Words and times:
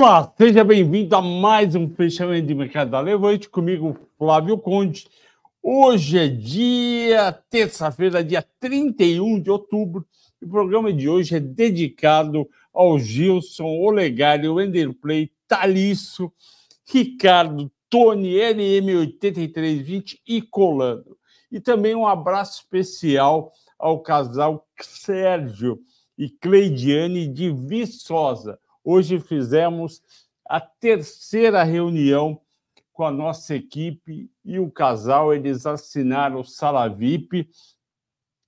Olá, 0.00 0.32
seja 0.38 0.62
bem-vindo 0.62 1.16
a 1.16 1.20
mais 1.20 1.74
um 1.74 1.92
fechamento 1.92 2.46
de 2.46 2.54
mercado 2.54 2.92
da 2.92 3.00
Levante 3.00 3.48
comigo, 3.48 3.98
Flávio 4.16 4.56
Conde. 4.56 5.08
Hoje 5.60 6.16
é 6.16 6.28
dia, 6.28 7.32
terça-feira, 7.50 8.22
dia 8.22 8.40
31 8.60 9.40
de 9.40 9.50
outubro. 9.50 10.06
E 10.40 10.44
o 10.44 10.48
programa 10.48 10.92
de 10.92 11.08
hoje 11.08 11.34
é 11.34 11.40
dedicado 11.40 12.48
ao 12.72 12.96
Gilson, 12.96 13.66
Olegário, 13.66 14.60
Enderplay, 14.60 15.32
Talisso, 15.48 16.32
Ricardo, 16.88 17.68
Tony, 17.90 18.34
LM8320 18.34 20.20
e 20.24 20.40
Colando. 20.40 21.18
E 21.50 21.58
também 21.58 21.96
um 21.96 22.06
abraço 22.06 22.60
especial 22.60 23.50
ao 23.76 23.98
casal 24.00 24.64
Sérgio 24.80 25.80
e 26.16 26.30
Cleidiane 26.30 27.26
de 27.26 27.50
Viçosa 27.50 28.60
Hoje 28.84 29.18
fizemos 29.20 30.02
a 30.46 30.60
terceira 30.60 31.62
reunião 31.62 32.40
com 32.92 33.04
a 33.04 33.10
nossa 33.10 33.54
equipe 33.54 34.30
e 34.44 34.58
o 34.58 34.70
casal, 34.70 35.32
eles 35.32 35.66
assinaram 35.66 36.40
o 36.40 36.44
Sala 36.44 36.88
VIP 36.88 37.48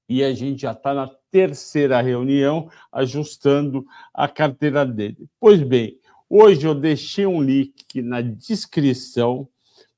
e 0.09 0.25
a 0.25 0.33
gente 0.33 0.63
já 0.63 0.73
está 0.73 0.93
na 0.93 1.09
terceira 1.31 2.01
reunião 2.01 2.69
ajustando 2.91 3.87
a 4.13 4.27
carteira 4.27 4.85
dele. 4.85 5.29
Pois 5.39 5.63
bem, 5.63 6.01
hoje 6.29 6.67
eu 6.67 6.75
deixei 6.75 7.27
um 7.27 7.41
link 7.41 8.03
na 8.03 8.21
descrição 8.21 9.49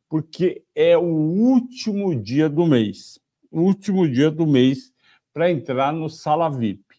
porque 0.07 0.63
é 0.75 0.99
o 0.99 1.01
último 1.03 2.15
dia 2.15 2.47
do 2.47 2.67
mês, 2.67 3.19
o 3.51 3.63
último 3.63 4.07
dia 4.07 4.31
do 4.31 4.47
mês 4.47 4.93
para 5.33 5.51
entrar 5.51 5.95
no 5.95 6.11
Sala 6.11 6.51
VIP 6.51 6.92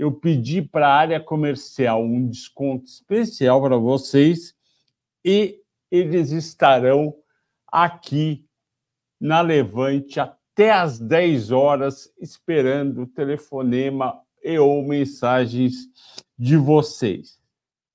eu 0.00 0.10
pedi 0.10 0.62
para 0.62 0.88
a 0.88 0.94
área 0.94 1.20
comercial 1.20 2.02
um 2.02 2.26
desconto 2.26 2.86
especial 2.86 3.60
para 3.60 3.76
vocês 3.76 4.54
e 5.22 5.60
eles 5.90 6.30
estarão 6.30 7.14
aqui 7.70 8.46
na 9.20 9.42
Levante 9.42 10.18
até 10.18 10.72
às 10.72 10.98
10 10.98 11.50
horas 11.50 12.10
esperando 12.18 13.02
o 13.02 13.06
telefonema 13.06 14.18
e 14.42 14.58
ou 14.58 14.82
mensagens 14.82 15.74
de 16.38 16.56
vocês. 16.56 17.38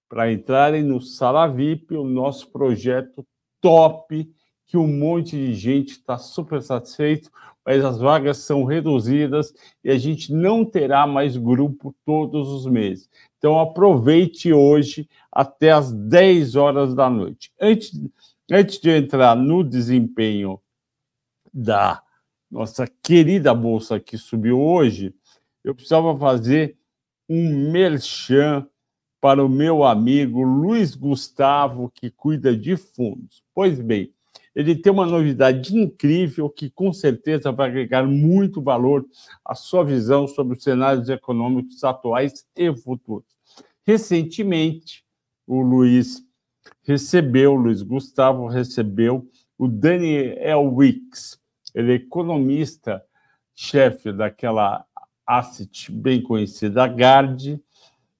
Para 0.07 0.31
entrarem 0.31 0.83
no 0.83 1.01
Sala 1.01 1.47
VIP, 1.47 1.95
o 1.95 2.03
nosso 2.03 2.51
projeto 2.51 3.25
top 3.59 4.31
que 4.67 4.77
um 4.77 4.87
monte 4.87 5.31
de 5.31 5.55
gente 5.55 5.93
está 5.93 6.19
super 6.19 6.61
satisfeito, 6.61 7.31
mas 7.65 7.83
as 7.83 7.97
vagas 7.97 8.37
são 8.37 8.63
reduzidas 8.63 9.53
e 9.83 9.89
a 9.89 9.97
gente 9.97 10.31
não 10.31 10.63
terá 10.63 11.07
mais 11.07 11.35
grupo 11.35 11.95
todos 12.05 12.47
os 12.49 12.65
meses. 12.67 13.09
Então 13.37 13.59
aproveite 13.59 14.53
hoje 14.53 15.09
até 15.31 15.71
as 15.71 15.91
10 15.91 16.55
horas 16.55 16.93
da 16.93 17.09
noite. 17.09 17.51
Antes, 17.59 17.91
antes 18.51 18.79
de 18.79 18.91
entrar 18.91 19.35
no 19.35 19.63
desempenho 19.63 20.61
da 21.51 22.03
nossa 22.51 22.87
querida 23.01 23.53
bolsa 23.53 23.99
que 23.99 24.17
subiu 24.17 24.61
hoje, 24.61 25.13
eu 25.63 25.73
precisava 25.73 26.15
fazer 26.15 26.77
um 27.27 27.71
merchan 27.71 28.67
para 29.19 29.43
o 29.43 29.49
meu 29.49 29.83
amigo 29.83 30.43
Luiz 30.43 30.93
Gustavo, 30.93 31.89
que 31.89 32.11
cuida 32.11 32.55
de 32.55 32.77
fundos. 32.77 33.43
Pois 33.55 33.79
bem, 33.79 34.13
ele 34.55 34.75
tem 34.75 34.91
uma 34.91 35.05
novidade 35.05 35.77
incrível 35.77 36.49
que 36.49 36.69
com 36.69 36.93
certeza 36.93 37.51
vai 37.51 37.69
agregar 37.69 38.05
muito 38.07 38.61
valor 38.61 39.05
à 39.43 39.53
sua 39.53 39.83
visão 39.83 40.27
sobre 40.27 40.57
os 40.57 40.63
cenários 40.63 41.09
econômicos 41.09 41.83
atuais 41.83 42.45
e 42.55 42.73
futuros. 42.73 43.27
Recentemente, 43.85 45.03
o 45.45 45.61
Luiz 45.61 46.23
recebeu, 46.83 47.53
o 47.53 47.57
Luiz 47.57 47.81
Gustavo 47.81 48.47
recebeu 48.47 49.29
o 49.57 49.67
Daniel 49.67 50.73
Wicks, 50.73 51.37
ele 51.73 51.91
é 51.91 51.95
economista, 51.95 53.03
chefe 53.53 54.11
daquela 54.11 54.85
asset 55.25 55.91
bem 55.91 56.21
conhecida, 56.21 56.87
GARD, 56.87 57.59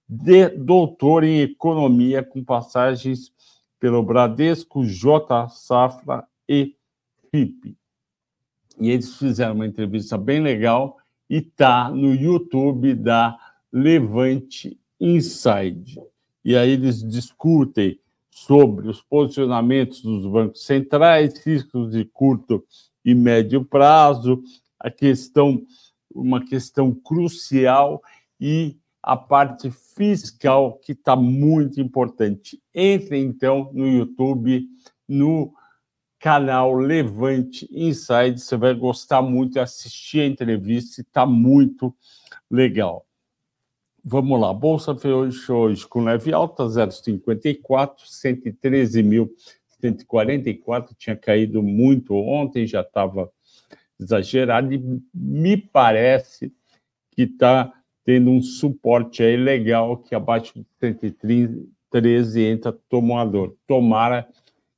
de, 0.08 0.50
doutor 0.50 1.24
em 1.24 1.42
economia 1.42 2.24
com 2.24 2.44
passagens 2.44 3.32
pelo 3.80 4.04
Bradesco, 4.04 4.86
J 4.86 5.50
Safra 5.50 6.26
e 6.48 6.76
FIP. 7.32 7.76
E 8.80 8.90
eles 8.90 9.18
fizeram 9.18 9.56
uma 9.56 9.68
entrevista 9.68 10.18
bem 10.18 10.42
legal 10.42 10.98
e 11.30 11.38
está 11.38 11.90
no 11.90 12.14
YouTube 12.14 12.94
da 12.94 13.38
Levante 13.72 14.80
Inside. 15.00 16.00
E 16.44 16.56
aí 16.56 16.72
eles 16.72 17.02
discutem 17.04 18.00
sobre 18.30 18.90
os 18.90 19.02
posicionamentos 19.02 20.02
dos 20.02 20.26
bancos 20.26 20.66
centrais, 20.66 21.38
riscos 21.46 21.92
de 21.92 22.06
curto 22.06 22.64
e 23.04 23.16
médio 23.16 23.64
prazo, 23.64 24.44
a 24.80 24.92
questão, 24.92 25.66
uma 26.14 26.46
questão 26.46 26.94
crucial 26.94 28.02
e 28.40 28.78
a 29.02 29.16
parte 29.16 29.72
fiscal, 29.96 30.78
que 30.80 30.92
está 30.92 31.16
muito 31.16 31.80
importante. 31.80 32.62
Entre 32.74 33.18
então 33.18 33.72
no 33.74 33.88
YouTube, 33.88 34.68
no 35.08 35.54
canal 36.20 36.74
Levante 36.74 37.68
Inside, 37.72 38.40
você 38.40 38.58
vai 38.58 38.74
gostar 38.74 39.22
muito 39.22 39.60
assistir 39.60 40.22
a 40.22 40.26
entrevista, 40.26 41.02
está 41.02 41.26
muito 41.26 41.96
legal. 42.50 43.06
Vamos 44.04 44.40
lá, 44.40 44.54
Bolsa 44.54 44.96
fechou 44.96 45.66
hoje 45.66 45.88
com 45.88 46.04
leve 46.04 46.32
alta, 46.34 46.64
0,54, 46.64 47.96
113.144, 49.82 50.96
tinha 50.98 51.16
caído 51.16 51.64
muito 51.64 52.14
ontem, 52.16 52.68
já 52.68 52.82
estava 52.82 53.32
exagerado, 54.00 54.74
e 54.74 55.02
me 55.14 55.58
parece 55.58 56.54
que 57.12 57.24
está 57.24 57.72
tendo 58.06 58.30
um 58.30 58.42
suporte 58.42 59.24
aí 59.24 59.36
legal 59.36 59.98
que 59.98 60.14
abaixo 60.14 60.54
de 60.54 60.66
113 60.80 62.44
entra 62.44 62.72
tomador. 62.88 63.56
Tomara 63.68 64.28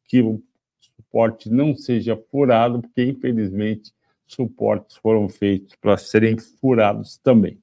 que 0.08 0.22
o 0.22 0.42
suporte 0.80 1.50
não 1.50 1.76
seja 1.76 2.18
furado, 2.32 2.82
porque 2.82 3.04
infelizmente 3.04 3.92
suportes 4.26 4.96
foram 4.98 5.28
feitos 5.28 5.76
para 5.76 5.98
serem 5.98 6.38
furados 6.38 7.18
também. 7.18 7.60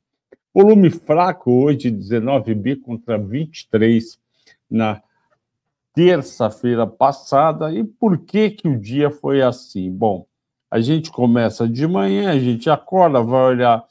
Volume 0.53 0.91
fraco 0.91 1.51
hoje, 1.51 1.91
19 1.91 2.55
bi 2.55 2.77
contra 2.77 3.19
23 3.19 4.19
na 4.71 5.03
terça-feira 5.95 6.87
passada. 6.87 7.73
E 7.73 7.83
por 7.83 8.19
que 8.19 8.51
que 8.51 8.69
o 8.69 8.79
dia 8.79 9.11
foi 9.11 9.43
assim? 9.43 9.91
Bom, 9.91 10.27
a 10.71 10.81
gente 10.81 11.11
começa 11.11 11.69
de 11.69 11.87
manhã, 11.87 12.31
a 12.31 12.39
gente 12.39 12.69
acorda, 12.69 13.23
vai 13.23 13.43
olhar 13.43 13.85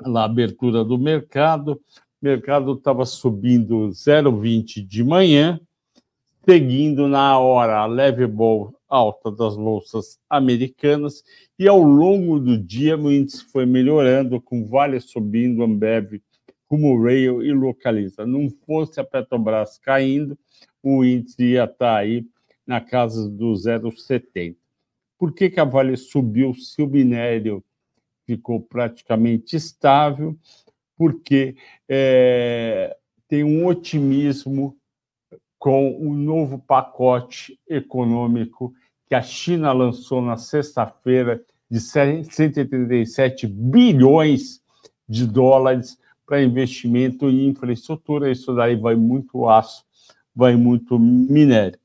na 0.00 0.24
abertura 0.24 0.84
do 0.84 0.98
mercado. 0.98 1.72
O 1.72 2.24
mercado 2.24 2.72
estava 2.72 3.04
subindo 3.04 3.88
0,20 3.88 4.86
de 4.86 5.04
manhã, 5.04 5.60
seguindo 6.44 7.06
na 7.06 7.38
hora 7.38 7.78
a 7.78 7.86
leve 7.86 8.24
alta 8.88 9.30
das 9.30 9.56
bolsas 9.56 10.18
americanas, 10.30 11.24
e 11.58 11.66
ao 11.66 11.82
longo 11.82 12.38
do 12.38 12.56
dia 12.56 12.96
o 12.96 13.10
índice 13.10 13.44
foi 13.44 13.66
melhorando, 13.66 14.40
com 14.40 14.66
Vale 14.66 15.00
subindo, 15.00 15.62
Ambev, 15.62 16.20
como 16.68 17.02
Rail 17.02 17.42
e 17.42 17.52
Localiza. 17.52 18.26
Não 18.26 18.48
fosse 18.64 19.00
a 19.00 19.04
Petrobras 19.04 19.78
caindo, 19.78 20.38
o 20.82 21.04
índice 21.04 21.42
ia 21.42 21.64
estar 21.64 21.76
tá 21.76 21.96
aí 21.96 22.24
na 22.66 22.80
casa 22.80 23.28
do 23.28 23.52
0,70. 23.52 24.56
Por 25.18 25.32
que, 25.32 25.50
que 25.50 25.60
a 25.60 25.64
Vale 25.64 25.96
subiu 25.96 26.54
se 26.54 26.82
o 26.82 26.86
minério 26.86 27.62
ficou 28.26 28.60
praticamente 28.60 29.56
estável, 29.56 30.36
porque 30.96 31.56
é, 31.88 32.96
tem 33.28 33.44
um 33.44 33.66
otimismo 33.66 34.76
com 35.58 35.96
o 35.98 36.14
novo 36.14 36.58
pacote 36.58 37.58
econômico 37.68 38.74
que 39.06 39.14
a 39.14 39.22
China 39.22 39.72
lançou 39.72 40.20
na 40.20 40.36
sexta-feira 40.36 41.42
de 41.70 41.80
137 41.80 43.46
bilhões 43.46 44.62
de 45.08 45.26
dólares 45.26 45.98
para 46.26 46.42
investimento 46.42 47.28
em 47.28 47.48
infraestrutura. 47.48 48.30
Isso 48.30 48.54
daí 48.54 48.76
vai 48.76 48.94
muito 48.94 49.48
aço, 49.48 49.84
vai 50.34 50.56
muito 50.56 50.98
minério. 50.98 51.78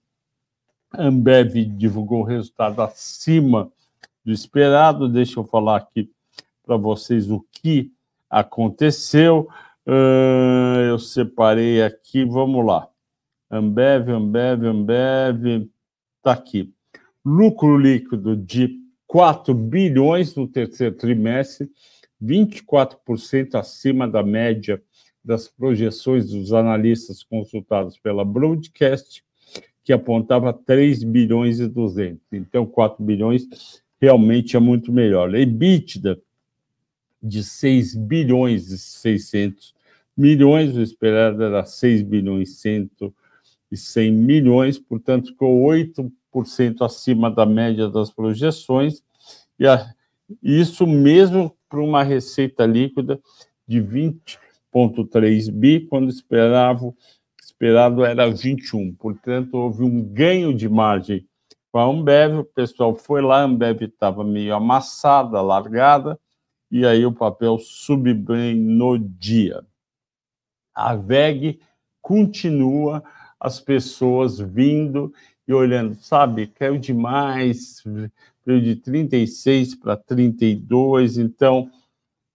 A 0.91 1.03
Ambev 1.03 1.53
divulgou 1.65 2.23
resultado 2.23 2.81
acima 2.81 3.71
do 4.23 4.31
esperado. 4.31 5.07
Deixa 5.07 5.39
eu 5.39 5.43
falar 5.43 5.77
aqui 5.77 6.11
para 6.69 6.77
vocês 6.77 7.31
o 7.31 7.43
que 7.51 7.91
aconteceu. 8.29 9.47
Uh, 9.87 10.81
eu 10.87 10.99
separei 10.99 11.81
aqui, 11.81 12.23
vamos 12.23 12.63
lá. 12.63 12.87
Ambev, 13.49 14.11
Ambev, 14.11 14.65
Ambev, 14.65 15.67
está 16.17 16.33
aqui. 16.33 16.71
Lucro 17.25 17.75
líquido 17.75 18.37
de 18.37 18.77
4 19.07 19.51
bilhões 19.51 20.35
no 20.35 20.47
terceiro 20.47 20.93
trimestre, 20.93 21.71
24% 22.23 23.55
acima 23.55 24.07
da 24.07 24.21
média 24.21 24.79
das 25.25 25.47
projeções 25.47 26.29
dos 26.29 26.53
analistas 26.53 27.23
consultados 27.23 27.97
pela 27.97 28.23
Broadcast, 28.23 29.23
que 29.83 29.91
apontava 29.91 30.53
3 30.53 31.03
bilhões 31.03 31.59
e 31.59 31.67
200. 31.67 32.21
Então, 32.31 32.63
4 32.63 33.03
bilhões 33.03 33.47
realmente 33.99 34.55
é 34.55 34.59
muito 34.59 34.91
melhor. 34.91 35.33
EBITDA 35.33 36.21
de 37.21 37.43
6 37.43 37.95
bilhões 37.95 38.71
e 38.71 38.77
600 38.77 39.73
milhões, 40.15 40.75
o 40.75 40.81
esperado 40.81 41.43
era 41.43 41.65
6 41.65 42.01
bilhões 42.03 42.63
e 43.71 43.77
100 43.77 44.11
milhões, 44.11 44.77
portanto, 44.77 45.29
ficou 45.29 45.63
8% 45.65 46.11
acima 46.81 47.31
da 47.31 47.45
média 47.45 47.87
das 47.89 48.09
projeções, 48.09 49.01
e 49.57 49.67
a, 49.67 49.93
isso 50.41 50.85
mesmo 50.85 51.55
para 51.69 51.81
uma 51.81 52.03
receita 52.03 52.65
líquida 52.65 53.19
de 53.67 53.81
20,3 53.81 55.51
bi, 55.51 55.81
quando 55.81 56.09
esperava, 56.09 56.93
esperado 57.41 58.03
era 58.03 58.29
21. 58.29 58.93
Portanto, 58.95 59.53
houve 59.55 59.83
um 59.83 60.01
ganho 60.01 60.53
de 60.53 60.67
margem 60.67 61.25
com 61.71 61.77
a 61.77 61.85
Ambev, 61.85 62.39
o 62.39 62.43
pessoal 62.43 62.95
foi 62.95 63.21
lá, 63.21 63.41
a 63.41 63.43
Ambev 63.43 63.83
estava 63.83 64.23
meio 64.23 64.55
amassada, 64.55 65.39
largada, 65.41 66.19
e 66.71 66.85
aí 66.85 67.05
o 67.05 67.11
papel 67.11 67.57
subiu 67.59 68.15
bem 68.15 68.55
no 68.55 68.97
dia. 68.97 69.63
A 70.73 70.95
VEG 70.95 71.59
continua 72.01 73.03
as 73.39 73.59
pessoas 73.59 74.39
vindo 74.39 75.13
e 75.47 75.53
olhando, 75.53 75.95
sabe, 75.95 76.47
caiu 76.47 76.77
demais, 76.77 77.83
veio 78.45 78.61
de 78.61 78.75
36 78.75 79.75
para 79.75 79.97
32, 79.97 81.17
então 81.17 81.69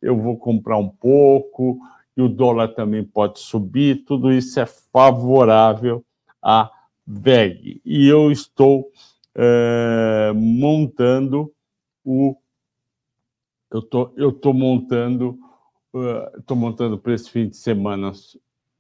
eu 0.03 0.21
vou 0.21 0.37
comprar 0.37 0.79
um 0.79 0.89
pouco, 0.89 1.79
e 2.17 2.23
o 2.23 2.29
dólar 2.29 2.69
também 2.69 3.03
pode 3.03 3.41
subir, 3.41 4.05
tudo 4.05 4.33
isso 4.33 4.59
é 4.61 4.67
favorável 4.67 6.05
à 6.43 6.71
VEG. 7.07 7.81
E 7.85 8.07
eu 8.07 8.31
estou 8.31 8.91
é, 9.35 10.33
montando 10.35 11.53
o. 12.05 12.37
Eu 13.75 13.83
tô, 13.83 14.05
estou 14.11 14.33
tô 14.33 14.53
montando, 14.53 15.37
estou 16.39 16.57
uh, 16.57 16.61
montando 16.61 16.97
para 16.97 17.13
esse 17.13 17.29
fim 17.29 17.49
de 17.49 17.57
semana 17.57 18.13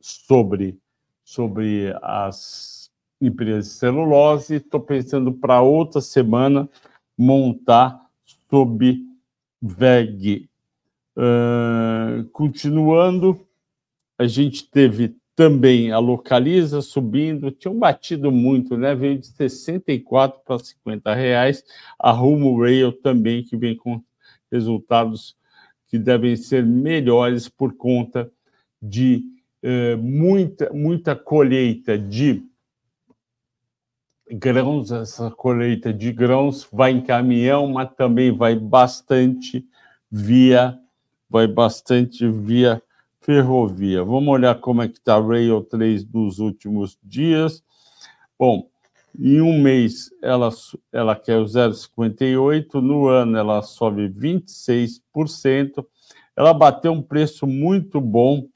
sobre, 0.00 0.78
sobre 1.24 1.92
as 2.00 2.92
empresas 3.20 3.72
de 3.72 3.72
celulose, 3.72 4.54
estou 4.54 4.80
pensando 4.80 5.32
para 5.32 5.60
outra 5.60 6.00
semana 6.00 6.70
montar 7.18 8.08
sob 8.48 9.04
VEG. 9.60 10.48
Uh, 11.16 12.24
continuando, 12.30 13.44
a 14.16 14.28
gente 14.28 14.70
teve 14.70 15.16
também 15.34 15.90
a 15.90 15.98
Localiza 15.98 16.80
subindo, 16.80 17.50
tinham 17.50 17.76
batido 17.76 18.30
muito, 18.30 18.76
né? 18.76 18.94
Veio 18.94 19.18
de 19.18 19.26
64 19.26 20.40
para 20.44 20.56
50 20.56 21.12
reais. 21.12 21.64
A 21.98 22.12
Rumo 22.12 22.60
Rail 22.60 22.92
também, 22.92 23.42
que 23.42 23.56
vem 23.56 23.74
com 23.74 24.00
resultados 24.54 25.36
que 25.88 25.98
devem 25.98 26.36
ser 26.36 26.64
melhores 26.64 27.48
por 27.48 27.76
conta 27.76 28.30
de 28.80 29.24
uh, 29.62 29.98
muita, 29.98 30.72
muita 30.72 31.16
colheita 31.16 31.98
de 31.98 32.42
grãos, 34.30 34.90
essa 34.92 35.30
colheita 35.30 35.92
de 35.92 36.12
grãos 36.12 36.66
vai 36.72 36.92
em 36.92 37.02
caminhão, 37.02 37.66
mas 37.66 37.92
também 37.94 38.30
vai 38.30 38.54
bastante 38.54 39.66
via 40.10 40.78
vai 41.28 41.48
bastante 41.48 42.28
via 42.28 42.80
ferrovia. 43.20 44.04
Vamos 44.04 44.32
olhar 44.32 44.54
como 44.60 44.82
é 44.82 44.88
que 44.88 44.98
está 44.98 45.16
a 45.16 45.20
Rail 45.20 45.62
3 45.64 46.04
dos 46.04 46.38
últimos 46.38 46.96
dias. 47.02 47.60
Bom, 48.38 48.68
em 49.18 49.40
um 49.40 49.60
mês 49.60 50.10
ela, 50.22 50.50
ela 50.92 51.14
quer 51.14 51.38
o 51.38 51.44
0,58, 51.44 52.74
no 52.74 53.08
ano 53.08 53.36
ela 53.36 53.60
sobe 53.62 54.08
26%. 54.08 55.84
Ela 56.36 56.52
bateu 56.52 56.92
um 56.92 57.02
preço 57.02 57.46
muito 57.46 58.00
bom 58.00 58.48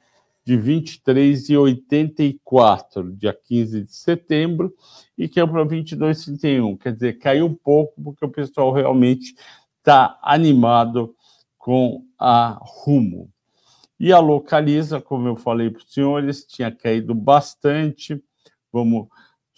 de 0.45 0.57
23,84, 0.57 3.17
dia 3.17 3.33
15 3.35 3.83
de 3.83 3.95
setembro, 3.95 4.75
e 5.17 5.29
que 5.29 5.39
é 5.39 5.47
para 5.47 5.65
22,31. 5.65 6.77
Quer 6.79 6.95
dizer, 6.95 7.19
caiu 7.19 7.47
um 7.47 7.55
pouco, 7.55 8.03
porque 8.03 8.25
o 8.25 8.31
pessoal 8.31 8.73
realmente 8.73 9.37
está 9.79 10.19
animado 10.23 11.15
com 11.59 12.03
a 12.19 12.59
Rumo. 12.63 13.31
E 14.01 14.11
a 14.11 14.21
Localiza, 14.21 15.01
como 15.01 15.29
eu 15.29 15.37
falei 15.37 15.71
para 15.71 15.83
os 15.83 15.93
senhores, 15.93 16.47
tinha 16.47 16.71
caído 16.71 17.15
bastante. 17.15 18.23
Vamos 18.73 19.09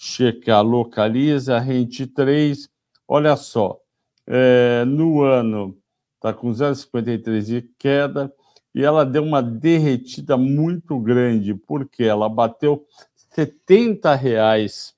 checar 0.03 0.65
Localiza, 0.65 1.59
Rente 1.59 2.07
3. 2.07 2.71
Olha 3.07 3.37
só, 3.37 3.79
é, 4.27 4.83
no 4.87 5.23
ano 5.23 5.77
está 6.15 6.33
com 6.33 6.51
0,53 6.51 7.43
de 7.43 7.63
queda, 7.79 8.33
e 8.75 8.83
ela 8.83 9.05
deu 9.05 9.23
uma 9.23 9.43
derretida 9.43 10.39
muito 10.39 10.99
grande, 10.99 11.55
porque 11.55 12.05
ela 12.05 12.29
bateu 12.29 12.87
70 13.35 14.15
reais 14.15 14.95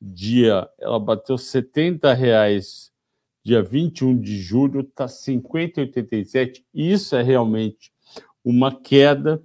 dia, 0.00 0.68
ela 0.78 0.98
bateu 0.98 1.36
70 1.36 2.12
reais 2.14 2.90
dia 3.44 3.62
21 3.62 4.18
de 4.18 4.38
julho, 4.40 4.80
está 4.80 5.06
50,87. 5.06 6.64
Isso 6.72 7.14
é 7.14 7.22
realmente 7.22 7.92
uma 8.44 8.74
queda 8.74 9.42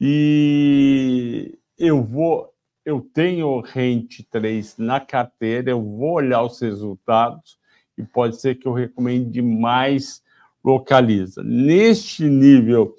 e 0.00 1.58
eu 1.76 2.02
vou, 2.04 2.53
eu 2.84 3.00
tenho 3.00 3.60
rente 3.60 4.22
3 4.24 4.76
na 4.78 5.00
carteira, 5.00 5.70
eu 5.70 5.82
vou 5.82 6.14
olhar 6.14 6.42
os 6.42 6.60
resultados 6.60 7.58
e 7.96 8.02
pode 8.02 8.40
ser 8.40 8.56
que 8.56 8.66
eu 8.66 8.72
recomende 8.72 9.40
mais 9.40 10.22
localiza. 10.62 11.42
Neste 11.42 12.24
nível 12.24 12.94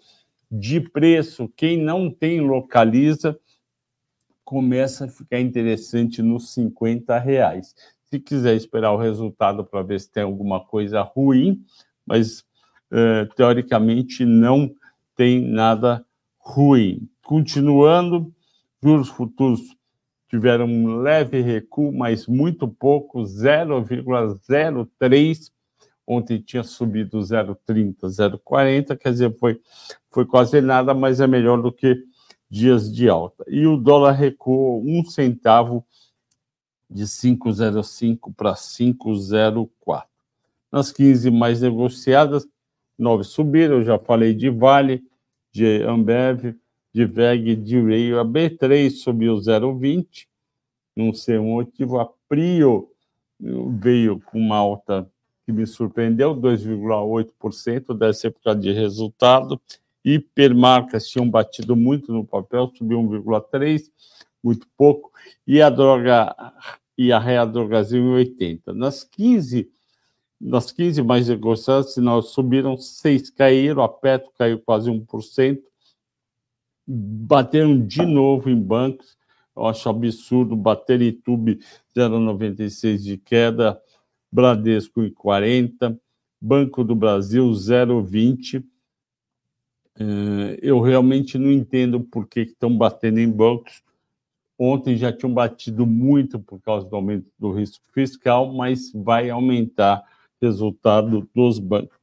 de 0.51 0.79
preço, 0.79 1.51
quem 1.55 1.77
não 1.77 2.09
tem 2.09 2.39
localiza, 2.39 3.37
começa 4.43 5.05
a 5.05 5.09
ficar 5.09 5.39
interessante 5.39 6.21
nos 6.21 6.53
50 6.53 7.17
reais. 7.19 7.75
Se 8.05 8.19
quiser 8.19 8.55
esperar 8.55 8.91
o 8.91 8.97
resultado 8.97 9.65
para 9.65 9.81
ver 9.81 9.99
se 9.99 10.11
tem 10.11 10.23
alguma 10.23 10.63
coisa 10.63 11.01
ruim, 11.01 11.63
mas 12.05 12.41
uh, 12.91 13.27
teoricamente 13.35 14.23
não 14.23 14.73
tem 15.15 15.41
nada 15.41 16.05
ruim. 16.37 17.09
Continuando, 17.23 18.34
juros 18.83 19.09
futuros 19.09 19.61
tiveram 20.29 20.65
um 20.65 20.97
leve 20.97 21.41
recuo, 21.41 21.91
mas 21.91 22.27
muito 22.27 22.67
pouco, 22.67 23.21
0,03 23.21 25.51
Ontem 26.07 26.39
tinha 26.39 26.63
subido 26.63 27.17
0,30, 27.17 27.95
0,40, 28.03 28.95
quer 28.95 29.11
dizer, 29.11 29.35
foi, 29.39 29.59
foi 30.11 30.25
quase 30.25 30.61
nada, 30.61 30.93
mas 30.93 31.19
é 31.19 31.25
melhor 31.25 31.61
do 31.61 31.71
que 31.71 31.97
dias 32.49 32.93
de 32.93 33.09
alta. 33.09 33.43
E 33.47 33.65
o 33.65 33.75
dólar 33.75 34.11
recuou 34.11 34.83
um 34.85 35.03
centavo 35.03 35.83
de 36.87 37.05
5,05 37.05 38.33
para 38.35 38.53
5,04. 38.53 40.03
Nas 40.71 40.91
15 40.91 41.31
mais 41.31 41.61
negociadas, 41.61 42.47
nove 42.97 43.23
subiram, 43.23 43.77
eu 43.77 43.83
já 43.83 43.97
falei 43.97 44.35
de 44.35 44.49
Vale, 44.49 45.03
de 45.51 45.81
Ambev, 45.83 46.55
de 46.95 47.03
VEG, 47.03 47.57
de 47.57 47.81
Rail. 47.81 48.17
A 48.21 48.23
B3 48.23 48.89
subiu 48.89 49.35
0,20, 49.35 50.27
não 50.95 51.13
sei 51.13 51.37
um 51.37 51.55
motivo. 51.55 51.99
A 51.99 52.09
Prio 52.29 52.89
veio 53.37 54.21
com 54.21 54.39
uma 54.39 54.55
alta 54.55 55.05
que 55.45 55.51
me 55.51 55.67
surpreendeu, 55.67 56.33
2,8%, 56.33 57.93
deve 57.97 58.13
ser 58.13 58.31
por 58.31 58.41
causa 58.41 58.61
de 58.61 58.71
resultado. 58.71 59.59
Hipermarcas 60.05 61.09
tinham 61.09 61.29
batido 61.29 61.75
muito 61.75 62.13
no 62.13 62.25
papel, 62.25 62.71
subiu 62.73 62.99
1,3%, 62.99 63.91
muito 64.41 64.65
pouco. 64.77 65.11
E 65.45 65.61
a 65.61 65.69
droga 65.69 66.33
e 66.97 67.11
a 67.11 67.19
Real 67.19 67.45
Drogazil 67.45 68.01
em 68.01 68.13
80. 68.13 68.73
Nas 68.73 69.03
15, 69.03 69.69
nas 70.39 70.71
15 70.71 71.01
mais 71.01 71.27
negociadas, 71.27 71.97
nós 71.97 72.29
subiram 72.29 72.77
6, 72.77 73.31
caíram, 73.31 73.83
a 73.83 73.89
Petro 73.89 74.31
caiu 74.37 74.61
quase 74.65 74.89
1%, 74.89 75.61
bateram 76.87 77.85
de 77.85 78.05
novo 78.05 78.49
em 78.49 78.59
bancos, 78.59 79.17
eu 79.55 79.65
acho 79.65 79.87
absurdo, 79.87 80.55
bater 80.55 81.01
em 81.01 81.13
Tube 81.13 81.59
0,96 81.95 82.97
de 82.97 83.17
queda, 83.17 83.81
Bradesco 84.31 85.01
em 85.01 85.09
40, 85.09 85.97
Banco 86.41 86.83
do 86.83 86.93
Brasil 86.93 87.49
0,20. 87.49 88.63
Eh, 89.97 90.59
eu 90.61 90.81
realmente 90.81 91.37
não 91.37 91.51
entendo 91.51 92.01
por 92.01 92.27
que 92.27 92.41
estão 92.41 92.75
batendo 92.77 93.19
em 93.19 93.31
bancos. 93.31 93.81
Ontem 94.59 94.97
já 94.97 95.11
tinham 95.11 95.33
batido 95.33 95.85
muito 95.85 96.39
por 96.39 96.61
causa 96.61 96.87
do 96.87 96.95
aumento 96.95 97.31
do 97.39 97.51
risco 97.51 97.83
fiscal, 97.93 98.53
mas 98.53 98.91
vai 98.93 99.29
aumentar 99.29 100.03
o 100.41 100.45
resultado 100.45 101.29
dos 101.33 101.59
bancos. 101.59 101.97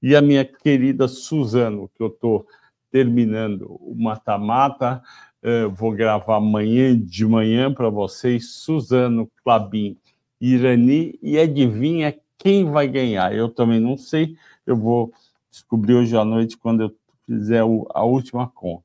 E 0.00 0.14
a 0.14 0.22
minha 0.22 0.44
querida 0.44 1.06
Suzano, 1.06 1.90
que 1.94 2.02
eu 2.02 2.08
estou 2.08 2.46
terminando 2.92 3.62
o 3.80 3.96
mata-mata. 3.96 5.02
Uh, 5.42 5.68
vou 5.70 5.90
gravar 5.90 6.36
amanhã 6.36 6.96
de 6.96 7.26
manhã 7.26 7.72
para 7.72 7.88
vocês, 7.88 8.52
Suzano, 8.52 9.28
Clabin, 9.42 9.98
Irani, 10.40 11.18
e 11.20 11.36
adivinha 11.38 12.14
quem 12.38 12.70
vai 12.70 12.86
ganhar? 12.86 13.34
Eu 13.34 13.48
também 13.48 13.80
não 13.80 13.96
sei, 13.96 14.36
eu 14.66 14.76
vou 14.76 15.12
descobrir 15.50 15.94
hoje 15.94 16.16
à 16.16 16.24
noite 16.24 16.56
quando 16.56 16.82
eu 16.82 16.96
fizer 17.24 17.60
a 17.60 18.04
última 18.04 18.48
conta. 18.48 18.84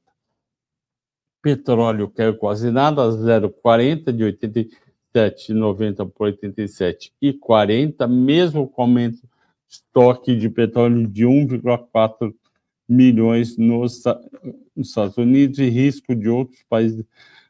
Petróleo 1.41 2.09
caiu 2.09 2.35
quase 2.37 2.71
nada, 2.71 3.01
0,40 3.09 4.11
de 4.11 4.23
87,90 5.13 6.09
por 6.09 6.25
87 6.25 7.13
e 7.21 7.33
40, 7.33 8.07
mesmo 8.07 8.67
com 8.67 8.83
aumento 8.83 9.27
estoque 9.67 10.35
de 10.35 10.49
petróleo 10.49 11.07
de 11.07 11.25
1,4 11.25 12.33
milhões 12.87 13.57
nos, 13.57 14.03
nos 14.75 14.89
Estados 14.89 15.17
Unidos 15.17 15.59
e 15.59 15.69
risco 15.69 16.15
de 16.15 16.29
outros 16.29 16.63
países 16.69 17.03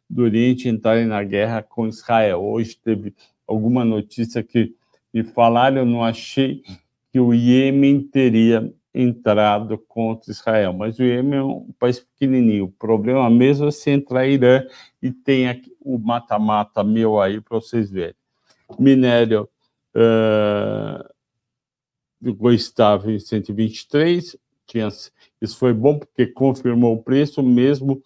do 0.10 0.24
Oriente 0.24 0.70
entrarem 0.70 1.06
na 1.06 1.24
guerra 1.24 1.62
com 1.62 1.88
Israel. 1.88 2.44
Hoje 2.44 2.78
teve 2.78 3.14
alguma 3.46 3.84
notícia 3.84 4.42
que 4.42 4.74
me 5.14 5.24
falaram, 5.24 5.78
eu 5.78 5.86
não 5.86 6.04
achei 6.04 6.64
que 7.12 7.20
o 7.20 7.34
Iêmen 7.34 8.02
teria 8.02 8.74
entrado 8.94 9.78
contra 9.78 10.32
Israel, 10.32 10.74
mas 10.74 10.98
o 10.98 11.04
Iêmen 11.04 11.40
é 11.40 11.44
um 11.44 11.72
país 11.78 12.00
pequenininho. 12.00 12.66
O 12.66 12.72
problema 12.72 13.30
mesmo 13.30 13.68
é 13.68 13.72
se 13.72 13.92
entrar 13.92 14.28
Irã 14.28 14.64
e 15.02 15.12
tem 15.12 15.48
aqui 15.48 15.76
o 15.80 15.98
mata-mata 15.98 16.84
meu 16.84 17.22
aí 17.22 17.40
para 17.40 17.60
vocês 17.60 17.92
verem. 17.92 18.16
Minério 18.80 19.48
uh, 19.96 21.08
ficou 22.22 22.52
estável 22.52 23.12
em 23.12 23.20
123, 23.20 24.36
isso 25.42 25.58
foi 25.58 25.74
bom 25.74 25.98
porque 25.98 26.28
confirmou 26.28 26.96
o 26.96 27.04
preço 27.04 27.42
mesmo 27.42 28.02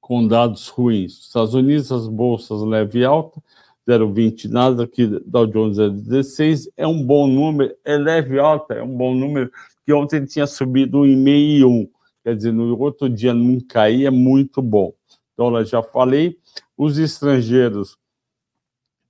com 0.00 0.26
dados 0.26 0.68
ruins. 0.68 1.12
Estados 1.26 1.54
Unidos, 1.54 1.90
as 1.90 2.08
bolsas 2.08 2.62
leve 2.62 3.04
alta, 3.04 3.42
0,20 3.88 4.48
nada, 4.48 4.84
aqui 4.84 5.06
Dow 5.24 5.46
Jones 5.46 5.78
0,16, 5.78 6.68
é 6.76 6.86
um 6.86 7.04
bom 7.04 7.26
número, 7.26 7.74
é 7.84 7.96
leve 7.96 8.38
alta, 8.38 8.74
é 8.74 8.82
um 8.82 8.96
bom 8.96 9.14
número, 9.14 9.50
que 9.84 9.92
ontem 9.92 10.24
tinha 10.24 10.46
subido 10.46 11.02
1,5 11.02 11.28
e 11.28 11.64
1, 11.64 11.88
quer 12.24 12.36
dizer, 12.36 12.52
no 12.52 12.78
outro 12.78 13.08
dia 13.08 13.32
não 13.32 13.60
cair, 13.60 14.06
é 14.06 14.10
muito 14.10 14.60
bom. 14.60 14.92
Dólar 15.36 15.64
já 15.64 15.82
falei, 15.82 16.36
os 16.76 16.98
estrangeiros 16.98 17.96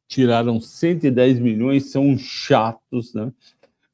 tiraram 0.08 0.60
110 0.60 1.38
milhões, 1.38 1.90
são 1.90 2.16
chatos, 2.18 3.14
né? 3.14 3.32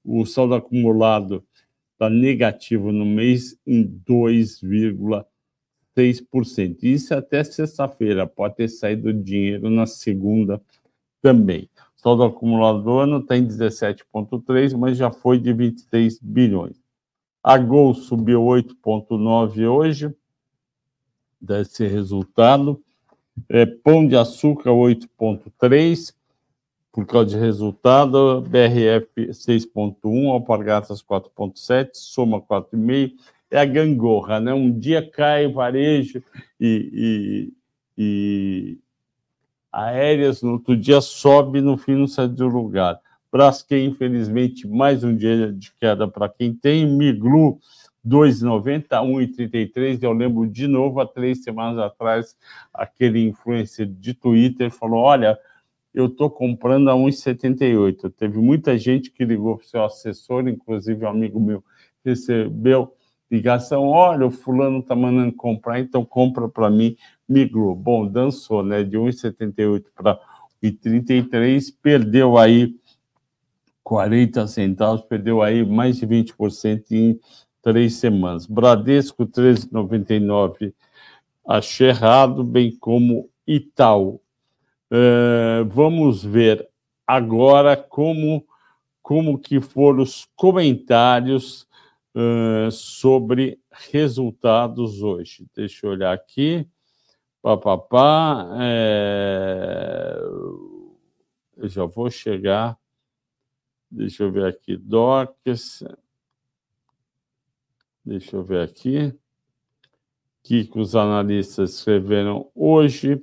O 0.05 0.27
saldo 0.27 0.55
acumulado 0.55 1.45
está 1.93 2.11
negativo 2.11 2.91
no 2.91 3.05
mês 3.05 3.57
em 3.67 3.85
2,6%. 3.85 6.83
Isso 6.83 7.15
até 7.15 7.45
sexta-feira, 7.45 8.27
pode 8.27 8.57
ter 8.57 8.69
saído 8.69 9.13
dinheiro 9.13 9.69
na 9.71 9.87
segunda 9.87 10.61
também. 11.21 11.69
O 11.97 12.01
saldo 12.01 12.25
acumulado 12.25 12.83
do 12.83 12.99
ano 12.99 13.19
está 13.19 13.37
em 13.37 13.47
17,3, 13.47 14.77
mas 14.77 14.97
já 14.97 15.11
foi 15.11 15.39
de 15.39 15.53
23 15.53 16.19
bilhões. 16.21 16.81
A 17.43 17.59
Gol 17.59 17.95
subiu 17.95 18.43
8,9 18.43 19.69
hoje, 19.69 20.15
deve 21.41 21.65
ser 21.65 21.91
resultado. 21.91 22.81
É, 23.49 23.67
Pão 23.67 24.07
de 24.07 24.17
Açúcar 24.17 24.71
8,3, 24.71 26.15
por 26.93 27.07
causa 27.07 27.31
de 27.31 27.37
resultado. 27.37 28.43
BRF 28.43 29.31
6,1, 29.31 30.31
Alpargatas 30.31 31.03
4,7, 31.03 31.91
Soma 31.95 32.41
4,5. 32.41 33.15
É 33.51 33.59
a 33.59 33.65
gangorra, 33.65 34.39
né? 34.39 34.53
Um 34.53 34.71
dia 34.71 35.07
cai 35.07 35.49
varejo 35.49 36.23
e, 36.61 37.53
e, 37.99 37.99
e 37.99 38.79
aéreas, 39.73 40.43
no 40.43 40.53
outro 40.53 40.77
dia 40.77 41.01
sobe, 41.01 41.61
no 41.61 41.77
fim 41.77 41.95
não 41.95 42.07
sai 42.07 42.29
do 42.29 42.47
lugar. 42.47 43.01
Braskem, 43.31 43.87
infelizmente, 43.87 44.69
mais 44.69 45.03
um 45.03 45.17
dia 45.17 45.51
de 45.53 45.73
queda 45.81 46.07
para 46.07 46.29
quem 46.29 46.55
tem. 46.55 46.87
Miglu, 46.87 47.59
2,90, 48.07 48.89
1,33. 48.89 50.03
Eu 50.03 50.13
lembro 50.13 50.47
de 50.47 50.67
novo, 50.67 51.01
há 51.01 51.07
três 51.07 51.43
semanas 51.43 51.79
atrás, 51.79 52.37
aquele 52.75 53.27
influencer 53.27 53.87
de 53.87 54.13
Twitter 54.13 54.71
falou: 54.71 55.01
Olha, 55.01 55.39
eu 55.95 56.07
estou 56.07 56.31
comprando 56.31 56.89
a 56.91 56.95
1,78. 56.95 58.11
Teve 58.17 58.39
muita 58.39 58.77
gente 58.79 59.11
que 59.11 59.25
ligou 59.25 59.57
para 59.57 59.65
o 59.65 59.69
seu 59.69 59.85
assessor, 59.85 60.49
inclusive 60.49 61.05
um 61.05 61.09
amigo 61.09 61.41
meu 61.41 61.63
recebeu 62.05 62.95
ligação: 63.31 63.89
Olha, 63.89 64.27
o 64.27 64.31
fulano 64.31 64.81
está 64.81 64.95
mandando 64.95 65.33
comprar, 65.33 65.81
então 65.81 66.05
compra 66.05 66.49
para 66.49 66.71
mim 66.71 66.97
migrou. 67.29 67.75
Bom, 67.75 68.07
dançou, 68.07 68.63
né? 68.63 68.83
De 68.83 68.99
1,78 68.99 69.85
para 69.95 70.19
1,33, 70.63 71.75
perdeu 71.83 72.37
aí 72.37 72.75
40 73.83 74.47
centavos, 74.47 75.03
perdeu 75.03 75.43
aí 75.43 75.65
mais 75.65 75.97
de 75.97 76.07
20% 76.07 76.93
em 76.93 77.19
três 77.63 77.95
semanas. 77.95 78.47
Bradesco 78.47 79.27
13,99, 79.27 80.73
achei 81.47 81.89
errado, 81.89 82.45
bem 82.45 82.77
como 82.79 83.29
Itaú. 83.47 84.21
Uh, 84.93 85.65
vamos 85.71 86.23
ver 86.23 86.69
agora 87.07 87.75
como, 87.75 88.47
como 89.01 89.39
que 89.39 89.59
foram 89.59 90.03
os 90.03 90.29
comentários 90.37 91.67
uh, 92.15 92.71
sobre 92.71 93.59
resultados 93.71 95.03
hoje. 95.03 95.47
Deixa 95.55 95.87
eu 95.87 95.93
olhar 95.93 96.13
aqui. 96.13 96.69
Papapá, 97.41 98.47
é... 98.61 100.15
eu 101.57 101.69
já 101.69 101.87
vou 101.87 102.11
chegar. 102.11 102.79
Deixa 103.91 104.25
eu 104.25 104.31
ver 104.31 104.45
aqui, 104.45 104.77
Docs. 104.77 105.85
Deixa 108.05 108.37
eu 108.37 108.45
ver 108.45 108.61
aqui. 108.61 109.07
O 109.09 110.43
que 110.43 110.71
os 110.77 110.95
analistas 110.95 111.77
escreveram 111.77 112.51
hoje. 112.55 113.23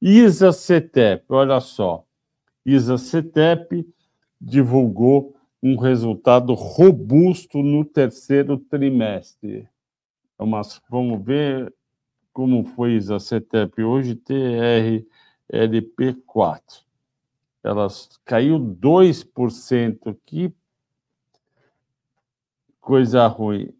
ISA 0.00 0.52
CETEP, 0.52 1.24
olha 1.28 1.58
só. 1.60 2.04
ISA 2.64 2.96
CETEP 2.98 3.84
divulgou 4.40 5.34
um 5.62 5.76
resultado 5.76 6.54
robusto 6.54 7.62
no 7.62 7.84
terceiro 7.84 8.56
trimestre. 8.56 9.68
Mas 10.38 10.80
vamos 10.88 11.22
ver 11.24 11.74
como 12.32 12.64
foi 12.64 12.96
a 12.98 13.18
CETEP 13.18 13.82
hoje, 13.82 14.14
TRLP4. 14.14 16.84
Ela 17.64 17.88
caiu 18.24 18.60
2%. 18.60 20.16
Que 20.24 20.54
coisa 22.80 23.26
ruim. 23.26 23.74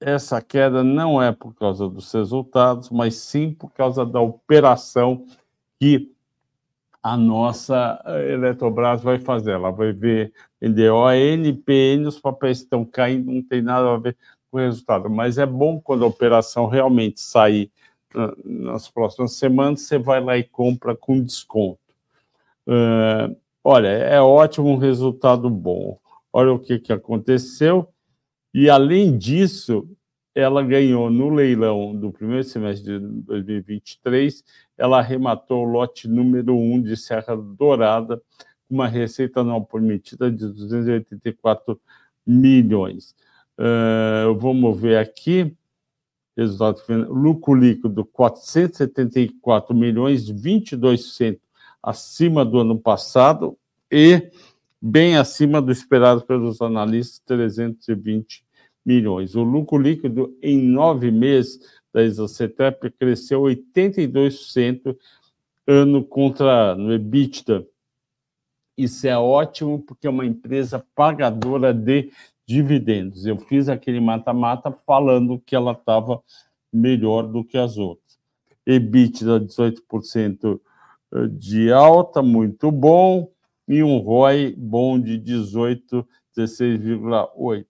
Essa 0.00 0.40
queda 0.40 0.84
não 0.84 1.20
é 1.20 1.32
por 1.32 1.52
causa 1.54 1.88
dos 1.88 2.12
resultados, 2.12 2.90
mas 2.90 3.16
sim 3.16 3.52
por 3.52 3.72
causa 3.72 4.06
da 4.06 4.20
operação 4.20 5.26
que 5.80 6.12
a 7.02 7.16
nossa 7.16 8.00
eh, 8.06 8.32
Eletrobras 8.32 9.02
vai 9.02 9.18
fazer. 9.18 9.52
Ela 9.52 9.70
vai 9.70 9.92
ver, 9.92 10.32
vender 10.60 10.90
ON, 10.90 11.54
PN, 11.64 12.06
os 12.06 12.18
papéis 12.18 12.58
estão 12.58 12.84
caindo, 12.84 13.30
não 13.30 13.42
tem 13.42 13.60
nada 13.62 13.92
a 13.92 13.98
ver 13.98 14.16
com 14.50 14.58
o 14.58 14.60
resultado. 14.60 15.10
Mas 15.10 15.38
é 15.38 15.46
bom 15.46 15.80
quando 15.80 16.04
a 16.04 16.08
operação 16.08 16.66
realmente 16.66 17.20
sair 17.20 17.70
nas 18.44 18.88
próximas 18.88 19.32
semanas, 19.32 19.82
você 19.82 19.98
vai 19.98 20.22
lá 20.22 20.38
e 20.38 20.44
compra 20.44 20.94
com 20.94 21.20
desconto. 21.20 21.80
Uh, 22.66 23.36
olha, 23.62 23.88
é 23.88 24.20
ótimo, 24.20 24.68
um 24.68 24.76
resultado 24.76 25.50
bom. 25.50 25.98
Olha 26.32 26.52
o 26.52 26.58
que, 26.58 26.78
que 26.78 26.92
aconteceu. 26.92 27.88
E, 28.52 28.70
além 28.70 29.18
disso, 29.18 29.88
ela 30.34 30.62
ganhou 30.62 31.10
no 31.10 31.28
leilão 31.28 31.94
do 31.94 32.10
primeiro 32.10 32.44
semestre 32.44 32.98
de 32.98 33.06
2023, 33.22 34.44
ela 34.76 34.98
arrematou 34.98 35.64
o 35.64 35.70
lote 35.70 36.08
número 36.08 36.56
1 36.56 36.74
um 36.74 36.82
de 36.82 36.96
Serra 36.96 37.36
Dourada, 37.36 38.20
com 38.68 38.74
uma 38.74 38.88
receita 38.88 39.44
não 39.44 39.62
permitida 39.62 40.30
de 40.30 40.48
284 40.48 41.80
milhões. 42.26 43.14
Uh, 43.56 44.34
vamos 44.34 44.80
ver 44.80 44.98
aqui 44.98 45.56
resultado 46.36 46.82
lucro 47.08 47.54
líquido 47.54 48.04
474 48.04 49.74
milhões, 49.74 50.28
22% 50.30 51.38
acima 51.80 52.44
do 52.44 52.58
ano 52.58 52.78
passado 52.78 53.56
e 53.90 54.30
bem 54.82 55.16
acima 55.16 55.62
do 55.62 55.70
esperado 55.70 56.22
pelos 56.22 56.60
analistas, 56.60 57.20
320 57.20 58.43
milhões. 58.84 59.34
O 59.34 59.42
lucro 59.42 59.78
líquido 59.78 60.36
em 60.42 60.58
nove 60.58 61.10
meses 61.10 61.60
da 61.92 62.02
Isocetep 62.02 62.90
cresceu 62.92 63.42
82% 63.42 64.96
ano 65.66 66.04
contra 66.04 66.72
ano, 66.72 66.92
EBITDA. 66.92 67.66
Isso 68.76 69.06
é 69.06 69.16
ótimo 69.16 69.80
porque 69.80 70.06
é 70.06 70.10
uma 70.10 70.26
empresa 70.26 70.84
pagadora 70.94 71.72
de 71.72 72.10
dividendos. 72.46 73.24
Eu 73.24 73.38
fiz 73.38 73.68
aquele 73.68 74.00
mata-mata 74.00 74.70
falando 74.84 75.40
que 75.40 75.54
ela 75.54 75.72
estava 75.72 76.20
melhor 76.72 77.22
do 77.22 77.44
que 77.44 77.56
as 77.56 77.78
outras. 77.78 78.18
EBITDA 78.66 79.40
18% 79.40 80.60
eh, 81.12 81.26
de 81.28 81.72
alta, 81.72 82.22
muito 82.22 82.70
bom, 82.72 83.30
e 83.68 83.82
um 83.82 83.98
ROI 83.98 84.54
bom 84.56 84.98
de 84.98 85.16
18, 85.18 86.06
16,8. 86.36 87.66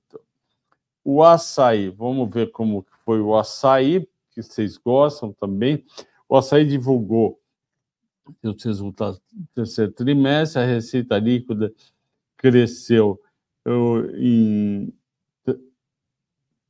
O 1.04 1.22
açaí, 1.22 1.90
vamos 1.90 2.32
ver 2.32 2.50
como 2.50 2.86
foi 3.04 3.20
o 3.20 3.36
açaí, 3.36 4.08
que 4.30 4.42
vocês 4.42 4.78
gostam 4.78 5.32
também. 5.32 5.84
O 6.28 6.36
açaí 6.36 6.66
divulgou 6.66 7.38
os 8.42 8.64
resultados 8.64 9.20
do 9.30 9.46
terceiro 9.54 9.92
trimestre, 9.92 10.62
a 10.62 10.64
receita 10.64 11.18
líquida 11.18 11.72
cresceu 12.38 13.20
em 14.16 14.92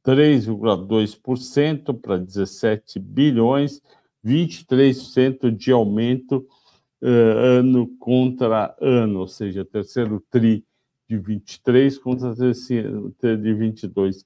3,2% 0.05 1.99
para 1.99 2.19
17 2.19 2.99
bilhões, 2.99 3.81
23% 4.25 5.50
de 5.50 5.73
aumento 5.73 6.47
uh, 7.03 7.07
ano 7.59 7.88
contra 7.99 8.76
ano, 8.81 9.21
ou 9.21 9.29
seja, 9.29 9.64
terceiro 9.64 10.23
tri 10.31 10.64
de 11.09 11.17
23 11.17 11.99
contra 11.99 12.35
de 12.35 13.55
22. 13.55 14.25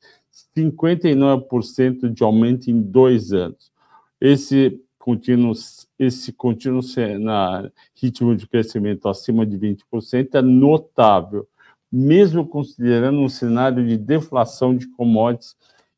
59% 0.56 2.12
de 2.12 2.22
aumento 2.22 2.70
em 2.70 2.80
dois 2.80 3.32
anos. 3.32 3.72
Esse 4.20 4.80
contínuo, 4.98 5.52
esse 5.98 6.32
contínuo 6.32 6.82
na 7.20 7.70
ritmo 7.94 8.36
de 8.36 8.46
crescimento 8.46 9.08
acima 9.08 9.46
de 9.46 9.58
20% 9.58 10.34
é 10.34 10.42
notável, 10.42 11.48
mesmo 11.90 12.46
considerando 12.46 13.18
um 13.18 13.28
cenário 13.28 13.86
de 13.86 13.96
deflação 13.96 14.76
de 14.76 14.86
commodities 14.88 15.56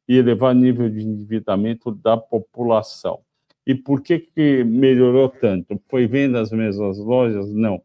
e 0.08 0.16
elevado 0.16 0.58
nível 0.58 0.88
de 0.88 1.02
endividamento 1.02 1.90
da 1.90 2.16
população. 2.16 3.20
E 3.66 3.74
por 3.74 4.00
que, 4.00 4.18
que 4.18 4.64
melhorou 4.64 5.28
tanto? 5.28 5.80
Foi 5.88 6.06
vendo 6.06 6.38
as 6.38 6.50
mesmas 6.50 6.98
lojas? 6.98 7.52
Não. 7.52 7.82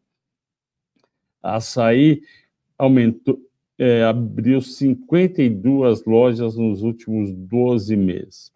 Açaí 1.44 2.22
aumentou, 2.78 3.40
é, 3.78 4.04
abriu 4.04 4.62
52 4.62 6.06
lojas 6.06 6.56
nos 6.56 6.82
últimos 6.82 7.32
12 7.32 7.96
meses. 7.96 8.52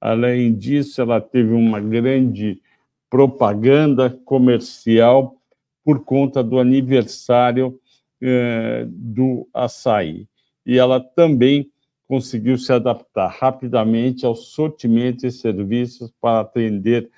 Além 0.00 0.54
disso, 0.54 1.00
ela 1.00 1.20
teve 1.20 1.52
uma 1.52 1.80
grande 1.80 2.60
propaganda 3.08 4.10
comercial 4.24 5.36
por 5.84 6.04
conta 6.04 6.42
do 6.42 6.58
aniversário 6.58 7.78
eh, 8.20 8.86
do 8.88 9.48
açaí. 9.52 10.28
E 10.64 10.78
ela 10.78 11.00
também 11.00 11.70
conseguiu 12.06 12.56
se 12.56 12.72
adaptar 12.72 13.28
rapidamente 13.28 14.24
ao 14.24 14.34
sortimento 14.34 15.26
e 15.26 15.30
serviços 15.30 16.12
para 16.20 16.40
atender 16.40 17.10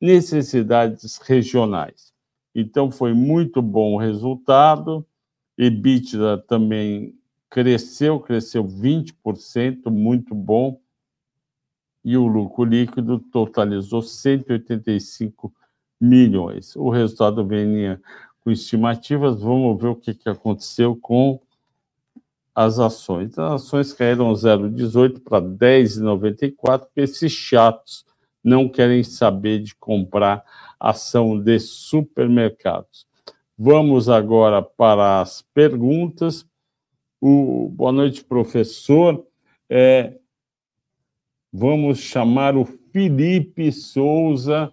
necessidades 0.00 1.18
regionais. 1.18 2.12
Então, 2.54 2.90
foi 2.90 3.14
muito 3.14 3.62
bom 3.62 3.94
o 3.94 3.98
resultado. 3.98 5.04
EBITDA 5.56 6.38
também 6.48 7.14
cresceu, 7.48 8.18
cresceu 8.18 8.64
20%, 8.64 9.90
muito 9.90 10.34
bom 10.34 10.80
e 12.04 12.16
o 12.16 12.26
lucro 12.26 12.64
líquido 12.64 13.18
totalizou 13.18 14.02
185 14.02 15.52
milhões. 16.00 16.76
O 16.76 16.90
resultado 16.90 17.46
vinha 17.46 18.00
com 18.40 18.50
estimativas, 18.50 19.40
vamos 19.40 19.80
ver 19.80 19.88
o 19.88 19.96
que, 19.96 20.16
aconteceu 20.26 20.94
com 20.94 21.40
as 22.54 22.78
ações. 22.78 23.38
As 23.38 23.62
ações 23.62 23.92
caíram 23.92 24.32
0,18 24.32 25.20
para 25.20 25.40
10,94, 25.40 26.80
porque 26.80 27.00
esses 27.00 27.32
chatos 27.32 28.04
não 28.42 28.68
querem 28.68 29.02
saber 29.02 29.60
de 29.60 29.74
comprar 29.74 30.44
ação 30.78 31.40
de 31.40 31.58
supermercados. 31.58 33.06
Vamos 33.56 34.08
agora 34.08 34.60
para 34.60 35.20
as 35.20 35.40
perguntas. 35.40 36.44
O, 37.20 37.68
boa 37.68 37.92
noite, 37.92 38.24
professor. 38.24 39.24
É, 39.70 40.18
vamos 41.52 42.00
chamar 42.00 42.56
o 42.56 42.64
Felipe 42.64 43.70
Souza, 43.70 44.72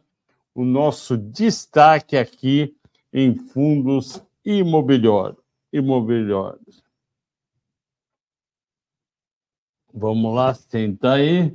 o 0.56 0.66
nosso 0.66 1.16
destaque 1.16 2.18
aqui 2.18 2.76
em 3.14 3.36
fundos 3.36 4.22
imobiliários. 4.44 5.44
imobiliários. 5.72 6.84
Vamos 9.94 10.34
lá, 10.34 10.54
senta 10.56 11.14
aí. 11.14 11.54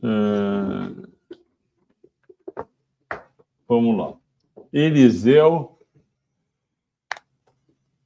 Uh, 0.00 1.06
vamos 3.68 3.98
lá. 3.98 4.17
Eliseu, 4.72 5.78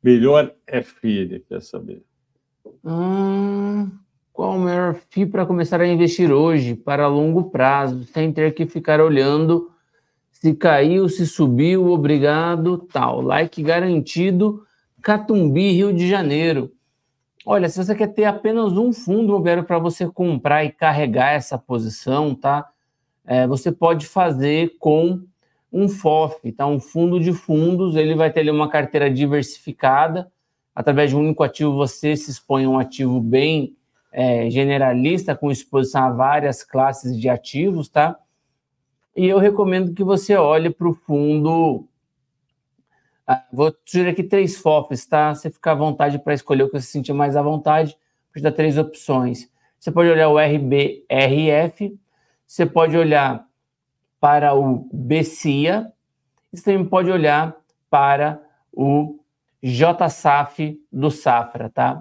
melhor 0.02 0.54
é 0.66 0.82
filho, 0.82 1.42
quer 1.48 1.62
saber? 1.62 2.02
Hum, 2.84 3.90
qual 4.32 4.56
o 4.56 4.60
melhor 4.60 4.94
FII 4.94 5.26
para 5.26 5.46
começar 5.46 5.80
a 5.80 5.86
investir 5.86 6.32
hoje, 6.32 6.74
para 6.74 7.06
longo 7.06 7.50
prazo, 7.50 8.04
sem 8.04 8.32
ter 8.32 8.52
que 8.54 8.66
ficar 8.66 9.00
olhando 9.00 9.72
se 10.42 10.52
caiu, 10.54 11.08
se 11.08 11.24
subiu, 11.24 11.92
obrigado, 11.92 12.76
tal. 12.76 13.20
Like 13.20 13.62
garantido, 13.62 14.66
Catumbi, 15.00 15.70
Rio 15.70 15.92
de 15.92 16.08
Janeiro. 16.08 16.72
Olha, 17.46 17.68
se 17.68 17.78
você 17.78 17.94
quer 17.94 18.08
ter 18.08 18.24
apenas 18.24 18.72
um 18.72 18.92
fundo 18.92 19.28
imobiliário 19.28 19.62
para 19.62 19.78
você 19.78 20.04
comprar 20.10 20.64
e 20.64 20.72
carregar 20.72 21.30
essa 21.34 21.56
posição, 21.56 22.34
tá? 22.34 22.68
É, 23.24 23.46
você 23.46 23.70
pode 23.70 24.04
fazer 24.04 24.74
com 24.80 25.22
um 25.72 25.88
FOF, 25.88 26.52
tá? 26.52 26.66
Um 26.66 26.78
fundo 26.78 27.18
de 27.18 27.32
fundos, 27.32 27.96
ele 27.96 28.14
vai 28.14 28.30
ter 28.30 28.40
ali 28.40 28.50
uma 28.50 28.68
carteira 28.68 29.10
diversificada. 29.10 30.30
Através 30.74 31.10
de 31.10 31.16
um 31.16 31.20
único 31.20 31.42
ativo, 31.42 31.74
você 31.74 32.16
se 32.16 32.30
expõe 32.30 32.64
a 32.64 32.68
um 32.68 32.78
ativo 32.78 33.20
bem 33.20 33.76
é, 34.12 34.50
generalista, 34.50 35.34
com 35.34 35.50
exposição 35.50 36.04
a 36.04 36.10
várias 36.10 36.62
classes 36.62 37.18
de 37.18 37.28
ativos, 37.28 37.88
tá? 37.88 38.18
E 39.16 39.26
eu 39.26 39.38
recomendo 39.38 39.94
que 39.94 40.04
você 40.04 40.36
olhe 40.36 40.70
para 40.70 40.88
o 40.88 40.94
fundo. 40.94 41.86
Ah, 43.26 43.44
vou 43.52 43.74
sugerir 43.84 44.10
aqui 44.10 44.22
três 44.22 44.56
FOFs, 44.56 45.06
tá? 45.06 45.34
Você 45.34 45.50
fica 45.50 45.72
à 45.72 45.74
vontade 45.74 46.18
para 46.18 46.34
escolher 46.34 46.64
o 46.64 46.66
que 46.70 46.80
você 46.80 46.86
sentir 46.86 47.12
mais 47.12 47.36
à 47.36 47.42
vontade. 47.42 47.96
Vou 48.34 48.42
dar 48.42 48.52
três 48.52 48.76
opções. 48.76 49.50
Você 49.78 49.90
pode 49.90 50.08
olhar 50.10 50.28
o 50.28 50.38
RBRF, 50.38 51.98
você 52.46 52.64
pode 52.64 52.96
olhar 52.96 53.46
para 54.22 54.54
o 54.54 54.88
BCIA, 54.92 55.92
e 56.52 56.56
você 56.56 56.62
também 56.62 56.84
pode 56.84 57.10
olhar 57.10 57.56
para 57.90 58.40
o 58.72 59.18
JSAF 59.60 60.80
do 60.92 61.10
Safra, 61.10 61.68
tá? 61.68 62.00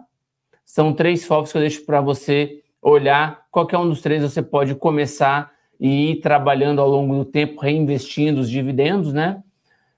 São 0.63 0.93
três 0.93 1.25
FOFs 1.25 1.51
que 1.51 1.57
eu 1.57 1.61
deixo 1.61 1.83
para 1.83 1.99
você 1.99 2.61
olhar. 2.79 3.47
Qualquer 3.49 3.79
um 3.79 3.89
dos 3.89 4.01
três 4.01 4.21
você 4.21 4.39
pode 4.43 4.75
começar 4.75 5.51
e 5.79 6.11
ir 6.11 6.15
trabalhando 6.17 6.79
ao 6.79 6.87
longo 6.87 7.15
do 7.15 7.25
tempo, 7.25 7.59
reinvestindo 7.59 8.39
os 8.39 8.51
dividendos, 8.51 9.11
né? 9.11 9.41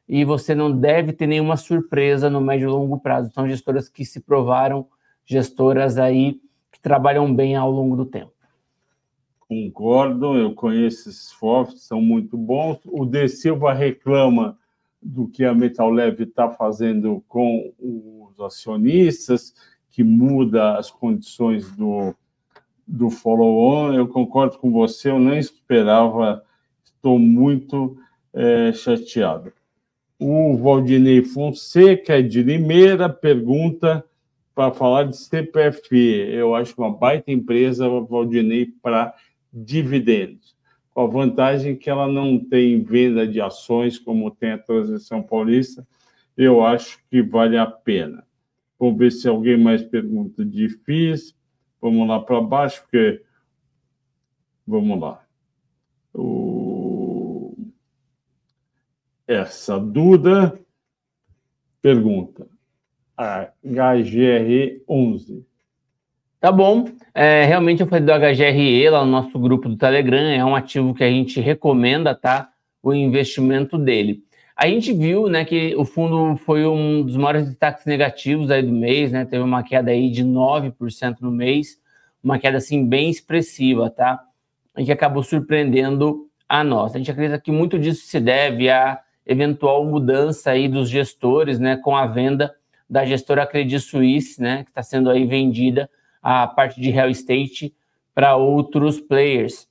E 0.08 0.24
você 0.24 0.56
não 0.56 0.72
deve 0.72 1.12
ter 1.12 1.28
nenhuma 1.28 1.58
surpresa 1.58 2.30
no 2.30 2.40
médio 2.40 2.70
e 2.70 2.72
longo 2.72 3.02
prazo. 3.02 3.32
São 3.34 3.50
gestoras 3.50 3.90
que 3.90 4.06
se 4.06 4.22
provaram, 4.22 4.88
gestoras 5.26 5.98
aí 5.98 6.40
que 6.72 6.80
trabalham 6.80 7.36
bem 7.36 7.58
ao 7.58 7.70
longo 7.70 7.98
do 7.98 8.06
tempo. 8.06 8.33
Concordo, 9.54 10.36
eu 10.36 10.56
conheço 10.56 11.10
esses 11.10 11.32
FOFs, 11.32 11.84
são 11.84 12.02
muito 12.02 12.36
bons. 12.36 12.80
O 12.86 13.06
De 13.06 13.28
Silva 13.28 13.72
reclama 13.72 14.58
do 15.00 15.28
que 15.28 15.46
a 15.46 15.54
Metal 15.54 15.92
Leve 15.92 16.24
está 16.24 16.50
fazendo 16.50 17.24
com 17.28 17.72
os 17.80 18.40
acionistas 18.40 19.54
que 19.92 20.04
muda 20.04 20.76
as 20.80 20.90
condições 20.90 21.72
do, 21.76 22.16
do 22.88 23.12
follow-on. 23.12 23.94
Eu 23.94 24.08
concordo 24.08 24.58
com 24.58 24.72
você, 24.72 25.12
eu 25.12 25.20
nem 25.20 25.38
esperava, 25.38 26.44
estou 26.84 27.20
muito 27.20 27.96
é, 28.34 28.74
chateado. 28.74 29.54
O 30.18 30.58
Valdinei 30.58 31.24
Fonseca, 31.24 32.24
de 32.24 32.42
Limeira, 32.42 33.08
pergunta 33.08 34.04
para 34.56 34.74
falar 34.74 35.04
de 35.04 35.16
CPFE. 35.16 36.32
Eu 36.32 36.56
acho 36.56 36.74
uma 36.76 36.92
baita 36.92 37.32
empresa, 37.32 37.88
Valdinei, 37.88 38.66
para 38.82 39.14
dividendos. 39.54 40.56
Com 40.92 41.02
a 41.02 41.08
vantagem 41.08 41.76
que 41.76 41.90
ela 41.90 42.08
não 42.08 42.40
tem 42.40 42.82
venda 42.84 43.28
de 43.28 43.40
ações, 43.40 44.00
como 44.00 44.32
tem 44.32 44.52
a 44.52 44.58
Transição 44.58 45.22
Paulista, 45.22 45.88
eu 46.36 46.66
acho 46.66 47.00
que 47.10 47.22
vale 47.22 47.58
a 47.58 47.66
pena. 47.66 48.26
Vamos 48.80 48.98
ver 48.98 49.12
se 49.12 49.28
alguém 49.28 49.58
mais 49.58 49.84
pergunta 49.84 50.44
de 50.44 50.70
FIIs. 50.70 51.36
Vamos 51.80 52.08
lá 52.08 52.20
para 52.20 52.42
baixo, 52.42 52.82
porque. 52.82 53.24
Vamos 54.66 55.00
lá. 55.00 55.24
O... 56.14 57.56
Essa 59.28 59.80
Duda 59.80 60.60
pergunta: 61.82 62.48
HGRE 63.64 64.84
11. 64.88 65.46
Tá 66.44 66.52
bom. 66.52 66.90
É, 67.14 67.46
realmente 67.46 67.80
eu 67.80 67.88
falei 67.88 68.04
do 68.04 68.12
HGRE 68.12 68.90
lá 68.90 69.06
no 69.06 69.10
nosso 69.10 69.40
grupo 69.40 69.70
do 69.70 69.78
Telegram, 69.78 70.20
é 70.20 70.44
um 70.44 70.54
ativo 70.54 70.94
que 70.94 71.02
a 71.02 71.10
gente 71.10 71.40
recomenda, 71.40 72.14
tá? 72.14 72.50
O 72.82 72.94
investimento 72.94 73.78
dele. 73.78 74.26
A 74.54 74.68
gente 74.68 74.92
viu, 74.92 75.30
né, 75.30 75.46
que 75.46 75.74
o 75.78 75.86
fundo 75.86 76.36
foi 76.36 76.66
um 76.66 77.02
dos 77.02 77.16
maiores 77.16 77.48
destaques 77.48 77.86
negativos 77.86 78.52
aí 78.52 78.62
do 78.62 78.74
mês, 78.74 79.14
né? 79.14 79.24
Teve 79.24 79.42
uma 79.42 79.64
queda 79.64 79.92
aí 79.92 80.10
de 80.12 80.22
9% 80.22 81.22
no 81.22 81.32
mês, 81.32 81.80
uma 82.22 82.38
queda 82.38 82.58
assim 82.58 82.86
bem 82.86 83.10
expressiva, 83.10 83.90
tá? 83.90 84.20
E 84.78 84.84
que 84.84 84.92
acabou 84.92 85.24
surpreendendo 85.24 86.28
a 86.50 86.62
nós. 86.62 86.94
A 86.94 86.98
gente 86.98 87.10
acredita 87.10 87.40
que 87.40 87.54
muito 87.54 87.80
disso 87.80 88.06
se 88.06 88.20
deve 88.20 88.70
à 88.70 89.00
eventual 89.26 89.86
mudança 89.86 90.52
aí 90.52 90.68
dos 90.68 90.90
gestores, 90.90 91.58
né, 91.58 91.78
com 91.78 91.96
a 91.96 92.06
venda 92.06 92.54
da 92.90 93.06
gestora 93.06 93.48
Credit 93.48 93.80
Suisse, 93.80 94.42
né, 94.42 94.66
que 94.66 94.72
está 94.72 94.84
sendo 94.84 95.10
aí 95.10 95.26
vendida 95.26 95.90
a 96.24 96.48
parte 96.48 96.80
de 96.80 96.90
real 96.90 97.10
estate 97.10 97.76
para 98.16 98.36
outros 98.38 99.00
players. 99.00 99.68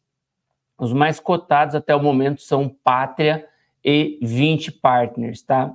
Os 0.79 0.93
mais 0.93 1.19
cotados 1.19 1.75
até 1.75 1.97
o 1.97 2.03
momento 2.03 2.43
são 2.43 2.69
Pátria 2.69 3.47
e 3.85 4.19
20 4.23 4.73
partners, 4.73 5.43
tá? 5.43 5.73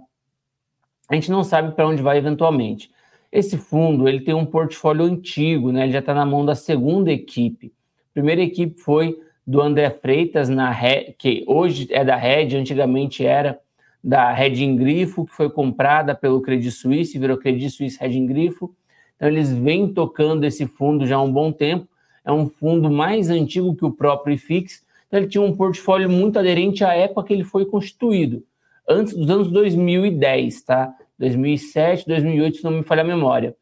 A 1.09 1.15
gente 1.15 1.31
não 1.31 1.43
sabe 1.43 1.73
para 1.73 1.87
onde 1.87 2.01
vai 2.01 2.17
eventualmente. 2.17 2.91
Esse 3.31 3.57
fundo 3.57 4.07
ele 4.07 4.21
tem 4.21 4.33
um 4.33 4.45
portfólio 4.45 5.05
antigo, 5.05 5.71
né? 5.71 5.83
Ele 5.83 5.93
já 5.93 5.99
está 5.99 6.13
na 6.13 6.25
mão 6.25 6.45
da 6.45 6.55
segunda 6.55 7.11
equipe. 7.11 7.73
A 8.11 8.13
primeira 8.13 8.41
equipe 8.41 8.79
foi 8.79 9.17
do 9.45 9.61
André 9.61 9.89
Freitas 9.89 10.49
na 10.49 10.69
Red, 10.69 11.15
que 11.17 11.43
hoje 11.47 11.87
é 11.91 12.03
da 12.03 12.15
Red, 12.15 12.55
antigamente 12.55 13.25
era 13.25 13.59
da 14.03 14.31
Red 14.31 14.75
Grifo, 14.75 15.25
que 15.25 15.33
foi 15.33 15.49
comprada 15.49 16.13
pelo 16.13 16.41
Credit 16.41 16.71
Suisse, 16.71 17.17
virou 17.17 17.37
Credit 17.37 17.69
Suisse 17.69 17.97
Red 17.99 18.25
Grifo. 18.25 18.75
Então 19.17 19.27
eles 19.27 19.51
vêm 19.51 19.93
tocando 19.93 20.45
esse 20.45 20.65
fundo 20.65 21.05
já 21.05 21.17
há 21.17 21.21
um 21.21 21.31
bom 21.31 21.51
tempo. 21.51 21.87
É 22.23 22.31
um 22.31 22.47
fundo 22.47 22.89
mais 22.89 23.29
antigo 23.29 23.75
que 23.75 23.83
o 23.83 23.91
próprio 23.91 24.33
IFIX, 24.33 24.87
então, 25.07 25.19
ele 25.19 25.27
tinha 25.27 25.41
um 25.41 25.55
portfólio 25.55 26.09
muito 26.09 26.37
aderente 26.37 26.83
à 26.83 26.93
época 26.93 27.27
que 27.27 27.33
ele 27.33 27.43
foi 27.43 27.65
constituído, 27.65 28.43
antes 28.87 29.13
dos 29.13 29.29
anos 29.29 29.49
2010, 29.49 30.61
tá? 30.63 30.93
2007, 31.17 32.05
2008, 32.05 32.57
se 32.57 32.63
não 32.63 32.71
me 32.71 32.83
falha 32.83 33.01
a 33.01 33.05
memória. 33.05 33.55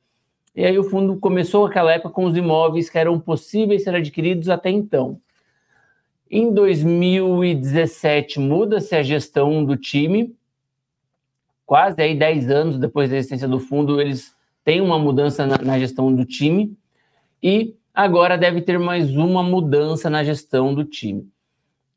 E 0.56 0.66
aí 0.66 0.78
o 0.78 0.84
fundo 0.84 1.18
começou 1.18 1.66
aquela 1.66 1.94
época 1.94 2.10
com 2.10 2.26
os 2.26 2.36
imóveis 2.36 2.90
que 2.90 2.98
eram 2.98 3.20
possíveis 3.20 3.84
ser 3.84 3.94
adquiridos 3.94 4.50
até 4.50 4.70
então. 4.70 5.20
Em 6.30 6.52
2017 6.52 8.40
muda-se 8.40 8.96
a 8.96 9.04
gestão 9.04 9.64
do 9.64 9.78
time, 9.78 10.36
quase 11.66 12.02
aí 12.02 12.18
10 12.18 12.50
anos 12.50 12.80
depois 12.80 13.10
da 13.10 13.18
existência 13.18 13.48
do 13.48 13.60
fundo, 13.60 14.02
eles 14.02 14.35
têm 14.66 14.82
uma 14.82 15.00
mudança 15.00 15.46
na, 15.46 15.58
na 15.60 15.80
gestão 15.80 16.14
do 16.14 16.26
time 16.26 16.76
e 17.42 17.76
agora 17.94 18.38
deve 18.38 18.62
ter 18.62 18.78
mais 18.78 19.16
uma 19.16 19.42
mudança 19.42 20.10
na 20.10 20.24
gestão 20.24 20.74
do 20.74 20.84
time. 20.84 21.30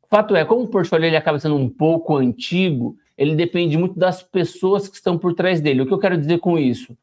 Fato 0.08 0.36
é, 0.36 0.44
como 0.44 0.62
o 0.62 0.68
portfólio 0.68 1.06
ele 1.06 1.16
acaba 1.16 1.38
sendo 1.38 1.56
um 1.56 1.68
pouco 1.68 2.16
antigo, 2.16 2.96
ele 3.16 3.34
depende 3.34 3.76
muito 3.76 3.98
das 3.98 4.22
pessoas 4.22 4.86
que 4.86 4.94
estão 4.94 5.18
por 5.18 5.34
trás 5.34 5.60
dele. 5.60 5.82
O 5.82 5.86
que 5.86 5.92
eu 5.92 5.98
quero 5.98 6.16
dizer 6.16 6.38
com 6.38 6.58
isso? 6.58 6.96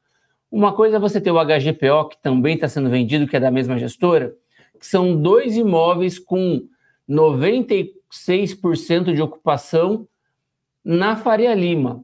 Uma 0.49 0.71
coisa 0.71 0.95
é 0.95 0.99
você 0.99 1.19
ter 1.19 1.31
o 1.31 1.43
HGPO, 1.43 2.09
que 2.09 2.21
também 2.21 2.55
está 2.55 2.69
sendo 2.69 2.89
vendido, 2.89 3.27
que 3.27 3.35
é 3.35 3.39
da 3.39 3.51
mesma 3.51 3.77
gestora, 3.77 4.33
que 4.79 4.85
são 4.85 5.19
dois 5.19 5.57
imóveis 5.57 6.17
com 6.17 6.65
96% 7.09 9.13
de 9.13 9.21
ocupação 9.21 10.07
na 10.83 11.15
Faria 11.15 11.53
Lima. 11.53 12.03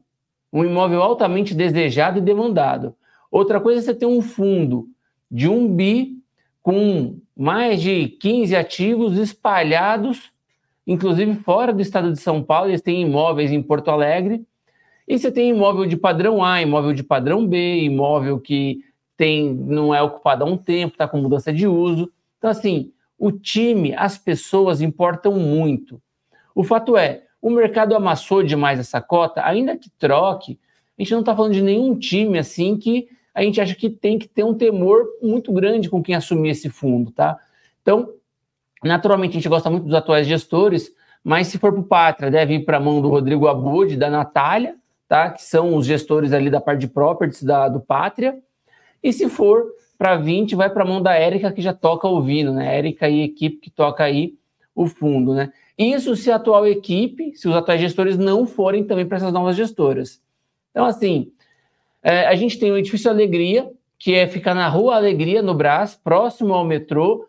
Um 0.52 0.64
imóvel 0.64 1.02
altamente 1.02 1.54
desejado 1.54 2.18
e 2.18 2.20
demandado. 2.20 2.94
Outra 3.32 3.60
coisa 3.60 3.80
é 3.80 3.82
você 3.82 3.94
ter 3.94 4.06
um 4.06 4.22
fundo 4.22 4.88
de 5.28 5.48
um 5.48 5.66
bi 5.66 6.18
com 6.62 7.18
mais 7.36 7.82
de 7.82 8.06
15 8.06 8.54
ativos 8.54 9.18
espalhados 9.18 10.32
inclusive 10.86 11.36
fora 11.36 11.72
do 11.72 11.80
estado 11.80 12.12
de 12.12 12.20
São 12.20 12.42
Paulo, 12.42 12.70
eles 12.70 12.82
têm 12.82 13.02
imóveis 13.02 13.52
em 13.52 13.62
Porto 13.62 13.90
Alegre. 13.90 14.44
E 15.06 15.18
você 15.18 15.30
tem 15.30 15.50
imóvel 15.50 15.86
de 15.86 15.96
padrão 15.96 16.44
A, 16.44 16.62
imóvel 16.62 16.92
de 16.92 17.02
padrão 17.02 17.46
B, 17.46 17.80
imóvel 17.82 18.38
que 18.38 18.84
tem 19.16 19.52
não 19.52 19.94
é 19.94 20.02
ocupado 20.02 20.44
há 20.44 20.46
um 20.46 20.56
tempo, 20.56 20.94
está 20.94 21.06
com 21.06 21.18
mudança 21.18 21.52
de 21.52 21.66
uso. 21.66 22.10
Então, 22.38 22.50
assim, 22.50 22.92
o 23.18 23.30
time, 23.30 23.94
as 23.94 24.16
pessoas 24.18 24.80
importam 24.80 25.34
muito. 25.34 26.00
O 26.54 26.64
fato 26.64 26.96
é, 26.96 27.24
o 27.40 27.50
mercado 27.50 27.94
amassou 27.94 28.42
demais 28.42 28.78
essa 28.78 29.00
cota, 29.00 29.44
ainda 29.44 29.76
que 29.76 29.90
troque, 29.90 30.58
a 30.98 31.02
gente 31.02 31.12
não 31.12 31.20
está 31.20 31.34
falando 31.34 31.52
de 31.52 31.62
nenhum 31.62 31.98
time 31.98 32.38
assim 32.38 32.76
que 32.76 33.08
a 33.34 33.42
gente 33.42 33.60
acha 33.60 33.74
que 33.74 33.88
tem 33.88 34.18
que 34.18 34.28
ter 34.28 34.44
um 34.44 34.54
temor 34.54 35.06
muito 35.22 35.52
grande 35.52 35.88
com 35.88 36.02
quem 36.02 36.14
assumir 36.14 36.50
esse 36.50 36.68
fundo, 36.68 37.10
tá? 37.10 37.38
Então, 37.80 38.14
Naturalmente, 38.82 39.32
a 39.32 39.34
gente 39.34 39.48
gosta 39.48 39.70
muito 39.70 39.84
dos 39.84 39.94
atuais 39.94 40.26
gestores, 40.26 40.92
mas 41.22 41.46
se 41.46 41.58
for 41.58 41.72
para 41.72 41.80
o 41.80 41.84
Pátria, 41.84 42.30
deve 42.30 42.54
ir 42.54 42.64
para 42.64 42.78
a 42.78 42.80
mão 42.80 43.00
do 43.00 43.08
Rodrigo 43.08 43.46
Abud, 43.46 43.96
da 43.96 44.10
Natália, 44.10 44.74
tá? 45.08 45.30
que 45.30 45.42
são 45.42 45.76
os 45.76 45.86
gestores 45.86 46.32
ali 46.32 46.50
da 46.50 46.60
parte 46.60 46.80
de 46.80 46.88
properties 46.88 47.44
da, 47.44 47.68
do 47.68 47.80
Pátria. 47.80 48.38
E 49.00 49.12
se 49.12 49.28
for 49.28 49.66
para 49.96 50.16
20, 50.16 50.56
vai 50.56 50.68
para 50.68 50.82
a 50.82 50.86
mão 50.86 51.00
da 51.00 51.14
Érica, 51.14 51.52
que 51.52 51.62
já 51.62 51.72
toca 51.72 52.08
ouvindo, 52.08 52.52
né? 52.52 52.76
Érica 52.76 53.08
e 53.08 53.22
equipe 53.22 53.58
que 53.58 53.70
toca 53.70 54.02
aí 54.02 54.34
o 54.74 54.86
fundo, 54.86 55.32
né? 55.32 55.52
Isso 55.78 56.16
se 56.16 56.30
a 56.30 56.36
atual 56.36 56.66
equipe, 56.66 57.36
se 57.36 57.48
os 57.48 57.54
atuais 57.54 57.80
gestores 57.80 58.18
não 58.18 58.46
forem 58.46 58.84
também 58.84 59.06
para 59.06 59.18
essas 59.18 59.32
novas 59.32 59.54
gestoras. 59.54 60.20
Então, 60.70 60.84
assim, 60.84 61.30
é, 62.02 62.26
a 62.26 62.34
gente 62.34 62.58
tem 62.58 62.70
o 62.70 62.76
Edifício 62.76 63.10
Alegria, 63.10 63.70
que 63.98 64.14
é 64.14 64.26
ficar 64.26 64.54
na 64.54 64.68
Rua 64.68 64.96
Alegria, 64.96 65.42
no 65.42 65.54
Brás, 65.54 65.94
próximo 65.94 66.52
ao 66.54 66.64
metrô, 66.64 67.28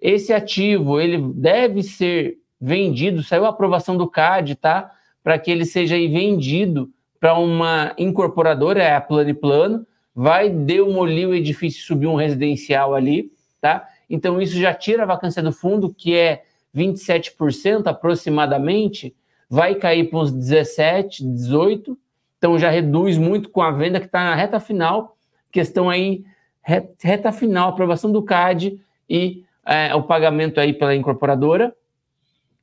esse 0.00 0.32
ativo 0.32 1.00
ele 1.00 1.18
deve 1.34 1.82
ser 1.82 2.38
vendido, 2.60 3.22
saiu 3.22 3.44
a 3.44 3.48
aprovação 3.48 3.96
do 3.96 4.08
CAD, 4.08 4.54
tá? 4.54 4.92
Para 5.22 5.38
que 5.38 5.50
ele 5.50 5.64
seja 5.64 5.96
vendido 5.96 6.90
para 7.18 7.38
uma 7.38 7.94
incorporadora, 7.98 8.82
é 8.82 8.94
a 8.94 9.00
Plano 9.00 9.34
Plano, 9.34 9.86
vai 10.14 10.50
demolir 10.50 11.28
o 11.28 11.34
edifício 11.34 11.82
subir 11.84 12.06
um 12.06 12.14
residencial 12.14 12.94
ali, 12.94 13.32
tá? 13.60 13.88
Então 14.08 14.40
isso 14.40 14.56
já 14.56 14.72
tira 14.72 15.02
a 15.02 15.06
vacância 15.06 15.42
do 15.42 15.50
fundo, 15.50 15.92
que 15.92 16.14
é 16.14 16.44
27% 16.76 17.86
aproximadamente, 17.86 19.14
vai 19.48 19.74
cair 19.74 20.10
para 20.10 20.18
uns 20.18 20.32
17, 20.32 21.24
18, 21.24 21.98
então 22.44 22.58
já 22.58 22.68
reduz 22.68 23.16
muito 23.16 23.48
com 23.48 23.62
a 23.62 23.70
venda 23.70 23.98
que 23.98 24.04
está 24.04 24.22
na 24.22 24.34
reta 24.34 24.60
final, 24.60 25.16
questão 25.50 25.88
aí, 25.88 26.26
reta 26.62 27.32
final, 27.32 27.70
aprovação 27.70 28.12
do 28.12 28.22
CAD 28.22 28.78
e 29.08 29.42
é, 29.64 29.94
o 29.94 30.02
pagamento 30.02 30.60
aí 30.60 30.74
pela 30.74 30.94
incorporadora. 30.94 31.74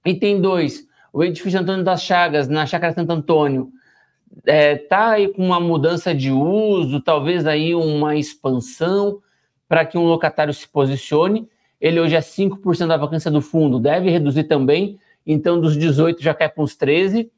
Item 0.06 0.39
2, 0.39 0.86
o 1.12 1.24
edifício 1.24 1.60
Antônio 1.60 1.84
das 1.84 2.04
Chagas, 2.04 2.48
na 2.48 2.63
Chácara 2.67 2.94
Santo 2.94 3.12
Antônio, 3.12 3.72
está 4.38 4.54
é, 4.54 4.76
tá 4.76 5.10
aí 5.13 5.30
com 5.30 5.44
uma 5.44 5.60
mudança 5.60 6.13
de 6.13 6.32
uso, 6.32 7.02
talvez 7.02 7.48
aí 7.48 7.74
uma 7.74 8.15
expansão 8.15 9.20
para 9.67 9.84
que 9.84 9.98
um 9.98 10.06
locatário 10.06 10.54
se 10.54 10.67
posicione. 10.67 11.50
Ele 11.80 12.00
hoje 12.00 12.15
é 12.15 12.20
5% 12.20 12.86
da 12.86 12.98
vacância 12.98 13.32
do 13.32 13.41
fundo, 13.41 13.80
deve 13.80 14.12
reduzir 14.12 14.44
também, 14.44 15.00
então 15.26 15.60
dos 15.60 15.76
18 15.76 16.22
já 16.22 16.36
cai 16.36 16.50
para 16.50 16.63
uns 16.63 16.76
13. 16.76 17.32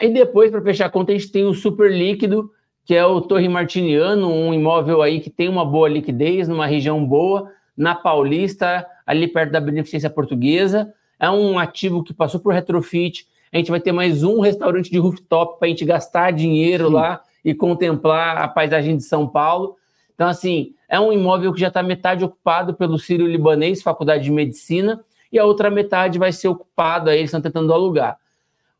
E 0.00 0.08
depois, 0.08 0.50
para 0.50 0.62
fechar 0.62 0.86
a 0.86 0.90
conta, 0.90 1.12
a 1.12 1.16
gente 1.16 1.30
tem 1.30 1.44
o 1.44 1.54
super 1.54 1.90
líquido, 1.90 2.50
que 2.84 2.94
é 2.94 3.04
o 3.04 3.20
Torre 3.20 3.48
Martiniano, 3.48 4.28
um 4.32 4.52
imóvel 4.52 5.02
aí 5.02 5.20
que 5.20 5.30
tem 5.30 5.48
uma 5.48 5.64
boa 5.64 5.88
liquidez, 5.88 6.48
numa 6.48 6.66
região 6.66 7.04
boa, 7.04 7.50
na 7.76 7.94
Paulista, 7.94 8.86
ali 9.06 9.28
perto 9.28 9.52
da 9.52 9.60
Beneficência 9.60 10.10
Portuguesa. 10.10 10.92
É 11.18 11.30
um 11.30 11.58
ativo 11.58 12.02
que 12.02 12.12
passou 12.12 12.40
por 12.40 12.52
retrofit. 12.52 13.26
A 13.52 13.58
gente 13.58 13.70
vai 13.70 13.80
ter 13.80 13.92
mais 13.92 14.24
um 14.24 14.40
restaurante 14.40 14.90
de 14.90 14.98
rooftop 14.98 15.58
para 15.58 15.66
a 15.66 15.68
gente 15.68 15.84
gastar 15.84 16.32
dinheiro 16.32 16.86
Sim. 16.88 16.94
lá 16.94 17.22
e 17.44 17.54
contemplar 17.54 18.38
a 18.38 18.48
paisagem 18.48 18.96
de 18.96 19.04
São 19.04 19.28
Paulo. 19.28 19.76
Então, 20.14 20.28
assim, 20.28 20.74
é 20.88 20.98
um 21.00 21.12
imóvel 21.12 21.52
que 21.52 21.60
já 21.60 21.68
está 21.68 21.82
metade 21.82 22.24
ocupado 22.24 22.74
pelo 22.74 22.98
Sírio 22.98 23.26
Libanês, 23.26 23.82
Faculdade 23.82 24.24
de 24.24 24.30
Medicina, 24.30 25.02
e 25.32 25.38
a 25.38 25.44
outra 25.44 25.70
metade 25.70 26.18
vai 26.18 26.32
ser 26.32 26.48
ocupada, 26.48 27.10
aí 27.10 27.18
eles 27.18 27.28
estão 27.28 27.40
tentando 27.40 27.72
alugar. 27.72 28.18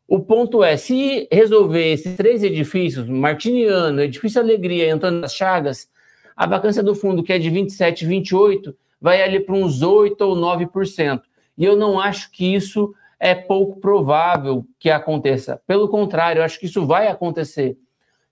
O 0.07 0.19
ponto 0.19 0.63
é, 0.63 0.75
se 0.75 1.27
resolver 1.31 1.93
esses 1.93 2.15
três 2.15 2.43
edifícios, 2.43 3.07
Martiniano, 3.07 4.01
Edifício 4.01 4.41
Alegria 4.41 4.85
e 4.85 4.89
Antônio 4.89 5.21
das 5.21 5.33
Chagas, 5.33 5.89
a 6.35 6.45
vacância 6.45 6.83
do 6.83 6.93
fundo, 6.93 7.23
que 7.23 7.31
é 7.31 7.39
de 7.39 7.49
27, 7.49 8.05
28, 8.05 8.75
vai 8.99 9.21
ali 9.21 9.39
para 9.39 9.55
uns 9.55 9.81
8 9.81 10.21
ou 10.21 10.35
9%. 10.35 11.21
E 11.57 11.63
eu 11.63 11.75
não 11.75 11.99
acho 11.99 12.31
que 12.31 12.53
isso 12.53 12.93
é 13.19 13.33
pouco 13.33 13.79
provável 13.79 14.65
que 14.77 14.89
aconteça. 14.89 15.61
Pelo 15.65 15.87
contrário, 15.87 16.39
eu 16.39 16.43
acho 16.43 16.59
que 16.59 16.65
isso 16.65 16.85
vai 16.85 17.07
acontecer. 17.07 17.77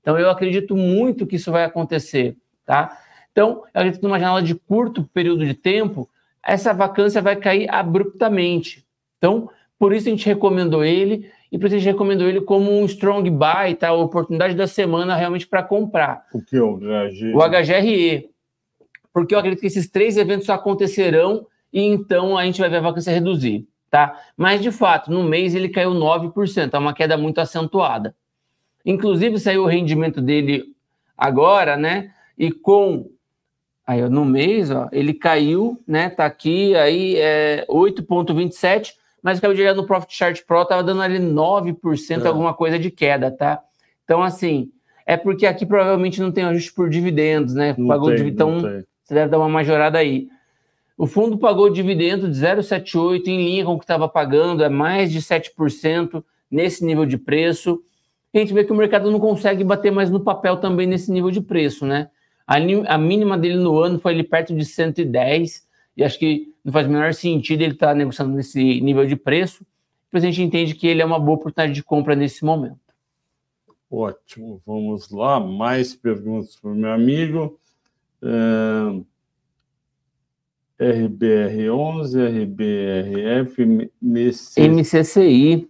Então, 0.01 0.19
eu 0.19 0.29
acredito 0.29 0.75
muito 0.75 1.27
que 1.27 1.35
isso 1.35 1.51
vai 1.51 1.63
acontecer, 1.63 2.35
tá? 2.65 2.97
Então, 3.31 3.63
eu 3.73 3.81
acredito 3.81 3.99
que 3.99 4.05
numa 4.05 4.19
janela 4.19 4.41
de 4.41 4.55
curto 4.55 5.03
período 5.13 5.45
de 5.45 5.53
tempo, 5.53 6.09
essa 6.43 6.73
vacância 6.73 7.21
vai 7.21 7.35
cair 7.35 7.69
abruptamente. 7.69 8.85
Então, 9.17 9.49
por 9.77 9.93
isso 9.93 10.07
a 10.07 10.11
gente 10.11 10.25
recomendou 10.25 10.83
ele 10.83 11.31
e 11.51 11.59
por 11.59 11.65
isso 11.65 11.75
a 11.75 11.79
gente 11.79 11.91
recomendou 11.91 12.29
ele 12.29 12.39
como 12.39 12.71
um 12.71 12.85
strong 12.85 13.29
buy, 13.29 13.75
tá? 13.77 13.89
A 13.89 13.93
oportunidade 13.93 14.55
da 14.55 14.67
semana 14.67 15.15
realmente 15.15 15.45
para 15.45 15.61
comprar. 15.61 16.25
O 16.33 16.41
que? 16.41 16.57
O 16.57 16.77
HGRE? 16.77 17.33
O 17.35 17.39
HGRE. 17.39 18.29
Porque 19.13 19.35
eu 19.35 19.39
acredito 19.39 19.59
que 19.59 19.67
esses 19.67 19.89
três 19.89 20.15
eventos 20.15 20.49
acontecerão 20.49 21.45
e 21.73 21.83
então 21.83 22.37
a 22.37 22.45
gente 22.45 22.61
vai 22.61 22.69
ver 22.69 22.77
a 22.77 22.81
vacância 22.81 23.11
reduzir, 23.11 23.67
tá? 23.89 24.17
Mas 24.37 24.61
de 24.61 24.71
fato, 24.71 25.11
no 25.11 25.23
mês 25.23 25.53
ele 25.53 25.67
caiu 25.67 25.91
9%, 25.91 26.73
é 26.73 26.77
uma 26.77 26.93
queda 26.93 27.17
muito 27.17 27.39
acentuada. 27.39 28.15
Inclusive 28.85 29.37
saiu 29.37 29.63
o 29.63 29.67
rendimento 29.67 30.21
dele 30.21 30.73
agora, 31.17 31.75
né? 31.75 32.13
E 32.37 32.49
com 32.49 33.11
aí 33.85 34.07
no 34.07 34.23
mês, 34.23 34.71
ó, 34.71 34.87
ele 34.93 35.13
caiu, 35.13 35.77
né? 35.85 36.09
Tá 36.09 36.25
aqui 36.25 36.73
aí 36.75 37.17
é 37.17 37.65
8.27 37.67 38.93
mas 39.21 39.37
acabei 39.37 39.55
de 39.55 39.61
olhar 39.61 39.75
no 39.75 39.85
Profit 39.85 40.15
Chart 40.15 40.41
Pro, 40.45 40.65
tava 40.65 40.83
dando 40.83 41.01
ali 41.01 41.19
9%, 41.19 42.23
é. 42.23 42.27
alguma 42.27 42.53
coisa 42.53 42.79
de 42.79 42.89
queda, 42.89 43.29
tá? 43.29 43.61
Então, 44.03 44.23
assim, 44.23 44.71
é 45.05 45.15
porque 45.15 45.45
aqui 45.45 45.65
provavelmente 45.65 46.21
não 46.21 46.31
tem 46.31 46.43
ajuste 46.43 46.73
por 46.73 46.89
dividendos, 46.89 47.53
né? 47.53 47.75
Não 47.77 47.87
pagou 47.87 48.15
tem, 48.15 48.27
então 48.27 48.61
você 49.03 49.13
deve 49.13 49.29
dar 49.29 49.37
uma 49.37 49.49
majorada 49.49 49.97
aí. 49.97 50.27
O 50.97 51.07
fundo 51.07 51.37
pagou 51.37 51.69
dividendo 51.69 52.29
de 52.29 52.35
0,78 52.35 53.27
em 53.27 53.43
linha 53.43 53.65
com 53.65 53.73
o 53.73 53.77
que 53.77 53.83
estava 53.83 54.07
pagando, 54.07 54.63
é 54.63 54.69
mais 54.69 55.11
de 55.11 55.19
7% 55.19 56.23
nesse 56.49 56.85
nível 56.85 57.05
de 57.05 57.17
preço. 57.17 57.81
A 58.33 58.37
gente 58.37 58.53
vê 58.53 58.63
que 58.63 58.71
o 58.71 58.75
mercado 58.75 59.09
não 59.11 59.19
consegue 59.19 59.63
bater 59.63 59.91
mais 59.91 60.09
no 60.09 60.19
papel 60.19 60.57
também 60.57 60.87
nesse 60.87 61.11
nível 61.11 61.31
de 61.31 61.41
preço, 61.41 61.85
né? 61.85 62.09
A, 62.47 62.57
a 62.93 62.97
mínima 62.97 63.37
dele 63.37 63.57
no 63.57 63.79
ano 63.79 63.99
foi 63.99 64.13
ali 64.13 64.23
perto 64.23 64.55
de 64.55 64.63
110, 64.63 65.65
e 65.95 66.03
acho 66.03 66.17
que 66.17 66.53
não 66.63 66.71
faz 66.71 66.87
o 66.87 66.89
menor 66.89 67.13
sentido 67.13 67.61
ele 67.61 67.73
estar 67.73 67.87
tá 67.87 67.95
negociando 67.95 68.35
nesse 68.35 68.81
nível 68.81 69.05
de 69.05 69.15
preço. 69.15 69.65
Depois 70.05 70.23
a 70.23 70.27
gente 70.27 70.41
entende 70.41 70.75
que 70.75 70.87
ele 70.87 71.01
é 71.01 71.05
uma 71.05 71.19
boa 71.19 71.37
oportunidade 71.37 71.73
de 71.73 71.83
compra 71.83 72.15
nesse 72.15 72.43
momento. 72.43 72.79
Ótimo, 73.89 74.61
vamos 74.65 75.09
lá. 75.09 75.39
Mais 75.39 75.95
perguntas 75.95 76.55
para 76.55 76.71
o 76.71 76.75
meu 76.75 76.91
amigo. 76.91 77.59
Uh, 78.21 79.05
RBR11, 80.79 82.43
RBRF, 82.43 83.89
MC... 84.01 84.61
MCCI. 84.61 85.67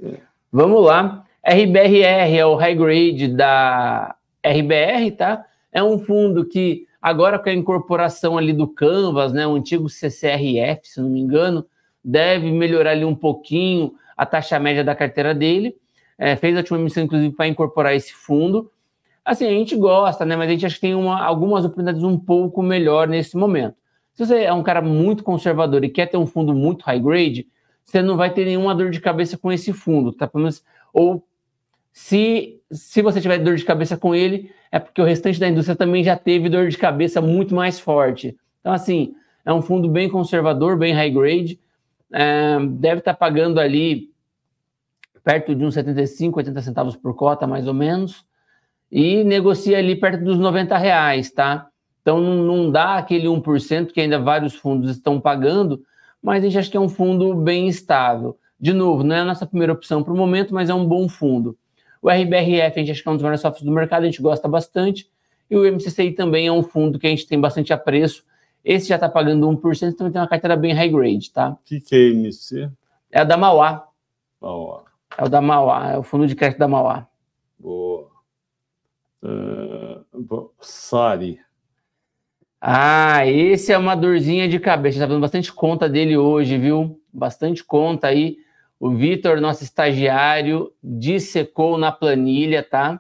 Vamos 0.52 0.86
lá. 0.86 1.26
RBRR 1.46 2.38
é 2.38 2.46
o 2.46 2.56
high 2.56 2.76
grade 2.76 3.28
da 3.28 4.16
RBR, 4.46 5.12
tá? 5.18 5.46
É 5.72 5.84
um 5.84 6.00
fundo 6.00 6.46
que 6.46 6.88
Agora, 7.02 7.40
com 7.40 7.50
a 7.50 7.54
incorporação 7.54 8.38
ali 8.38 8.54
do 8.54 8.68
Canvas, 8.68 9.34
né, 9.34 9.48
o 9.48 9.56
antigo 9.56 9.90
CCRF, 9.90 10.88
se 10.88 11.02
não 11.02 11.10
me 11.10 11.20
engano, 11.20 11.66
deve 12.04 12.52
melhorar 12.52 12.92
ali 12.92 13.04
um 13.04 13.16
pouquinho 13.16 13.94
a 14.16 14.26
taxa 14.26 14.60
média 14.60 14.84
da 14.84 14.94
carteira 14.94 15.34
dele. 15.34 15.76
É, 16.18 16.36
fez 16.36 16.56
a 16.56 16.60
última 16.60 16.78
emissão, 16.78 17.04
inclusive, 17.04 17.34
para 17.36 17.48
incorporar 17.48 17.96
esse 17.96 18.14
fundo. 18.14 18.72
Assim, 19.26 19.46
a 19.46 19.50
gente 19.50 19.76
gosta, 19.76 20.24
né? 20.26 20.36
Mas 20.36 20.50
a 20.50 20.52
gente 20.52 20.66
acha 20.66 20.76
que 20.76 20.82
tem 20.82 20.94
uma, 20.94 21.24
algumas 21.24 21.66
oportunidades 21.66 22.04
um 22.04 22.18
pouco 22.18 22.62
melhor 22.62 23.08
nesse 23.08 23.36
momento. 23.36 23.76
Se 24.14 24.26
você 24.26 24.44
é 24.44 24.54
um 24.54 24.62
cara 24.62 24.82
muito 24.82 25.24
conservador 25.24 25.84
e 25.84 25.90
quer 25.90 26.06
ter 26.06 26.18
um 26.18 26.28
fundo 26.28 26.54
muito 26.54 26.84
high 26.84 27.00
grade, 27.00 27.48
você 27.84 28.02
não 28.02 28.16
vai 28.16 28.32
ter 28.32 28.46
nenhuma 28.46 28.76
dor 28.76 28.92
de 28.92 29.00
cabeça 29.00 29.38
com 29.38 29.52
esse 29.52 29.74
fundo, 29.74 30.12
tá? 30.12 30.28
Pelo 30.28 30.44
menos, 30.44 30.64
ou 30.94 31.26
se, 31.92 32.62
se 32.72 33.02
você 33.02 33.20
tiver 33.20 33.40
dor 33.40 33.56
de 33.56 33.66
cabeça 33.66 33.98
com 33.98 34.16
ele, 34.16 34.52
é 34.72 34.80
porque 34.80 35.02
o 35.02 35.06
restante 35.06 35.40
da 35.40 35.48
indústria 35.48 35.76
também 35.76 36.04
já 36.04 36.16
teve 36.16 36.50
dor 36.50 36.70
de 36.70 36.78
cabeça 36.78 37.22
muito 37.22 37.54
mais 37.54 37.80
forte. 37.80 38.38
Então, 38.60 38.72
assim, 38.72 39.14
é 39.46 39.54
um 39.54 39.62
fundo 39.62 39.90
bem 39.90 40.10
conservador, 40.10 40.78
bem 40.78 40.94
high 40.94 41.10
grade, 41.10 41.60
é, 42.12 42.58
deve 42.60 43.00
estar 43.00 43.14
tá 43.14 43.18
pagando 43.18 43.60
ali 43.60 44.12
perto 45.24 45.54
de 45.54 45.64
uns 45.64 45.74
75, 45.74 46.40
80 46.40 46.62
centavos 46.62 46.96
por 46.96 47.16
cota, 47.16 47.46
mais 47.46 47.68
ou 47.68 47.74
menos, 47.74 48.26
e 48.92 49.24
negocia 49.24 49.78
ali 49.78 49.96
perto 49.96 50.24
dos 50.24 50.38
90 50.38 50.78
reais, 50.78 51.32
tá? 51.32 51.68
Então 52.02 52.20
não, 52.20 52.72
dá 52.72 52.96
aquele 52.96 53.28
1% 53.28 53.92
que 53.92 54.02
ainda 54.02 54.20
vários 54.20 54.56
fundos 54.56 54.90
estão 54.90 55.20
pagando, 55.20 55.82
mas 56.22 56.44
a 56.44 56.48
gente 56.48 56.58
acha 56.58 56.72
que 56.72 56.78
é 56.78 56.80
um 56.80 56.90
fundo 56.90 57.34
bem 57.36 57.68
estável. 57.68 58.38
De 58.60 58.74
novo, 58.74 59.04
não 59.04 59.16
é 59.16 59.20
a 59.20 59.26
nossa 59.26 59.46
primeira 59.46 59.74
opção 59.74 60.04
para 60.04 60.14
o 60.14 60.18
momento, 60.18 60.54
mas 60.54 60.70
é 60.70 60.74
um 60.74 60.86
bom 60.86 61.08
fundo. 61.08 61.58
O 62.02 62.10
RBRF, 62.10 62.78
a 62.78 62.80
gente 62.80 62.92
acha 62.92 63.04
que 63.04 63.08
é 63.08 63.12
um 63.12 63.16
dos 63.16 63.22
melhores 63.22 63.42
softwares 63.42 63.66
do 63.66 63.72
mercado, 63.72 64.04
a 64.04 64.06
gente 64.06 64.22
gosta 64.22 64.48
bastante. 64.48 65.10
E 65.50 65.56
o 65.56 65.66
MCCI 65.72 66.14
também 66.14 66.48
é 66.48 66.52
um 66.52 66.64
fundo 66.64 66.98
que 66.98 67.06
a 67.06 67.10
gente 67.10 67.28
tem 67.28 67.40
bastante 67.40 67.72
apreço. 67.72 68.26
Esse 68.64 68.88
já 68.88 68.96
está 68.96 69.10
pagando 69.10 69.48
1%, 69.48 69.90
então 69.90 70.12
tem 70.12 70.22
uma 70.22 70.28
carteira 70.28 70.56
bem 70.56 70.74
high 70.74 70.90
grade, 70.90 71.32
tá? 71.32 71.50
O 71.50 71.58
que, 71.66 71.80
que 71.80 71.96
é 71.96 72.10
MC? 72.10 72.70
É 73.12 73.22
a 73.22 73.24
da 73.24 73.38
Mauá. 73.38 73.88
Mauá. 74.40 74.84
É 75.18 75.26
o 75.26 75.30
da 75.30 75.42
Mauá, 75.42 75.92
é 75.92 75.98
o 75.98 76.04
fundo 76.04 76.26
de 76.26 76.36
crédito 76.36 76.60
da 76.60 76.68
Mauá. 76.68 77.08
Boa. 77.60 78.10
Uh, 79.22 80.50
Sari. 80.62 81.40
Ah, 82.60 83.26
esse 83.26 83.72
é 83.74 83.78
uma 83.78 83.96
dorzinha 83.96 84.48
de 84.48 84.60
cabeça. 84.60 84.98
Está 84.98 85.08
dando 85.08 85.22
bastante 85.22 85.52
conta 85.52 85.90
dele 85.90 86.16
hoje, 86.16 86.58
viu? 86.58 87.00
Bastante 87.12 87.64
conta 87.64 88.08
aí. 88.08 88.38
O 88.82 88.90
Vitor, 88.90 89.40
nosso 89.40 89.64
estagiário, 89.64 90.74
dissecou 90.84 91.78
na 91.78 91.92
planilha, 91.92 92.64
tá? 92.64 93.00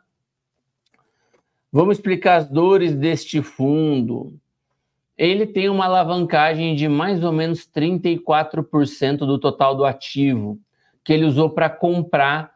Vamos 1.72 1.98
explicar 1.98 2.36
as 2.36 2.48
dores 2.48 2.94
deste 2.94 3.42
fundo. 3.42 4.32
Ele 5.18 5.48
tem 5.48 5.70
uma 5.70 5.86
alavancagem 5.86 6.76
de 6.76 6.88
mais 6.88 7.24
ou 7.24 7.32
menos 7.32 7.68
34% 7.68 9.18
do 9.26 9.40
total 9.40 9.76
do 9.76 9.84
ativo, 9.84 10.60
que 11.04 11.12
ele 11.14 11.26
usou 11.26 11.50
para 11.50 11.68
comprar 11.68 12.52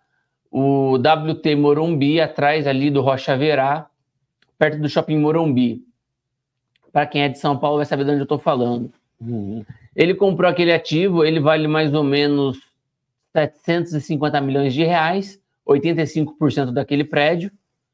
o 0.52 0.94
WT 0.94 1.56
Morumbi, 1.56 2.22
atrás 2.22 2.68
ali 2.68 2.92
do 2.92 3.02
Rocha 3.02 3.36
Verá, 3.36 3.88
perto 4.56 4.80
do 4.80 4.88
Shopping 4.88 5.18
Morumbi. 5.18 5.84
Para 6.94 7.08
quem 7.08 7.24
é 7.24 7.28
de 7.28 7.40
São 7.40 7.58
Paulo 7.58 7.78
vai 7.78 7.88
saber 7.88 8.04
de 8.04 8.12
onde 8.12 8.20
eu 8.20 8.26
estou 8.26 8.38
falando. 8.38 8.94
Uhum. 9.20 9.66
Ele 9.96 10.14
comprou 10.14 10.48
aquele 10.48 10.72
ativo, 10.72 11.26
ele 11.26 11.40
vale 11.40 11.68
mais 11.68 11.92
ou 11.92 12.04
menos 12.04 12.65
750 13.36 14.40
milhões 14.40 14.74
de 14.74 14.84
reais, 14.84 15.40
85% 15.68 16.72
daquele 16.72 17.04
prédio, 17.04 17.52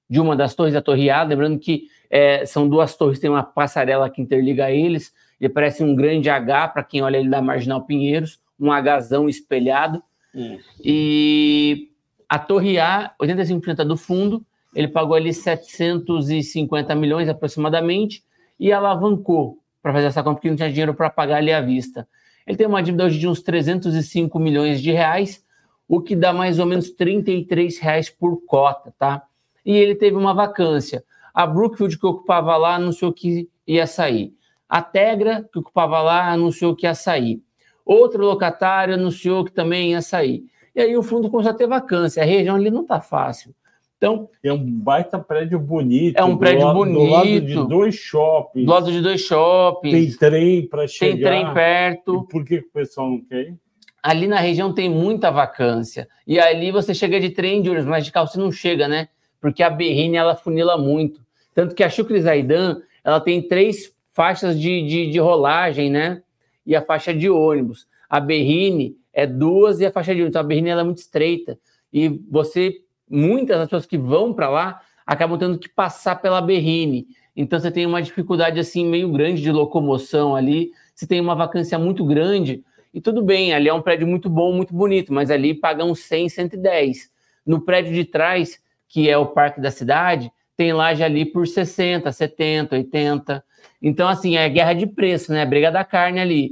de 0.07 0.19
uma 0.19 0.35
das 0.35 0.53
torres 0.53 0.73
da 0.73 0.81
Torre 0.81 1.09
A. 1.09 1.23
Lembrando 1.23 1.57
que 1.57 1.87
é, 2.09 2.45
são 2.45 2.69
duas 2.69 2.95
torres, 2.95 3.19
tem 3.19 3.29
uma 3.29 3.43
passarela 3.43 4.09
que 4.09 4.21
interliga 4.21 4.69
eles. 4.69 5.11
Ele 5.39 5.51
parece 5.51 5.83
um 5.83 5.95
grande 5.95 6.29
H 6.29 6.67
para 6.67 6.83
quem 6.83 7.01
olha 7.01 7.17
ele 7.17 7.29
da 7.29 7.41
Marginal 7.41 7.83
Pinheiros, 7.85 8.39
um 8.59 8.71
Hzão 8.71 9.27
espelhado. 9.27 10.03
Hum. 10.35 10.59
E 10.83 11.89
a 12.29 12.37
Torre 12.37 12.77
A, 12.77 13.13
85% 13.19 13.79
é 13.79 13.85
do 13.85 13.97
fundo, 13.97 14.45
ele 14.75 14.87
pagou 14.87 15.15
ali 15.15 15.33
750 15.33 16.93
milhões 16.95 17.27
aproximadamente 17.27 18.23
e 18.59 18.71
alavancou 18.71 19.57
para 19.81 19.91
fazer 19.91 20.05
essa 20.07 20.21
compra, 20.21 20.35
porque 20.35 20.49
não 20.49 20.55
tinha 20.55 20.69
dinheiro 20.69 20.93
para 20.93 21.09
pagar 21.09 21.37
ali 21.37 21.51
à 21.51 21.59
vista. 21.59 22.07
Ele 22.45 22.57
tem 22.57 22.67
uma 22.67 22.81
dívida 22.81 23.05
hoje 23.05 23.19
de 23.19 23.27
uns 23.27 23.41
305 23.41 24.37
milhões 24.39 24.81
de 24.81 24.91
reais, 24.91 25.43
o 25.87 26.01
que 26.01 26.15
dá 26.15 26.33
mais 26.33 26.59
ou 26.59 26.65
menos 26.65 26.91
33 26.91 27.77
reais 27.79 28.09
por 28.09 28.41
cota, 28.45 28.93
tá? 28.97 29.23
E 29.65 29.75
ele 29.75 29.95
teve 29.95 30.15
uma 30.15 30.33
vacância. 30.33 31.03
A 31.33 31.45
Brookfield, 31.45 31.97
que 31.97 32.05
ocupava 32.05 32.57
lá, 32.57 32.75
anunciou 32.75 33.13
que 33.13 33.49
ia 33.67 33.85
sair. 33.85 34.33
A 34.67 34.81
Tegra, 34.81 35.47
que 35.51 35.59
ocupava 35.59 36.01
lá, 36.01 36.31
anunciou 36.31 36.75
que 36.75 36.85
ia 36.85 36.95
sair. 36.95 37.41
Outro 37.85 38.23
locatário 38.23 38.93
anunciou 38.93 39.43
que 39.43 39.51
também 39.51 39.91
ia 39.91 40.01
sair. 40.01 40.45
E 40.73 40.81
aí 40.81 40.95
o 40.95 41.03
fundo 41.03 41.29
começou 41.29 41.51
a 41.51 41.55
ter 41.55 41.67
vacância. 41.67 42.23
A 42.23 42.25
região 42.25 42.55
ali 42.55 42.71
não 42.71 42.83
está 42.83 43.01
fácil. 43.01 43.53
Então, 44.01 44.27
é 44.43 44.51
um 44.51 44.57
baita 44.57 45.19
prédio 45.19 45.59
bonito. 45.59 46.17
É 46.17 46.23
um 46.23 46.35
prédio 46.35 46.65
do, 46.65 46.73
bonito. 46.73 46.97
Do 46.97 47.11
lado 47.11 47.41
de 47.41 47.67
dois 47.67 47.93
shoppings. 47.93 48.65
Do 48.65 48.71
lado 48.71 48.91
de 48.91 48.99
dois 48.99 49.21
shoppings. 49.21 50.17
Tem 50.17 50.17
trem 50.17 50.67
para 50.67 50.87
chegar. 50.87 51.13
Tem 51.13 51.23
trem 51.23 51.53
perto. 51.53 52.25
E 52.27 52.31
por 52.31 52.43
que, 52.43 52.61
que 52.63 52.67
o 52.67 52.71
pessoal 52.71 53.11
não 53.11 53.21
quer 53.21 53.49
ir? 53.49 53.55
Ali 54.01 54.25
na 54.25 54.39
região 54.39 54.73
tem 54.73 54.89
muita 54.89 55.29
vacância. 55.29 56.07
E 56.25 56.39
ali 56.39 56.71
você 56.71 56.95
chega 56.95 57.19
de 57.19 57.29
trem 57.29 57.61
de 57.61 57.69
ônibus, 57.69 57.87
mas 57.87 58.03
de 58.03 58.11
carro 58.11 58.25
você 58.25 58.39
não 58.39 58.51
chega, 58.51 58.87
né? 58.87 59.07
Porque 59.39 59.61
a 59.61 59.69
Berrine, 59.69 60.17
ela 60.17 60.35
funila 60.35 60.79
muito. 60.79 61.21
Tanto 61.53 61.75
que 61.75 61.83
a 61.83 61.89
Chucre 61.89 62.19
Zaidan, 62.19 62.81
ela 63.03 63.19
tem 63.19 63.47
três 63.47 63.95
faixas 64.13 64.59
de, 64.59 64.81
de, 64.81 65.11
de 65.11 65.19
rolagem, 65.19 65.91
né? 65.91 66.23
E 66.65 66.75
a 66.75 66.81
faixa 66.81 67.13
de 67.13 67.29
ônibus. 67.29 67.85
A 68.09 68.19
Berrine 68.19 68.97
é 69.13 69.27
duas 69.27 69.79
e 69.79 69.85
a 69.85 69.91
faixa 69.91 70.15
de 70.15 70.21
ônibus. 70.21 70.31
Então, 70.31 70.41
a 70.41 70.43
Berrine 70.43 70.69
ela 70.69 70.81
é 70.81 70.85
muito 70.85 70.97
estreita. 70.97 71.59
E 71.93 72.09
você 72.31 72.81
muitas 73.11 73.57
das 73.57 73.67
pessoas 73.67 73.85
que 73.85 73.97
vão 73.97 74.33
para 74.33 74.49
lá 74.49 74.81
acabam 75.05 75.37
tendo 75.37 75.59
que 75.59 75.69
passar 75.69 76.15
pela 76.15 76.41
Berrine. 76.41 77.07
Então 77.35 77.59
você 77.59 77.71
tem 77.71 77.85
uma 77.85 78.01
dificuldade 78.01 78.59
assim 78.59 78.85
meio 78.85 79.11
grande 79.11 79.41
de 79.41 79.51
locomoção 79.51 80.35
ali. 80.35 80.71
Você 80.95 81.05
tem 81.05 81.19
uma 81.19 81.35
vacância 81.35 81.77
muito 81.77 82.05
grande 82.05 82.63
e 82.93 82.99
tudo 82.99 83.21
bem, 83.21 83.53
ali 83.53 83.69
é 83.69 83.73
um 83.73 83.81
prédio 83.81 84.05
muito 84.05 84.29
bom, 84.29 84.51
muito 84.53 84.73
bonito, 84.73 85.13
mas 85.13 85.31
ali 85.31 85.53
pagam 85.53 85.95
100, 85.95 86.29
110. 86.29 87.09
No 87.45 87.61
prédio 87.61 87.93
de 87.93 88.03
trás, 88.03 88.59
que 88.87 89.09
é 89.09 89.17
o 89.17 89.27
parque 89.27 89.61
da 89.61 89.71
cidade, 89.71 90.31
tem 90.57 90.73
laje 90.73 91.01
ali 91.01 91.25
por 91.25 91.47
60, 91.47 92.11
70, 92.11 92.75
80. 92.75 93.43
Então 93.81 94.09
assim, 94.09 94.35
é 94.35 94.47
guerra 94.49 94.73
de 94.73 94.85
preço, 94.85 95.31
né? 95.31 95.45
Briga 95.45 95.71
da 95.71 95.85
carne 95.85 96.19
ali. 96.19 96.51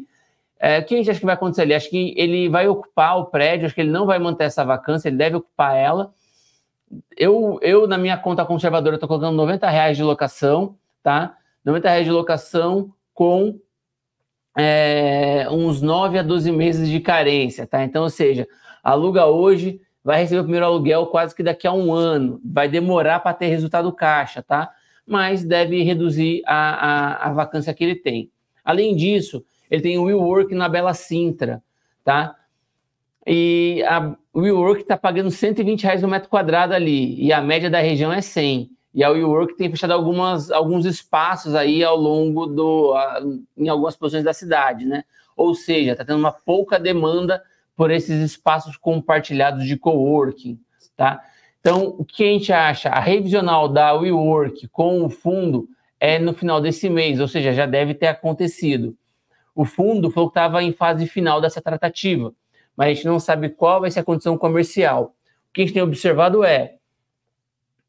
É, 0.58 0.80
o 0.80 0.86
que 0.86 0.96
a 0.96 0.98
gente 0.98 1.10
acha 1.10 1.20
que 1.20 1.26
vai 1.26 1.36
acontecer 1.36 1.62
ali? 1.62 1.74
Acho 1.74 1.90
que 1.90 2.14
ele 2.18 2.48
vai 2.48 2.68
ocupar 2.68 3.18
o 3.18 3.26
prédio, 3.26 3.66
acho 3.66 3.76
que 3.76 3.82
ele 3.82 3.92
não 3.92 4.06
vai 4.06 4.18
manter 4.18 4.46
essa 4.46 4.64
vacância, 4.64 5.10
ele 5.10 5.18
deve 5.18 5.36
ocupar 5.36 5.76
ela. 5.76 6.14
Eu, 7.16 7.60
eu 7.62 7.88
na 7.88 7.98
minha 7.98 8.18
conta 8.18 8.46
conservadora, 8.46 8.96
estou 8.96 9.08
colocando 9.08 9.36
90 9.36 9.70
reais 9.70 9.98
de 9.98 10.04
locação, 10.04 10.76
tá? 11.04 11.38
90 11.64 11.90
reais 11.90 12.06
de 12.06 12.12
locação 12.12 12.94
com 13.14 13.60
é, 14.58 15.48
uns 15.50 15.82
9 15.82 16.20
a 16.20 16.24
12 16.24 16.52
meses 16.52 16.90
de 16.90 17.00
carência, 17.00 17.68
tá? 17.68 17.84
Então, 17.84 18.04
ou 18.04 18.10
seja, 18.10 18.48
aluga 18.84 19.26
hoje, 19.26 19.82
vai 20.04 20.22
receber 20.22 20.42
o 20.42 20.44
primeiro 20.44 20.66
aluguel 20.66 21.08
quase 21.08 21.36
que 21.36 21.44
daqui 21.44 21.68
a 21.68 21.72
um 21.74 21.94
ano, 21.94 22.42
vai 22.44 22.68
demorar 22.68 23.20
para 23.20 23.34
ter 23.34 23.48
resultado 23.48 23.92
caixa, 23.92 24.42
tá? 24.42 24.72
Mas 25.06 25.44
deve 25.44 25.82
reduzir 25.84 26.42
a, 26.46 27.26
a, 27.26 27.30
a 27.30 27.34
vacância 27.34 27.74
que 27.74 27.84
ele 27.84 27.96
tem. 27.96 28.32
Além 28.64 28.96
disso, 28.96 29.44
ele 29.70 29.82
tem 29.82 29.98
o 29.98 30.04
WeWork 30.04 30.54
na 30.54 30.70
Bela 30.70 30.94
Sintra, 30.94 31.62
tá? 32.04 32.36
E 33.32 33.84
a 33.84 34.16
WeWork 34.36 34.82
está 34.82 34.98
pagando 34.98 35.30
120 35.30 35.84
reais 35.84 36.02
no 36.02 36.08
metro 36.08 36.28
quadrado 36.28 36.74
ali, 36.74 37.24
e 37.24 37.32
a 37.32 37.40
média 37.40 37.70
da 37.70 37.80
região 37.80 38.12
é 38.12 38.22
100. 38.22 38.72
E 38.92 39.04
a 39.04 39.10
WeWork 39.12 39.56
tem 39.56 39.70
fechado 39.70 39.92
algumas, 39.92 40.50
alguns 40.50 40.84
espaços 40.84 41.54
aí 41.54 41.84
ao 41.84 41.96
longo 41.96 42.48
do. 42.48 42.94
A, 42.96 43.22
em 43.56 43.70
algumas 43.70 43.96
posições 43.96 44.24
da 44.24 44.34
cidade, 44.34 44.84
né? 44.84 45.04
Ou 45.38 45.54
seja, 45.54 45.92
está 45.92 46.04
tendo 46.04 46.18
uma 46.18 46.32
pouca 46.32 46.80
demanda 46.80 47.40
por 47.76 47.92
esses 47.92 48.20
espaços 48.20 48.76
compartilhados 48.76 49.64
de 49.68 49.78
coworking, 49.78 50.60
tá? 50.98 51.22
Então, 51.60 51.96
o 52.00 52.04
que 52.04 52.24
a 52.24 52.28
gente 52.28 52.52
acha? 52.52 52.90
A 52.90 53.00
revisional 53.00 53.70
da 53.70 53.94
WeWork 53.94 54.68
com 54.70 55.06
o 55.06 55.10
fundo 55.10 55.70
é 56.00 56.18
no 56.18 56.34
final 56.34 56.60
desse 56.60 56.90
mês, 56.90 57.20
ou 57.20 57.28
seja, 57.28 57.54
já 57.54 57.68
deve 57.68 57.94
ter 57.94 58.08
acontecido. 58.08 58.98
O 59.54 59.66
fundo 59.66 60.10
falou 60.10 60.32
que 60.32 60.40
estava 60.40 60.64
em 60.64 60.74
fase 60.74 61.06
final 61.06 61.40
dessa 61.40 61.62
tratativa, 61.62 62.34
mas 62.80 62.92
a 62.92 62.94
gente 62.94 63.06
não 63.08 63.20
sabe 63.20 63.50
qual 63.50 63.82
vai 63.82 63.92
ser 63.92 64.00
a 64.00 64.04
condição 64.06 64.38
comercial. 64.38 65.14
O 65.50 65.54
que 65.54 65.60
a 65.60 65.66
gente 65.66 65.74
tem 65.74 65.84
observado 65.84 66.46
é 66.46 66.76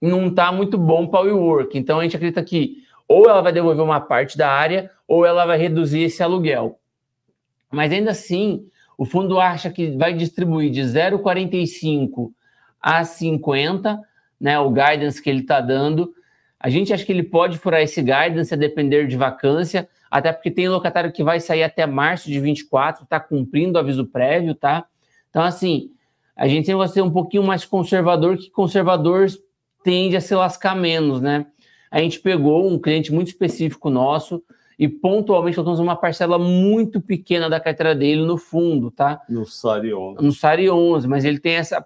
não 0.02 0.26
está 0.26 0.50
muito 0.50 0.76
bom 0.76 1.06
para 1.06 1.20
o 1.20 1.24
WeWork. 1.26 1.78
Então 1.78 2.00
a 2.00 2.02
gente 2.02 2.16
acredita 2.16 2.42
que 2.42 2.78
ou 3.06 3.30
ela 3.30 3.40
vai 3.40 3.52
devolver 3.52 3.84
uma 3.84 4.00
parte 4.00 4.36
da 4.36 4.50
área 4.50 4.90
ou 5.06 5.24
ela 5.24 5.46
vai 5.46 5.56
reduzir 5.56 6.00
esse 6.00 6.24
aluguel. 6.24 6.80
Mas 7.70 7.92
ainda 7.92 8.10
assim, 8.10 8.66
o 8.98 9.04
fundo 9.04 9.38
acha 9.38 9.70
que 9.70 9.96
vai 9.96 10.12
distribuir 10.12 10.72
de 10.72 10.80
0,45 10.80 12.32
a 12.82 13.04
50, 13.04 14.00
né, 14.40 14.58
o 14.58 14.70
guidance 14.70 15.22
que 15.22 15.30
ele 15.30 15.42
está 15.42 15.60
dando. 15.60 16.12
A 16.58 16.68
gente 16.68 16.92
acha 16.92 17.04
que 17.04 17.12
ele 17.12 17.22
pode 17.22 17.58
furar 17.58 17.80
esse 17.80 18.02
guidance 18.02 18.52
a 18.52 18.56
depender 18.56 19.06
de 19.06 19.16
vacância, 19.16 19.88
até 20.10 20.32
porque 20.32 20.50
tem 20.50 20.68
locatário 20.68 21.12
que 21.12 21.22
vai 21.22 21.38
sair 21.38 21.62
até 21.62 21.86
março 21.86 22.28
de 22.28 22.40
24, 22.40 23.04
está 23.04 23.20
cumprindo 23.20 23.76
o 23.76 23.80
aviso 23.80 24.04
prévio, 24.06 24.54
tá? 24.54 24.84
Então, 25.28 25.42
assim, 25.42 25.90
a 26.34 26.48
gente 26.48 26.66
sempre 26.66 26.78
vai 26.78 26.88
ser 26.88 27.02
um 27.02 27.10
pouquinho 27.10 27.44
mais 27.44 27.64
conservador 27.64 28.36
que 28.36 28.50
conservador 28.50 29.28
tende 29.84 30.16
a 30.16 30.20
se 30.20 30.34
lascar 30.34 30.74
menos, 30.74 31.20
né? 31.20 31.46
A 31.90 32.00
gente 32.00 32.18
pegou 32.20 32.68
um 32.68 32.78
cliente 32.78 33.12
muito 33.12 33.28
específico 33.28 33.88
nosso 33.88 34.42
e 34.78 34.88
pontualmente 34.88 35.56
colocamos 35.56 35.78
uma 35.78 35.94
parcela 35.94 36.38
muito 36.38 37.00
pequena 37.00 37.50
da 37.50 37.60
carteira 37.60 37.94
dele 37.94 38.22
no 38.22 38.38
fundo, 38.38 38.90
tá? 38.90 39.20
No 39.28 39.44
SARI 39.44 39.92
11. 39.92 40.22
No 40.24 40.32
SARI 40.32 40.70
11, 40.70 41.06
mas 41.06 41.24
ele 41.24 41.38
tem 41.38 41.54
essa 41.54 41.84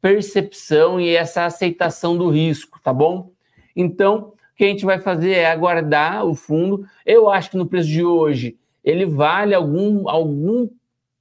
percepção 0.00 1.00
e 1.00 1.14
essa 1.14 1.44
aceitação 1.44 2.16
do 2.16 2.30
risco, 2.30 2.80
tá 2.80 2.92
bom? 2.92 3.32
Então, 3.74 4.32
que 4.58 4.64
a 4.64 4.66
gente 4.66 4.84
vai 4.84 4.98
fazer 4.98 5.30
é 5.34 5.46
aguardar 5.46 6.26
o 6.26 6.34
fundo. 6.34 6.84
Eu 7.06 7.30
acho 7.30 7.52
que 7.52 7.56
no 7.56 7.64
preço 7.64 7.88
de 7.88 8.04
hoje 8.04 8.58
ele 8.82 9.06
vale 9.06 9.54
algum, 9.54 10.08
algum 10.08 10.68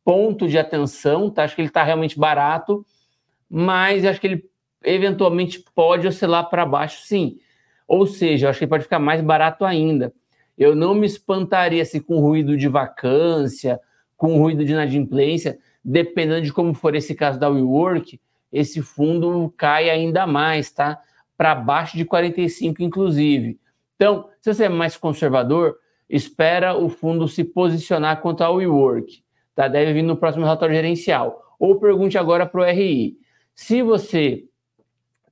ponto 0.03 0.47
de 0.47 0.57
atenção, 0.57 1.29
tá? 1.29 1.43
Acho 1.43 1.53
que 1.53 1.61
ele 1.61 1.67
está 1.67 1.83
realmente 1.83 2.17
barato, 2.17 2.83
mas 3.47 4.03
acho 4.03 4.19
que 4.19 4.25
ele 4.25 4.49
eventualmente 4.83 5.63
pode 5.75 6.07
oscilar 6.07 6.49
para 6.49 6.65
baixo, 6.65 7.05
sim. 7.05 7.37
Ou 7.87 8.07
seja, 8.07 8.49
acho 8.49 8.57
que 8.57 8.65
pode 8.65 8.85
ficar 8.85 8.99
mais 8.99 9.21
barato 9.21 9.63
ainda. 9.63 10.11
Eu 10.57 10.75
não 10.75 10.95
me 10.95 11.05
espantaria 11.05 11.85
se 11.85 11.99
com 11.99 12.19
ruído 12.19 12.57
de 12.57 12.67
vacância, 12.67 13.79
com 14.15 14.39
ruído 14.39 14.65
de 14.65 14.71
inadimplência, 14.71 15.59
dependendo 15.85 16.41
de 16.41 16.51
como 16.51 16.73
for 16.73 16.95
esse 16.95 17.13
caso 17.13 17.39
da 17.39 17.49
WeWork, 17.49 18.19
esse 18.51 18.81
fundo 18.81 19.53
cai 19.55 19.91
ainda 19.91 20.25
mais, 20.25 20.71
tá? 20.71 20.99
Para 21.37 21.53
baixo 21.55 21.95
de 21.95 22.03
45, 22.03 22.81
inclusive. 22.81 23.59
Então, 23.95 24.29
se 24.41 24.53
você 24.53 24.65
é 24.65 24.69
mais 24.69 24.97
conservador, 24.97 25.77
espera 26.09 26.75
o 26.75 26.89
fundo 26.89 27.27
se 27.27 27.43
posicionar 27.43 28.21
quanto 28.21 28.43
ao 28.43 28.55
WeWork, 28.55 29.23
tá? 29.55 29.67
Deve 29.67 29.93
vir 29.93 30.03
no 30.03 30.17
próximo 30.17 30.43
relatório 30.43 30.75
gerencial. 30.75 31.55
Ou 31.59 31.79
pergunte 31.79 32.17
agora 32.17 32.45
para 32.45 32.61
o 32.61 32.63
RI. 32.63 33.17
Se 33.53 33.81
você 33.81 34.45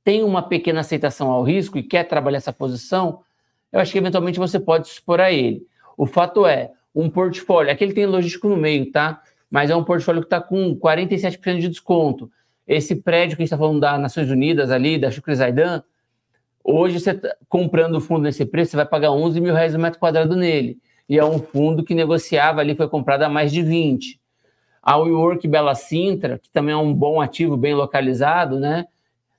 tem 0.04 0.24
uma 0.24 0.42
pequena 0.42 0.82
aceitação 0.82 1.32
ao 1.32 1.44
risco 1.44 1.78
e 1.78 1.84
quer 1.84 2.04
trabalhar 2.04 2.38
essa 2.38 2.54
posição, 2.54 3.22
eu 3.72 3.80
acho 3.80 3.92
que 3.92 3.98
eventualmente 3.98 4.40
você 4.40 4.60
pode 4.60 4.88
se 4.88 4.94
expor 4.94 5.20
a 5.20 5.32
ele. 5.32 5.66
O 5.98 6.06
fato 6.06 6.46
é, 6.46 6.72
um 6.94 7.10
portfólio, 7.10 7.72
aqui 7.72 7.84
ele 7.84 7.94
tem 7.94 8.06
logístico 8.06 8.48
no 8.48 8.56
meio, 8.56 8.92
tá? 8.92 9.22
Mas 9.50 9.70
é 9.70 9.76
um 9.76 9.84
portfólio 9.84 10.22
que 10.22 10.28
está 10.28 10.42
com 10.42 10.76
47% 10.76 11.60
de 11.60 11.70
desconto. 11.70 12.32
Esse 12.68 12.96
prédio 12.96 13.36
que 13.36 13.44
a 13.44 13.46
gente 13.46 13.54
está 13.54 13.58
falando 13.58 13.80
das 13.80 14.00
Nações 14.00 14.30
Unidas 14.30 14.72
ali, 14.72 14.98
da 14.98 15.12
Shukri 15.12 15.36
Zaidan, 15.36 15.84
hoje 16.66 17.00
você 17.00 17.14
tá 17.14 17.36
comprando 17.48 17.96
o 17.96 18.02
fundo 18.02 18.24
nesse 18.24 18.46
preço, 18.46 18.72
você 18.72 18.78
vai 18.78 18.86
pagar 18.86 19.12
11 19.12 19.40
mil 19.40 19.54
reais 19.54 19.74
no 19.74 19.80
metro 19.80 20.00
quadrado 20.00 20.36
nele. 20.36 20.78
E 21.08 21.18
é 21.20 21.24
um 21.24 21.40
fundo 21.40 21.84
que 21.84 21.94
negociava 21.94 22.60
ali, 22.60 22.76
foi 22.76 22.90
comprado 22.90 23.22
a 23.24 23.30
mais 23.30 23.52
de 23.52 23.62
20. 23.62 24.20
A 24.82 24.98
WeWork 24.98 25.48
Bela 25.48 25.76
Sintra, 25.76 26.40
que 26.40 26.50
também 26.50 26.74
é 26.74 26.78
um 26.78 26.94
bom 26.94 27.22
ativo, 27.22 27.56
bem 27.56 27.76
localizado, 27.76 28.60
né? 28.60 28.86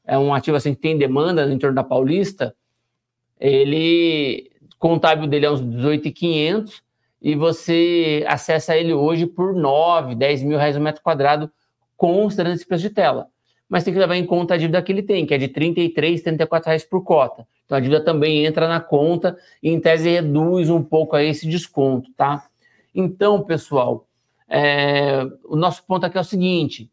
é 0.06 0.16
um 0.16 0.32
ativo 0.32 0.56
assim 0.56 0.74
que 0.74 0.80
tem 0.80 0.96
demanda 0.96 1.44
no 1.44 1.52
entorno 1.52 1.74
da 1.74 1.82
Paulista, 1.84 2.54
ele 3.38 4.50
contábil 4.78 5.26
dele 5.26 5.46
é 5.46 5.50
uns 5.50 5.60
18,500 5.60 6.82
e 7.20 7.34
você 7.34 8.24
acessa 8.28 8.76
ele 8.76 8.94
hoje 8.94 9.26
por 9.26 9.54
9, 9.54 10.14
10 10.14 10.42
mil 10.44 10.58
reais 10.58 10.76
o 10.76 10.80
metro 10.80 11.02
quadrado, 11.02 11.50
considerando 11.96 12.54
esse 12.54 12.66
preço 12.66 12.82
de 12.82 12.90
tela. 12.90 13.28
Mas 13.68 13.84
tem 13.84 13.92
que 13.92 13.98
levar 13.98 14.16
em 14.16 14.24
conta 14.24 14.54
a 14.54 14.56
dívida 14.56 14.80
que 14.80 14.92
ele 14.92 15.02
tem, 15.02 15.26
que 15.26 15.34
é 15.34 15.38
de 15.38 15.48
33, 15.48 16.22
34 16.22 16.68
reais 16.68 16.84
por 16.84 17.02
cota. 17.02 17.46
Então 17.64 17.76
a 17.76 17.80
dívida 17.80 18.00
também 18.00 18.46
entra 18.46 18.68
na 18.68 18.80
conta 18.80 19.36
e 19.62 19.70
em 19.70 19.80
tese 19.80 20.08
reduz 20.08 20.70
um 20.70 20.82
pouco 20.82 21.16
aí 21.16 21.28
esse 21.28 21.48
desconto, 21.48 22.10
tá? 22.16 22.46
Então, 22.94 23.42
pessoal, 23.42 24.06
é, 24.48 25.26
o 25.44 25.56
nosso 25.56 25.84
ponto 25.84 26.06
aqui 26.06 26.16
é 26.16 26.20
o 26.20 26.24
seguinte: 26.24 26.90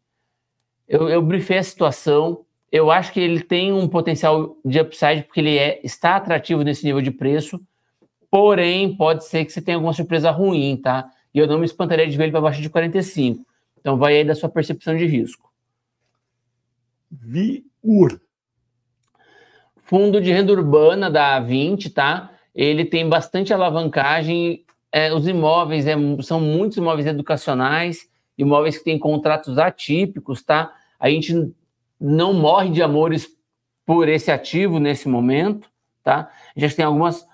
eu, 0.88 1.08
eu 1.08 1.22
briefei 1.22 1.58
a 1.58 1.62
situação, 1.62 2.44
eu 2.70 2.90
acho 2.90 3.12
que 3.12 3.20
ele 3.20 3.40
tem 3.40 3.72
um 3.72 3.88
potencial 3.88 4.56
de 4.64 4.80
upside 4.80 5.22
porque 5.22 5.40
ele 5.40 5.56
é, 5.56 5.80
está 5.84 6.16
atrativo 6.16 6.62
nesse 6.62 6.84
nível 6.84 7.00
de 7.00 7.12
preço, 7.12 7.60
porém 8.30 8.96
pode 8.96 9.24
ser 9.24 9.44
que 9.44 9.52
você 9.52 9.62
tenha 9.62 9.76
alguma 9.76 9.92
surpresa 9.92 10.30
ruim, 10.30 10.76
tá? 10.76 11.08
E 11.32 11.38
eu 11.38 11.46
não 11.46 11.58
me 11.58 11.64
espantaria 11.64 12.06
de 12.06 12.16
ver 12.16 12.24
ele 12.24 12.32
para 12.32 12.40
baixo 12.40 12.60
de 12.60 12.68
45. 12.68 13.44
Então 13.80 13.96
vai 13.96 14.16
aí 14.16 14.24
da 14.24 14.34
sua 14.34 14.48
percepção 14.48 14.96
de 14.96 15.06
risco. 15.06 15.52
VIUR. 17.10 18.20
Fundo 19.84 20.20
de 20.20 20.32
renda 20.32 20.52
urbana 20.52 21.10
da 21.10 21.40
A20, 21.40 21.92
tá? 21.92 22.30
Ele 22.54 22.84
tem 22.84 23.08
bastante 23.08 23.52
alavancagem. 23.52 24.64
É, 24.90 25.12
os 25.12 25.26
imóveis 25.26 25.86
é, 25.86 25.94
são 26.22 26.40
muitos 26.40 26.76
imóveis 26.78 27.06
educacionais, 27.06 28.08
imóveis 28.38 28.78
que 28.78 28.84
têm 28.84 28.98
contratos 28.98 29.58
atípicos, 29.58 30.42
tá? 30.42 30.72
A 30.98 31.10
gente 31.10 31.52
não 32.00 32.32
morre 32.32 32.70
de 32.70 32.82
amores 32.82 33.28
por 33.84 34.08
esse 34.08 34.30
ativo 34.30 34.78
nesse 34.78 35.08
momento, 35.08 35.68
tá? 36.02 36.30
A 36.56 36.60
gente 36.60 36.76
tem 36.76 36.84
algumas 36.84 37.26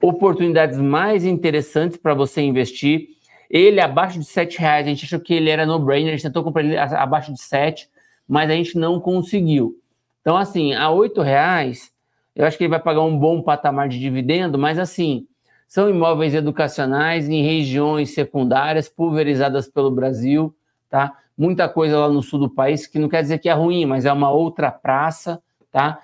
oportunidades 0.00 0.78
mais 0.78 1.24
interessantes 1.24 1.96
para 1.96 2.14
você 2.14 2.42
investir. 2.42 3.08
Ele 3.48 3.80
abaixo 3.80 4.18
de 4.18 4.26
R$ 4.26 4.48
reais, 4.58 4.86
a 4.86 4.88
gente 4.88 5.04
achou 5.04 5.20
que 5.20 5.34
ele 5.34 5.50
era 5.50 5.64
no-brainer, 5.66 6.12
a 6.12 6.16
gente 6.16 6.24
tentou 6.24 6.42
comprar 6.42 6.62
ele 6.62 6.76
abaixo 6.76 7.32
de 7.32 7.40
7, 7.40 7.88
mas 8.28 8.50
a 8.50 8.54
gente 8.54 8.76
não 8.78 9.00
conseguiu. 9.00 9.76
Então, 10.20 10.36
assim, 10.36 10.72
a 10.74 10.88
R$ 10.88 11.22
reais, 11.22 11.92
eu 12.34 12.46
acho 12.46 12.56
que 12.56 12.64
ele 12.64 12.70
vai 12.70 12.80
pagar 12.80 13.02
um 13.02 13.18
bom 13.18 13.42
patamar 13.42 13.88
de 13.88 13.98
dividendo, 13.98 14.58
mas 14.58 14.78
assim, 14.78 15.26
são 15.66 15.90
imóveis 15.90 16.34
educacionais 16.34 17.28
em 17.28 17.42
regiões 17.42 18.14
secundárias 18.14 18.88
pulverizadas 18.88 19.68
pelo 19.68 19.90
Brasil, 19.90 20.54
tá? 20.88 21.16
muita 21.36 21.68
coisa 21.68 21.98
lá 21.98 22.08
no 22.08 22.22
sul 22.22 22.38
do 22.38 22.50
país, 22.50 22.86
que 22.86 22.98
não 22.98 23.08
quer 23.08 23.22
dizer 23.22 23.38
que 23.38 23.48
é 23.48 23.52
ruim, 23.52 23.84
mas 23.84 24.04
é 24.04 24.12
uma 24.12 24.30
outra 24.30 24.70
praça, 24.70 25.42
tá? 25.70 25.98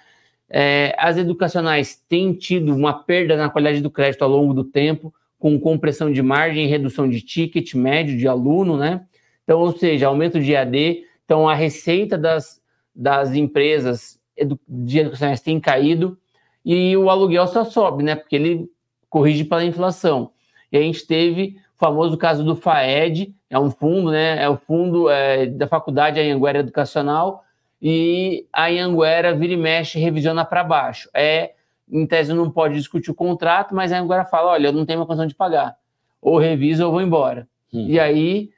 É, 0.51 0.95
as 0.99 1.16
educacionais 1.16 2.03
têm 2.09 2.33
tido 2.33 2.75
uma 2.75 2.93
perda 2.93 3.37
na 3.37 3.51
qualidade 3.51 3.83
do 3.83 3.91
crédito 3.91 4.23
ao 4.23 4.31
longo 4.31 4.55
do 4.55 4.64
tempo, 4.64 5.12
com 5.39 5.59
compressão 5.61 6.11
de 6.11 6.23
margem 6.23 6.66
redução 6.66 7.09
de 7.09 7.21
ticket 7.21 7.75
médio 7.75 8.16
de 8.16 8.27
aluno, 8.27 8.77
né? 8.77 9.03
Então, 9.45 9.61
ou 9.61 9.77
seja, 9.77 10.09
aumento 10.09 10.41
de 10.41 10.57
AD, 10.57 11.05
então 11.29 11.47
a 11.47 11.53
receita 11.53 12.16
das, 12.16 12.59
das 12.95 13.35
empresas 13.35 14.18
de 14.66 15.01
educacionais 15.01 15.43
tem 15.43 15.61
caído 15.61 16.16
e 16.64 16.97
o 16.97 17.11
aluguel 17.11 17.47
só 17.47 17.66
sobe, 17.66 18.03
né? 18.03 18.16
Porque 18.16 18.35
ele 18.35 18.66
corrige 19.11 19.45
pela 19.45 19.62
inflação. 19.62 20.31
E 20.72 20.79
a 20.79 20.81
gente 20.81 21.07
teve 21.07 21.61
famoso 21.76 22.16
caso 22.16 22.43
do 22.43 22.57
FAED, 22.57 23.35
é 23.51 23.59
um 23.59 23.70
fundo, 23.70 24.11
né? 24.11 24.43
É 24.43 24.49
o 24.49 24.57
fundo 24.57 25.11
é, 25.11 25.45
da 25.45 25.66
faculdade 25.66 26.18
Anhanguera 26.18 26.61
Educacional, 26.61 27.45
e 27.81 28.47
a 28.51 28.68
Anhanguera 28.68 29.35
vira 29.35 29.53
e 29.53 29.57
mexe 29.59 29.99
revisiona 29.99 30.47
para 30.47 30.64
baixo. 30.64 31.11
É, 31.12 31.53
em 31.91 32.07
tese, 32.07 32.33
não 32.33 32.51
pode 32.51 32.74
discutir 32.74 33.11
o 33.11 33.14
contrato, 33.14 33.74
mas 33.74 33.93
a 33.93 33.99
Anhanguera 33.99 34.24
fala: 34.24 34.53
olha, 34.53 34.68
eu 34.68 34.72
não 34.72 34.87
tenho 34.87 34.99
uma 34.99 35.07
condição 35.07 35.26
de 35.26 35.35
pagar. 35.35 35.76
Ou 36.22 36.39
reviso 36.39 36.87
ou 36.87 36.93
vou 36.93 37.03
embora. 37.03 37.47
Hum. 37.70 37.85
E 37.87 38.01
aí. 38.01 38.51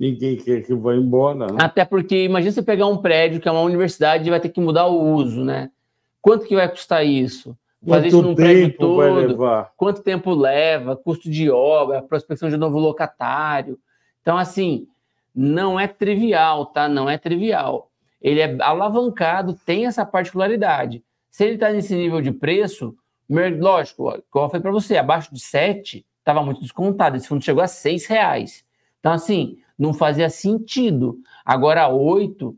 Ninguém 0.00 0.34
quer 0.34 0.62
que 0.62 0.74
vá 0.74 0.94
embora. 0.94 1.46
Né? 1.46 1.58
Até 1.58 1.84
porque, 1.84 2.24
imagina 2.24 2.50
você 2.50 2.62
pegar 2.62 2.86
um 2.86 2.96
prédio 2.96 3.38
que 3.38 3.46
é 3.46 3.52
uma 3.52 3.60
universidade 3.60 4.26
e 4.26 4.30
vai 4.30 4.40
ter 4.40 4.48
que 4.48 4.58
mudar 4.58 4.86
o 4.86 5.12
uso, 5.12 5.44
né? 5.44 5.70
Quanto 6.22 6.46
que 6.46 6.54
vai 6.56 6.66
custar 6.70 7.04
isso? 7.04 7.54
Fazer 7.86 8.08
isso 8.08 8.22
num 8.22 8.34
prédio 8.34 8.76
todo, 8.78 9.36
quanto 9.76 10.02
tempo 10.02 10.34
leva, 10.34 10.96
custo 10.96 11.30
de 11.30 11.50
obra, 11.50 12.02
prospecção 12.02 12.48
de 12.48 12.56
novo 12.56 12.78
locatário. 12.78 13.78
Então, 14.22 14.38
assim, 14.38 14.86
não 15.34 15.78
é 15.78 15.86
trivial, 15.86 16.66
tá? 16.66 16.88
Não 16.88 17.08
é 17.08 17.18
trivial. 17.18 17.90
Ele 18.22 18.40
é 18.40 18.56
alavancado, 18.60 19.58
tem 19.66 19.86
essa 19.86 20.04
particularidade. 20.04 21.02
Se 21.30 21.44
ele 21.44 21.54
está 21.54 21.70
nesse 21.70 21.94
nível 21.94 22.22
de 22.22 22.32
preço, 22.32 22.94
lógico, 23.58 24.22
como 24.30 24.46
eu 24.46 24.50
falei 24.50 24.62
para 24.62 24.72
você, 24.72 24.96
abaixo 24.96 25.32
de 25.32 25.40
7 25.40 26.06
estava 26.18 26.42
muito 26.42 26.60
descontado. 26.60 27.16
Esse 27.16 27.28
fundo 27.28 27.44
chegou 27.44 27.62
a 27.62 27.66
6 27.66 28.06
reais. 28.06 28.64
Então, 28.98 29.12
assim, 29.12 29.58
não 29.80 29.94
fazia 29.94 30.28
sentido. 30.28 31.18
Agora, 31.42 31.88
8, 31.88 32.54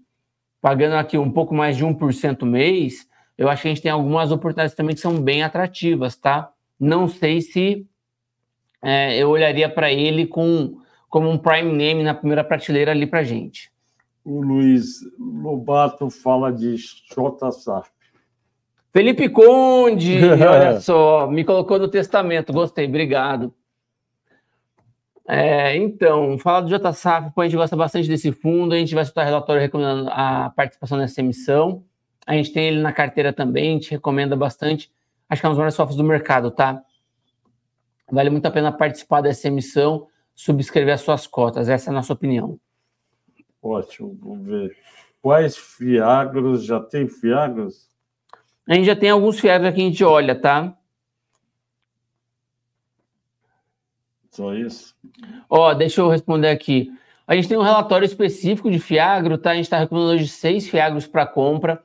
pagando 0.61 0.97
aqui 0.97 1.16
um 1.16 1.31
pouco 1.31 1.55
mais 1.55 1.77
de 1.77 1.87
1% 1.87 2.45
mês, 2.45 3.09
eu 3.39 3.49
acho 3.49 3.62
que 3.62 3.68
a 3.68 3.70
gente 3.70 3.83
tem 3.83 3.93
algumas 3.93 4.33
oportunidades 4.33 4.75
também 4.75 4.97
que 4.97 5.01
são 5.01 5.23
bem 5.23 5.45
atrativas, 5.45 6.16
tá? 6.16 6.51
Não 6.81 7.07
sei 7.07 7.41
se 7.41 7.87
é, 8.83 9.16
eu 9.16 9.31
olharia 9.31 9.68
para 9.68 9.93
ele 9.93 10.27
com, 10.27 10.81
como 11.09 11.31
um 11.31 11.39
prime 11.39 11.73
name 11.73 12.03
na 12.03 12.12
primeira 12.12 12.43
prateleira 12.43 12.91
ali 12.91 13.07
para 13.07 13.23
gente. 13.23 13.70
O 14.25 14.43
Luiz 14.43 14.99
Lobato 15.16 16.11
fala 16.11 16.53
de 16.53 16.75
JSAP. 16.75 17.89
Felipe 18.93 19.29
Conde, 19.29 20.25
olha 20.27 20.81
só, 20.81 21.31
me 21.31 21.45
colocou 21.45 21.79
no 21.79 21.87
testamento, 21.87 22.53
gostei, 22.53 22.87
obrigado. 22.87 23.55
É, 25.29 25.77
então, 25.77 26.37
fala 26.39 26.61
do 26.62 26.68
JSAP, 26.68 27.33
a 27.37 27.45
gente 27.45 27.57
gosta 27.57 27.77
bastante 27.77 28.09
desse 28.09 28.33
fundo, 28.33 28.75
a 28.75 28.79
gente 28.79 28.95
vai 28.95 29.05
soltar 29.05 29.25
relatório 29.25 29.62
recomendando 29.62 30.11
a 30.11 30.51
participação 30.51 30.99
nessa 30.99 31.20
emissão. 31.20 31.85
A 32.27 32.35
gente 32.35 32.53
tem 32.53 32.68
ele 32.68 32.81
na 32.81 32.93
carteira 32.93 33.33
também, 33.33 33.70
a 33.70 33.73
gente 33.75 33.91
recomenda 33.91 34.37
bastante. 34.37 34.91
Acho 35.29 35.41
que 35.41 35.47
é 35.47 35.49
um 35.49 35.53
dos 35.53 35.59
maiores 35.59 35.75
softwares 35.75 35.97
do 35.97 36.05
mercado, 36.05 36.51
tá? 36.51 36.83
Vale 38.11 38.31
muito 38.31 38.47
a 38.47 38.51
pena 38.51 38.70
participar 38.70 39.20
dessa 39.23 39.49
emissão, 39.49 40.07
subscrever 40.35 40.95
as 40.95 41.01
suas 41.01 41.27
cotas. 41.27 41.68
Essa 41.68 41.89
é 41.89 41.93
a 41.93 41.95
nossa 41.95 42.12
opinião. 42.12 42.59
Ótimo, 43.62 44.18
vamos 44.20 44.47
ver. 44.47 44.77
Quais 45.20 45.57
fiagros? 45.57 46.64
Já 46.64 46.81
tem 46.81 47.09
fiagros? 47.09 47.89
A 48.68 48.75
gente 48.75 48.87
já 48.87 48.97
tem 48.97 49.11
alguns 49.11 49.39
fiagros 49.39 49.73
que 49.73 49.81
a 49.81 49.85
gente 49.85 50.05
olha, 50.05 50.35
tá? 50.35 50.77
Só 54.33 54.53
isso? 54.55 54.97
Ó, 55.49 55.72
deixa 55.72 56.01
eu 56.01 56.09
responder 56.09 56.49
aqui. 56.49 56.91
A 57.26 57.37
gente 57.37 57.47
tem 57.47 57.57
um 57.57 57.62
relatório 57.62 58.05
específico 58.05 58.68
de 58.68 58.80
fiagro, 58.80 59.39
tá? 59.39 59.53
A 59.53 59.55
gente 59.55 59.66
está 59.66 59.78
recomendando 59.78 60.14
hoje 60.14 60.26
seis 60.26 60.68
fiagros 60.68 61.07
para 61.07 61.24
compra 61.24 61.80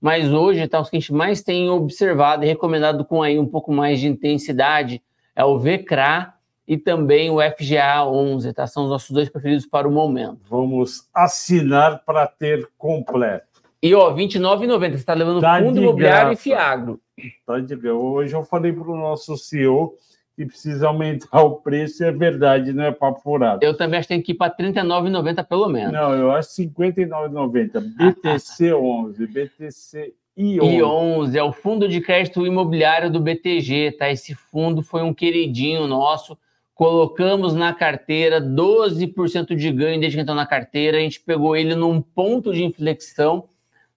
mas 0.00 0.32
hoje 0.32 0.66
tá, 0.66 0.80
os 0.80 0.88
que 0.88 0.96
a 0.96 1.00
gente 1.00 1.12
mais 1.12 1.42
tem 1.42 1.68
observado 1.68 2.44
e 2.44 2.48
recomendado 2.48 3.04
com 3.04 3.22
aí 3.22 3.38
um 3.38 3.46
pouco 3.46 3.70
mais 3.70 4.00
de 4.00 4.08
intensidade 4.08 5.02
é 5.36 5.44
o 5.44 5.58
VCRA 5.58 6.32
e 6.66 6.78
também 6.78 7.30
o 7.30 7.38
FGA 7.38 8.04
11, 8.04 8.52
tá? 8.54 8.66
São 8.66 8.84
os 8.84 8.90
nossos 8.90 9.10
dois 9.10 9.28
preferidos 9.28 9.66
para 9.66 9.86
o 9.86 9.90
momento. 9.90 10.38
Vamos 10.48 11.08
assinar 11.12 12.02
para 12.04 12.26
ter 12.26 12.66
completo. 12.78 13.46
E 13.82 13.94
ó, 13.94 14.10
R$29,90, 14.14 14.78
você 14.78 14.94
está 14.96 15.14
levando 15.14 15.40
tá 15.40 15.58
fundo 15.58 15.80
imobiliário 15.80 16.32
e 16.32 16.36
Fiagro. 16.36 17.00
Tá 17.44 17.58
de 17.58 17.76
graça. 17.76 17.96
Hoje 17.96 18.34
eu 18.34 18.44
falei 18.44 18.72
para 18.72 18.90
o 18.90 18.96
nosso 18.96 19.36
CEO 19.36 19.94
que 20.36 20.46
precisa 20.46 20.88
aumentar 20.88 21.42
o 21.42 21.56
preço, 21.56 22.04
é 22.04 22.12
verdade, 22.12 22.72
não 22.72 22.84
é 22.84 22.92
papo 22.92 23.20
furado. 23.20 23.64
Eu 23.64 23.76
também 23.76 23.98
acho 23.98 24.08
que 24.08 24.14
tem 24.14 24.22
que 24.22 24.32
ir 24.32 24.36
para 24.36 24.54
R$ 24.56 24.72
39,90 24.72 25.44
pelo 25.46 25.68
menos. 25.68 25.92
Não, 25.92 26.14
eu 26.14 26.30
acho 26.30 26.60
R$ 26.60 26.68
59,90. 26.68 27.80
BTC 27.96 28.72
11, 28.74 29.26
BTC 29.26 30.14
I11. 30.40 30.80
I11 30.80 31.34
é 31.34 31.42
o 31.42 31.52
fundo 31.52 31.88
de 31.88 32.00
crédito 32.00 32.46
imobiliário 32.46 33.10
do 33.10 33.20
BTG, 33.20 33.92
tá? 33.92 34.10
Esse 34.10 34.34
fundo 34.34 34.82
foi 34.82 35.02
um 35.02 35.12
queridinho 35.12 35.86
nosso. 35.86 36.38
Colocamos 36.74 37.52
na 37.52 37.74
carteira 37.74 38.40
12% 38.40 39.54
de 39.54 39.70
ganho 39.70 40.00
desde 40.00 40.16
que 40.16 40.22
entrou 40.22 40.36
na 40.36 40.46
carteira. 40.46 40.96
A 40.96 41.00
gente 41.00 41.20
pegou 41.20 41.54
ele 41.54 41.74
num 41.74 42.00
ponto 42.00 42.54
de 42.54 42.64
inflexão, 42.64 43.48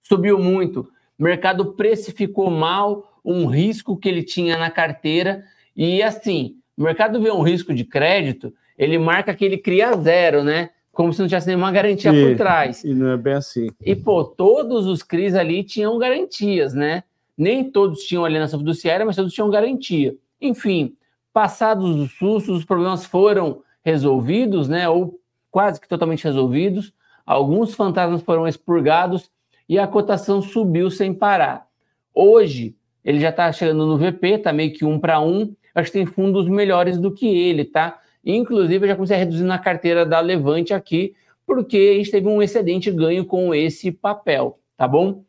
subiu 0.02 0.38
muito. 0.38 0.80
O 1.18 1.22
mercado 1.22 1.72
precificou 1.72 2.50
mal 2.50 3.20
um 3.24 3.46
risco 3.46 3.96
que 3.96 4.08
ele 4.08 4.22
tinha 4.22 4.58
na 4.58 4.70
carteira 4.70 5.44
e 5.76 6.02
assim, 6.02 6.56
o 6.76 6.82
mercado 6.82 7.20
vê 7.20 7.30
um 7.30 7.42
risco 7.42 7.74
de 7.74 7.84
crédito, 7.84 8.52
ele 8.76 8.98
marca 8.98 9.34
que 9.34 9.44
ele 9.44 9.58
cria 9.58 9.96
zero, 9.96 10.42
né? 10.42 10.70
Como 10.92 11.12
se 11.12 11.20
não 11.20 11.26
tivesse 11.26 11.48
nenhuma 11.48 11.72
garantia 11.72 12.12
e, 12.12 12.28
por 12.28 12.36
trás. 12.36 12.84
E 12.84 12.94
não 12.94 13.10
é 13.10 13.16
bem 13.16 13.34
assim. 13.34 13.68
E, 13.80 13.96
pô, 13.96 14.24
todos 14.24 14.86
os 14.86 15.02
CRIs 15.02 15.34
ali 15.34 15.64
tinham 15.64 15.98
garantias, 15.98 16.72
né? 16.72 17.02
Nem 17.36 17.64
todos 17.64 18.04
tinham 18.04 18.24
alienação 18.24 18.60
fiduciária, 18.60 19.04
mas 19.04 19.16
todos 19.16 19.32
tinham 19.32 19.50
garantia. 19.50 20.14
Enfim, 20.40 20.94
passados 21.32 21.96
os 21.96 22.12
sustos, 22.12 22.58
os 22.58 22.64
problemas 22.64 23.04
foram 23.04 23.62
resolvidos, 23.84 24.68
né? 24.68 24.88
Ou 24.88 25.18
quase 25.50 25.80
que 25.80 25.88
totalmente 25.88 26.24
resolvidos. 26.24 26.92
Alguns 27.26 27.74
fantasmas 27.74 28.22
foram 28.22 28.46
expurgados 28.46 29.30
e 29.68 29.78
a 29.78 29.86
cotação 29.86 30.42
subiu 30.42 30.90
sem 30.90 31.12
parar. 31.12 31.66
Hoje, 32.14 32.76
ele 33.04 33.18
já 33.18 33.30
está 33.30 33.50
chegando 33.50 33.86
no 33.86 33.98
VP, 33.98 34.28
está 34.28 34.52
meio 34.52 34.72
que 34.72 34.84
um 34.84 34.98
para 34.98 35.20
um 35.20 35.54
acho 35.74 35.90
que 35.90 35.98
tem 35.98 36.06
fundos 36.06 36.48
melhores 36.48 36.98
do 36.98 37.10
que 37.10 37.26
ele, 37.26 37.64
tá? 37.64 37.98
Inclusive, 38.24 38.84
eu 38.84 38.88
já 38.88 38.94
comecei 38.94 39.16
a 39.16 39.18
reduzir 39.18 39.44
na 39.44 39.58
carteira 39.58 40.06
da 40.06 40.20
Levante 40.20 40.72
aqui, 40.72 41.14
porque 41.46 41.92
a 41.92 41.96
gente 41.98 42.10
teve 42.10 42.26
um 42.26 42.42
excedente 42.42 42.90
ganho 42.90 43.24
com 43.24 43.54
esse 43.54 43.92
papel, 43.92 44.58
tá 44.76 44.88
bom? 44.88 45.22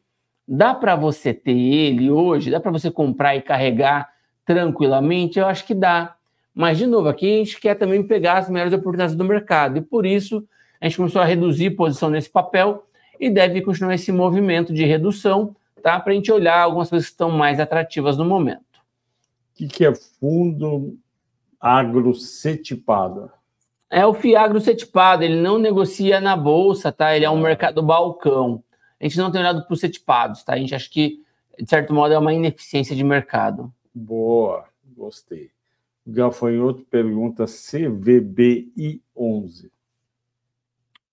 Dá 0.48 0.74
para 0.74 0.96
você 0.96 1.34
ter 1.34 1.58
ele 1.58 2.10
hoje? 2.10 2.52
Dá 2.52 2.60
para 2.60 2.72
você 2.72 2.92
comprar 2.92 3.36
e 3.36 3.42
carregar 3.42 4.10
tranquilamente? 4.46 5.40
Eu 5.40 5.48
acho 5.48 5.66
que 5.66 5.74
dá. 5.74 6.16
Mas, 6.54 6.78
de 6.78 6.86
novo, 6.86 7.10
aqui 7.10 7.26
a 7.26 7.38
gente 7.40 7.60
quer 7.60 7.76
também 7.76 8.02
pegar 8.04 8.38
as 8.38 8.50
melhores 8.50 8.72
oportunidades 8.72 9.16
do 9.16 9.26
mercado. 9.26 9.78
E 9.78 9.82
por 9.82 10.06
isso, 10.06 10.48
a 10.80 10.86
gente 10.86 10.98
começou 10.98 11.22
a 11.22 11.26
reduzir 11.26 11.72
posição 11.72 12.10
nesse 12.10 12.30
papel 12.30 12.86
e 13.20 13.30
deve 13.30 13.62
continuar 13.62 13.96
esse 13.96 14.12
movimento 14.12 14.74
de 14.74 14.86
redução, 14.86 15.56
tá? 15.82 16.00
Para 16.00 16.14
a 16.14 16.16
gente 16.16 16.32
olhar 16.32 16.60
algumas 16.60 16.90
coisas 16.90 17.08
que 17.08 17.14
estão 17.14 17.32
mais 17.32 17.60
atrativas 17.60 18.18
no 18.18 18.24
momento. 18.24 18.64
O 19.56 19.58
que, 19.58 19.68
que 19.70 19.86
é 19.86 19.96
fundo 19.96 21.00
agrocetipado? 21.62 23.32
É 23.90 24.06
o 24.06 24.14
FIAGRO 24.14 24.60
cetipado, 24.60 25.24
ele 25.24 25.40
não 25.40 25.58
negocia 25.58 26.20
na 26.20 26.36
bolsa, 26.36 26.92
tá? 26.92 27.16
Ele 27.16 27.24
é 27.24 27.30
um 27.30 27.40
é. 27.40 27.44
mercado 27.44 27.82
balcão. 27.82 28.62
A 29.00 29.06
gente 29.06 29.18
não 29.18 29.32
tem 29.32 29.40
olhado 29.40 29.66
para 29.66 29.74
os 29.74 29.80
cetipados, 29.80 30.44
tá? 30.44 30.56
A 30.56 30.58
gente 30.58 30.76
acha 30.76 30.90
que, 30.90 31.24
de 31.58 31.70
certo 31.70 31.94
modo, 31.94 32.14
é 32.14 32.18
uma 32.18 32.34
ineficiência 32.34 32.94
de 32.94 33.06
mercado. 33.06 33.74
Boa, 33.94 34.66
gostei. 34.94 35.52
Gafanhoto 36.06 36.84
pergunta 36.84 37.46
CVBI 37.46 39.02
11. 39.16 39.72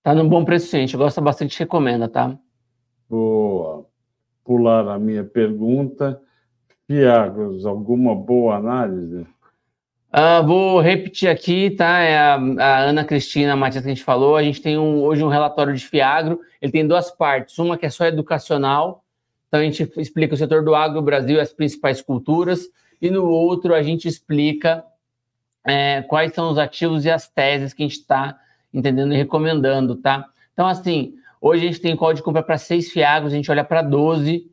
Tá 0.03 0.13
num 0.13 0.29
bom 0.29 0.45
preço, 0.45 0.69
gente 0.69 0.97
gosta 0.97 1.21
bastante, 1.21 1.57
recomenda, 1.61 2.09
tá? 2.09 2.37
Boa. 3.09 3.87
Pular 4.43 4.89
a 4.89 4.99
minha 4.99 5.23
pergunta. 5.23 6.21
Piagos, 6.87 7.65
alguma 7.65 8.15
boa 8.15 8.57
análise? 8.57 9.27
Uh, 10.13 10.47
vou 10.47 10.81
repetir 10.81 11.29
aqui, 11.29 11.71
tá? 11.71 12.01
É 12.01 12.19
a, 12.19 12.35
a, 12.35 12.79
Ana 12.81 13.05
Cristina 13.05 13.57
Matias 13.57 13.83
que 13.83 13.91
a 13.91 13.95
gente 13.95 14.05
falou. 14.05 14.37
A 14.37 14.43
gente 14.43 14.61
tem 14.61 14.77
um, 14.77 15.03
hoje 15.03 15.25
um 15.25 15.29
relatório 15.29 15.75
de 15.75 15.87
Fiagro. 15.87 16.41
Ele 16.61 16.71
tem 16.71 16.87
duas 16.87 17.11
partes. 17.11 17.59
Uma 17.59 17.79
que 17.79 17.87
é 17.87 17.91
só 17.91 18.05
educacional. 18.05 19.03
Então 19.49 19.61
a 19.61 19.65
gente 19.65 19.91
explica 19.97 20.35
o 20.35 20.37
setor 20.37 20.63
do 20.63 20.75
agro, 20.75 21.01
Brasil 21.01 21.37
e 21.37 21.41
as 21.41 21.53
principais 21.53 22.03
culturas. 22.03 22.69
E 23.01 23.11
no 23.11 23.25
outro 23.25 23.75
a 23.75 23.83
gente 23.83 24.07
explica 24.07 24.85
é, 25.67 26.03
quais 26.03 26.35
são 26.35 26.51
os 26.51 26.59
ativos 26.59 27.05
e 27.05 27.11
as 27.11 27.29
teses 27.29 27.73
que 27.73 27.83
a 27.83 27.87
gente 27.87 27.99
está 27.99 28.39
entendendo 28.73 29.15
e 29.15 29.17
recomendando, 29.17 29.97
tá? 29.97 30.27
Então, 30.53 30.67
assim, 30.67 31.15
hoje 31.41 31.65
a 31.65 31.67
gente 31.69 31.81
tem 31.81 31.97
código 31.97 32.17
de 32.17 32.23
compra 32.23 32.43
para 32.43 32.59
seis 32.59 32.91
Fiagros, 32.91 33.33
a 33.33 33.37
gente 33.37 33.51
olha 33.51 33.65
para 33.65 33.83
12 33.83 34.51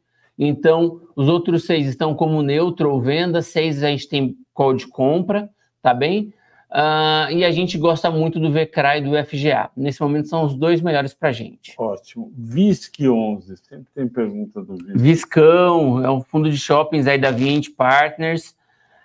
então, 0.47 1.01
os 1.15 1.27
outros 1.27 1.65
seis 1.65 1.85
estão 1.85 2.15
como 2.15 2.41
neutro 2.41 2.89
ou 2.91 3.01
venda, 3.01 3.41
seis 3.41 3.83
a 3.83 3.89
gente 3.89 4.07
tem 4.07 4.37
call 4.53 4.73
de 4.73 4.87
compra, 4.87 5.49
tá 5.81 5.93
bem? 5.93 6.33
Uh, 6.71 7.31
e 7.31 7.43
a 7.43 7.51
gente 7.51 7.77
gosta 7.79 8.11
muito 8.11 8.39
do 8.39 8.51
VCRA 8.51 8.97
e 8.97 9.01
do 9.01 9.11
FGA. 9.25 9.71
Nesse 9.75 9.99
momento 10.01 10.29
são 10.29 10.45
os 10.45 10.53
dois 10.53 10.81
melhores 10.81 11.13
para 11.13 11.29
a 11.29 11.31
gente. 11.31 11.73
Ótimo. 11.77 12.31
VISC 12.37 13.09
11, 13.09 13.57
sempre 13.57 13.87
tem 13.93 14.07
pergunta 14.07 14.61
do 14.61 14.75
VISC. 14.75 14.97
Viscão, 14.97 16.05
é 16.05 16.11
um 16.11 16.21
fundo 16.21 16.49
de 16.49 16.57
shoppings 16.57 17.07
aí 17.07 17.17
da 17.17 17.31
20 17.31 17.71
Partners. 17.71 18.55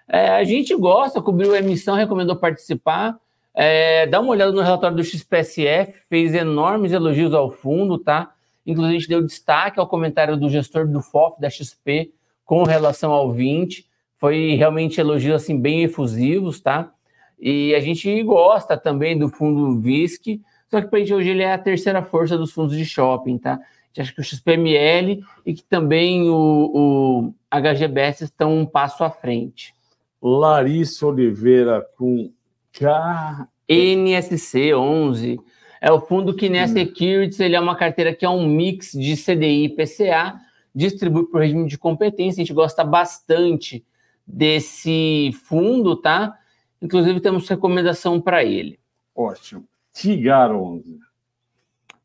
É, 0.07 0.29
a 0.29 0.45
gente 0.45 0.77
gosta, 0.77 1.23
cobriu 1.23 1.55
a 1.55 1.59
emissão, 1.59 1.97
recomendou 1.97 2.37
participar. 2.37 3.19
É, 3.55 4.07
dá 4.07 4.21
uma 4.21 4.31
olhada 4.31 4.53
no 4.53 4.61
relatório 4.61 4.97
do 4.97 5.05
XPSF, 5.05 5.95
fez 6.09 6.35
enormes 6.35 6.93
elogios 6.93 7.33
ao 7.33 7.51
fundo, 7.51 7.97
tá? 7.97 8.34
Inclusive, 8.67 8.97
a 8.97 8.99
gente 8.99 9.09
deu 9.09 9.23
destaque 9.25 9.79
ao 9.79 9.87
comentário 9.87 10.37
do 10.37 10.49
gestor 10.49 10.87
do 10.87 11.01
FOF 11.01 11.41
da 11.41 11.51
XP 11.51 12.13
com 12.45 12.63
relação 12.63 13.13
ao 13.13 13.33
20. 13.33 13.87
Foi 14.19 14.55
realmente 14.55 15.01
elogios 15.01 15.43
assim, 15.43 15.59
bem 15.59 15.83
efusivos, 15.83 16.61
tá? 16.61 16.93
E 17.39 17.75
a 17.75 17.81
gente 17.81 18.23
gosta 18.23 18.77
também 18.77 19.19
do 19.19 19.29
fundo 19.29 19.79
VISC, 19.81 20.41
só 20.71 20.81
que 20.81 20.89
para 20.89 20.99
a 20.99 21.01
gente 21.01 21.15
hoje 21.15 21.31
ele 21.31 21.43
é 21.43 21.53
a 21.53 21.59
terceira 21.59 22.03
força 22.03 22.39
dos 22.39 22.53
fundos 22.53 22.77
de 22.77 22.85
shopping, 22.85 23.39
tá? 23.39 23.55
A 23.55 23.59
gente 23.89 24.01
acha 24.01 24.15
que 24.15 24.21
o 24.21 24.25
XPML 24.25 25.23
e 25.45 25.55
que 25.55 25.63
também 25.63 26.29
o, 26.29 26.71
o 26.75 27.35
HGBS 27.51 28.25
estão 28.25 28.57
um 28.57 28.65
passo 28.65 29.05
à 29.05 29.11
frente. 29.11 29.75
Larissa 30.23 31.07
Oliveira 31.07 31.87
com 31.97 32.31
K... 32.73 33.47
NSC 33.69 34.75
11 34.75 35.41
é 35.85 35.93
o 35.93 36.01
fundo 36.01 36.35
que 36.35 36.49
nessa 36.49 36.73
hum. 36.73 36.77
Securities 36.77 37.39
ele 37.41 37.55
é 37.55 37.61
uma 37.61 37.77
carteira 37.77 38.15
que 38.15 38.25
é 38.25 38.29
um 38.29 38.47
mix 38.47 38.93
de 38.93 39.15
CDI 39.19 39.65
e 39.65 39.69
PCA, 39.69 40.41
distribui 40.75 41.27
por 41.27 41.43
regime 41.43 41.69
de 41.69 41.77
competência. 41.77 42.41
A 42.41 42.45
gente 42.47 42.55
gosta 42.55 42.83
bastante 42.83 43.85
desse 44.27 45.31
fundo, 45.45 45.95
tá? 45.95 46.39
Inclusive 46.81 47.21
temos 47.21 47.47
recomendação 47.47 48.19
para 48.19 48.43
ele. 48.43 48.81
Ótimo. 49.15 49.65
Tigar 49.93 50.51
11. 50.51 51.01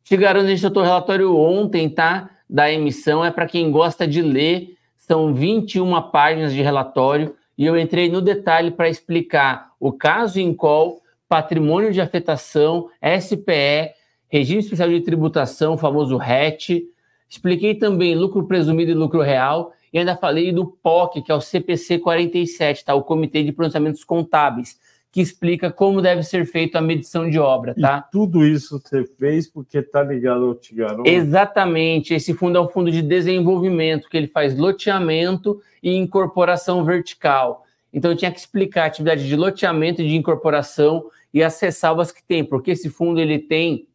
Tigar 0.04 0.36
11 0.36 0.46
a 0.46 0.50
gente 0.50 0.62
soltou 0.62 0.84
o 0.84 0.86
relatório 0.86 1.34
ontem, 1.38 1.90
tá? 1.90 2.32
Da 2.50 2.70
emissão 2.70 3.24
é 3.24 3.32
para 3.32 3.48
quem 3.48 3.72
gosta 3.72 4.06
de 4.06 4.22
ler. 4.22 4.76
São 4.98 5.34
21 5.34 6.02
páginas 6.12 6.52
de 6.52 6.62
relatório 6.62 7.34
e 7.58 7.66
eu 7.66 7.80
entrei 7.80 8.10
no 8.10 8.22
detalhe 8.22 8.72
para 8.72 8.90
explicar 8.90 9.72
o 9.80 9.94
caso 9.94 10.38
em 10.38 10.54
qual 10.54 11.00
patrimônio 11.30 11.94
de 11.94 12.02
afetação, 12.02 12.90
SPE, 13.22 13.94
regime 14.28 14.60
especial 14.60 14.90
de 14.90 15.02
tributação, 15.02 15.78
famoso 15.78 16.18
RET. 16.18 16.84
Expliquei 17.30 17.76
também 17.76 18.16
lucro 18.16 18.48
presumido 18.48 18.90
e 18.90 18.96
lucro 18.96 19.22
real 19.22 19.72
e 19.94 20.00
ainda 20.00 20.16
falei 20.16 20.52
do 20.52 20.66
POC, 20.66 21.22
que 21.22 21.32
é 21.32 21.36
o 21.36 21.42
CPC 21.42 22.00
47, 22.00 22.84
tá? 22.84 22.96
O 22.96 23.04
Comitê 23.04 23.44
de 23.44 23.52
Pronunciamentos 23.52 24.04
Contábeis, 24.04 24.78
que 25.12 25.22
explica 25.22 25.72
como 25.72 26.02
deve 26.02 26.24
ser 26.24 26.46
feita 26.46 26.80
a 26.80 26.82
medição 26.82 27.30
de 27.30 27.40
obra, 27.40 27.76
tá? 27.76 28.06
E 28.08 28.12
tudo 28.12 28.46
isso 28.46 28.80
você 28.80 29.04
fez 29.18 29.48
porque 29.48 29.82
tá 29.82 30.04
ligado 30.04 30.46
ao 30.46 30.56
Tigarão? 30.56 31.04
Exatamente. 31.06 32.14
Esse 32.14 32.34
fundo 32.34 32.58
é 32.58 32.62
um 32.62 32.68
fundo 32.68 32.92
de 32.92 33.02
desenvolvimento, 33.02 34.10
que 34.10 34.18
ele 34.18 34.28
faz 34.28 34.58
loteamento 34.58 35.62
e 35.82 35.96
incorporação 35.96 36.84
vertical. 36.84 37.66
Então 37.92 38.12
eu 38.12 38.18
tinha 38.18 38.32
que 38.32 38.40
explicar 38.40 38.84
a 38.84 38.88
atividade 38.88 39.28
de 39.28 39.36
loteamento 39.36 40.02
e 40.02 40.08
de 40.08 40.16
incorporação 40.16 41.10
e 41.34 41.44
as 41.44 41.60
ressalvas 41.60 42.12
que 42.12 42.24
tem, 42.24 42.44
porque 42.44 42.72
esse 42.72 42.90
fundo 42.90 43.20
ele 43.20 43.40
tem 43.40 43.88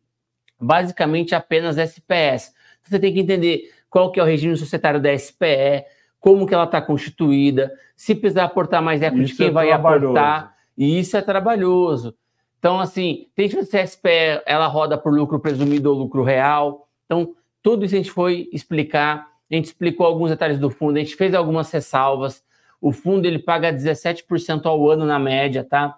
basicamente 0.60 1.34
apenas 1.34 1.76
SPS. 1.76 2.52
Você 2.82 2.98
tem 2.98 3.12
que 3.12 3.20
entender 3.20 3.72
qual 3.88 4.10
que 4.10 4.18
é 4.18 4.22
o 4.22 4.26
regime 4.26 4.56
societário 4.56 5.00
da 5.00 5.16
SPE, 5.16 5.84
como 6.18 6.46
que 6.46 6.54
ela 6.54 6.64
está 6.64 6.80
constituída, 6.80 7.72
se 7.94 8.14
precisar 8.14 8.44
aportar 8.44 8.82
mais 8.82 9.02
equity, 9.02 9.24
isso 9.24 9.36
quem 9.36 9.48
é 9.48 9.50
vai 9.50 9.70
aportar, 9.70 10.54
e 10.76 10.98
isso 10.98 11.16
é 11.16 11.22
trabalhoso. 11.22 12.16
Então, 12.58 12.80
assim, 12.80 13.28
tem 13.36 13.48
que 13.48 13.62
ser 13.64 13.86
SPE, 13.86 14.42
ela 14.46 14.66
roda 14.66 14.96
por 14.96 15.12
lucro 15.12 15.38
presumido 15.38 15.90
ou 15.90 15.98
lucro 15.98 16.22
real. 16.22 16.88
Então, 17.04 17.34
tudo 17.62 17.84
isso 17.84 17.94
a 17.94 17.98
gente 17.98 18.10
foi 18.10 18.48
explicar, 18.52 19.28
a 19.50 19.54
gente 19.54 19.66
explicou 19.66 20.06
alguns 20.06 20.30
detalhes 20.30 20.58
do 20.58 20.70
fundo, 20.70 20.96
a 20.96 21.00
gente 21.00 21.14
fez 21.14 21.34
algumas 21.34 21.70
ressalvas. 21.70 22.42
O 22.80 22.92
fundo 22.92 23.26
ele 23.26 23.38
paga 23.38 23.72
17% 23.72 24.66
ao 24.66 24.90
ano 24.90 25.04
na 25.04 25.18
média, 25.18 25.64
tá? 25.64 25.96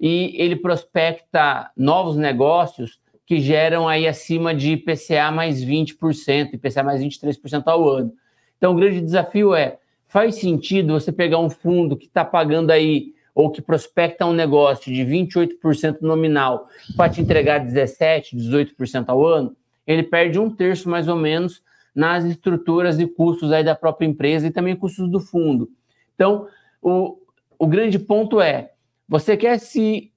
E 0.00 0.34
ele 0.36 0.56
prospecta 0.56 1.70
novos 1.76 2.16
negócios 2.16 3.00
que 3.24 3.40
geram 3.40 3.88
aí 3.88 4.06
acima 4.06 4.54
de 4.54 4.72
IPCA 4.72 5.30
mais 5.30 5.64
20%, 5.64 6.54
IPCA 6.54 6.82
mais 6.82 7.02
23% 7.02 7.62
ao 7.66 7.88
ano. 7.88 8.12
Então, 8.58 8.72
o 8.72 8.76
grande 8.76 9.00
desafio 9.00 9.54
é, 9.54 9.78
faz 10.06 10.36
sentido 10.36 10.92
você 10.92 11.10
pegar 11.10 11.38
um 11.38 11.48
fundo 11.48 11.96
que 11.96 12.06
está 12.06 12.24
pagando 12.24 12.70
aí, 12.70 13.14
ou 13.34 13.50
que 13.50 13.62
prospecta 13.62 14.26
um 14.26 14.32
negócio 14.32 14.92
de 14.92 15.02
28% 15.02 16.02
nominal 16.02 16.68
para 16.96 17.10
te 17.10 17.20
entregar 17.20 17.64
17%, 17.64 18.34
18% 18.34 19.04
ao 19.08 19.26
ano? 19.26 19.56
Ele 19.86 20.02
perde 20.02 20.38
um 20.38 20.50
terço, 20.50 20.88
mais 20.88 21.08
ou 21.08 21.16
menos, 21.16 21.62
nas 21.94 22.24
estruturas 22.24 22.98
e 23.00 23.06
custos 23.06 23.52
aí 23.52 23.64
da 23.64 23.74
própria 23.74 24.06
empresa 24.06 24.46
e 24.46 24.50
também 24.50 24.76
custos 24.76 25.10
do 25.10 25.18
fundo. 25.18 25.70
Então, 26.14 26.48
o, 26.80 27.18
o 27.58 27.66
grande 27.66 27.98
ponto 27.98 28.40
é, 28.40 28.72
você 29.08 29.36
quer 29.36 29.58
se 29.58 30.12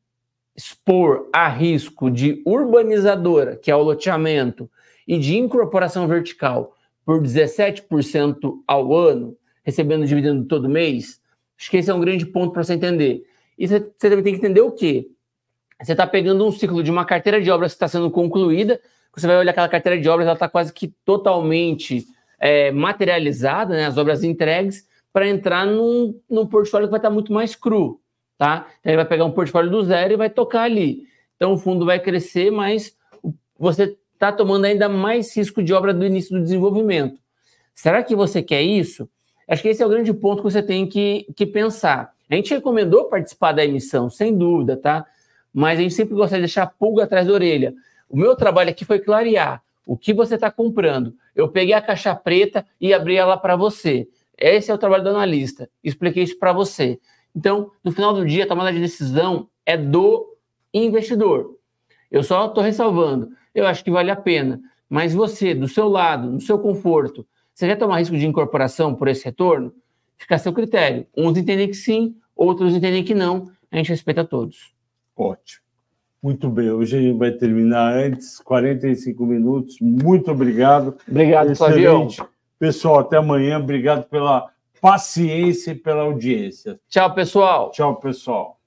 expor 0.56 1.30
a 1.34 1.50
risco 1.50 2.10
de 2.10 2.42
urbanizadora, 2.46 3.58
que 3.58 3.70
é 3.70 3.76
o 3.76 3.84
loteamento, 3.84 4.70
e 5.08 5.18
de 5.18 5.38
incorporação 5.38 6.08
vertical 6.08 6.76
por 7.06 7.22
17% 7.22 8.64
ao 8.66 8.94
ano, 8.96 9.38
recebendo 9.64 10.06
dividendo 10.06 10.46
todo 10.46 10.70
mês, 10.70 11.22
acho 11.58 11.70
que 11.70 11.78
esse 11.78 11.92
é 11.92 11.94
um 11.94 12.00
grande 12.00 12.26
ponto 12.26 12.54
para 12.54 12.64
você 12.64 12.74
entender. 12.74 13.26
E 13.58 13.68
você, 13.68 13.80
também 13.80 14.24
tem 14.24 14.34
que 14.34 14.40
entender 14.40 14.62
o 14.62 14.72
quê? 14.72 15.08
Você 15.82 15.92
está 15.92 16.08
pegando 16.08 16.46
um 16.46 16.52
ciclo 16.52 16.82
de 16.82 16.90
uma 16.90 17.06
carteira 17.06 17.42
de 17.42 17.52
obras 17.52 17.74
que 17.74 17.76
está 17.76 17.88
sendo 17.88 18.10
concluída, 18.10 18.80
você 19.14 19.28
vai 19.28 19.38
olhar 19.38 19.52
aquela 19.52 19.70
carteira 19.70 20.00
de 20.00 20.10
obras, 20.10 20.26
ela 20.26 20.34
está 20.34 20.50
quase 20.50 20.74
que 20.74 20.88
totalmente 21.06 22.06
é, 22.40 22.72
materializada, 22.72 23.74
né, 23.74 23.86
as 23.86 23.98
obras 23.98 24.24
entregues, 24.24 24.88
para 25.16 25.30
entrar 25.30 25.66
num, 25.66 26.20
num 26.30 26.46
portfólio 26.46 26.90
que 26.90 26.92
vai 26.92 27.00
estar 27.00 27.08
tá 27.08 27.14
muito 27.14 27.32
mais 27.32 27.56
cru 27.56 28.02
tá? 28.38 28.68
Então 28.80 28.92
ele 28.92 28.98
vai 28.98 29.06
pegar 29.06 29.26
um 29.26 29.32
portfólio 29.32 29.70
do 29.70 29.84
zero 29.84 30.14
e 30.14 30.18
vai 30.18 30.30
tocar 30.30 30.64
ali. 30.64 31.04
Então 31.36 31.54
o 31.54 31.58
fundo 31.58 31.86
vai 31.86 32.00
crescer, 32.00 32.52
mas 32.52 32.96
você 33.58 33.98
está 34.14 34.32
tomando 34.32 34.66
ainda 34.66 34.88
mais 34.88 35.36
risco 35.36 35.62
de 35.62 35.74
obra 35.74 35.94
do 35.94 36.06
início 36.06 36.38
do 36.38 36.44
desenvolvimento. 36.44 37.20
Será 37.74 38.04
que 38.04 38.16
você 38.16 38.42
quer 38.42 38.62
isso? 38.62 39.10
Acho 39.48 39.62
que 39.62 39.70
esse 39.70 39.84
é 39.84 39.86
o 39.86 39.90
grande 39.90 40.14
ponto 40.14 40.38
que 40.38 40.52
você 40.52 40.64
tem 40.64 40.88
que, 40.88 41.28
que 41.36 41.46
pensar. 41.46 42.14
A 42.30 42.36
gente 42.36 42.54
recomendou 42.54 43.06
participar 43.06 43.52
da 43.52 43.64
emissão, 43.64 44.10
sem 44.10 44.36
dúvida, 44.36 44.76
tá? 44.76 45.06
Mas 45.54 45.78
a 45.78 45.82
gente 45.82 45.94
sempre 45.94 46.16
gosta 46.16 46.36
de 46.36 46.42
deixar 46.42 46.64
a 46.64 46.68
pulga 46.68 47.04
atrás 47.04 47.28
da 47.28 47.34
orelha. 47.34 47.74
O 48.10 48.18
meu 48.18 48.36
trabalho 48.36 48.70
aqui 48.70 48.84
foi 48.84 49.00
clarear 49.00 49.62
o 49.86 49.96
que 49.96 50.14
você 50.14 50.36
está 50.36 50.50
comprando. 50.50 51.14
Eu 51.36 51.50
peguei 51.50 51.74
a 51.74 51.82
caixa 51.82 52.16
preta 52.16 52.66
e 52.82 52.94
abri 52.94 53.16
ela 53.16 53.38
para 53.38 53.56
você. 53.56 54.08
Esse 54.38 54.72
é 54.72 54.74
o 54.74 54.78
trabalho 54.78 55.04
do 55.04 55.10
analista. 55.10 55.70
Expliquei 55.84 56.24
isso 56.24 56.38
para 56.38 56.54
você. 56.54 57.00
Então, 57.36 57.72
no 57.84 57.92
final 57.92 58.14
do 58.14 58.26
dia, 58.26 58.46
a 58.46 58.48
tomada 58.48 58.72
de 58.72 58.80
decisão 58.80 59.50
é 59.66 59.78
do 59.78 60.38
investidor. 60.74 61.58
Eu 62.12 62.24
só 62.24 62.48
estou 62.48 62.64
ressalvando. 62.64 63.30
Eu 63.54 63.66
acho 63.66 63.84
que 63.84 63.92
vale 63.92 64.12
a 64.12 64.16
pena. 64.16 64.62
Mas 64.90 65.14
você, 65.14 65.54
do 65.54 65.68
seu 65.68 65.88
lado, 65.88 66.32
no 66.32 66.40
seu 66.40 66.60
conforto, 66.60 67.26
você 67.54 67.68
quer 67.68 67.76
tomar 67.76 68.00
risco 68.00 68.18
de 68.18 68.26
incorporação 68.26 68.94
por 68.94 69.08
esse 69.08 69.26
retorno? 69.26 69.74
Fica 70.18 70.36
a 70.36 70.38
seu 70.38 70.54
critério. 70.54 71.06
Uns 71.16 71.38
entendem 71.38 71.68
que 71.68 71.74
sim, 71.74 72.16
outros 72.36 72.74
entendem 72.74 73.04
que 73.04 73.14
não. 73.14 73.50
A 73.72 73.78
gente 73.78 73.90
respeita 73.90 74.24
todos. 74.24 74.74
Ótimo. 75.16 75.64
Muito 76.22 76.50
bem. 76.50 76.72
Hoje 76.72 76.98
a 76.98 77.02
gente 77.02 77.18
vai 77.18 77.32
terminar 77.32 77.94
antes, 77.94 78.40
45 78.40 79.26
minutos. 79.26 79.78
Muito 79.80 80.32
obrigado. 80.32 80.98
Obrigado, 81.08 81.52
Excelente. 81.52 82.16
Flavião. 82.16 82.35
Pessoal, 82.60 83.00
até 83.00 83.18
amanhã. 83.18 83.60
Obrigado 83.60 84.08
pela 84.10 84.50
paciência 84.82 85.72
e 85.72 85.76
pela 85.76 86.04
audiência. 86.04 86.80
Tchau, 86.90 87.14
pessoal. 87.14 87.72
Tchau, 87.72 87.96
pessoal. 87.98 88.60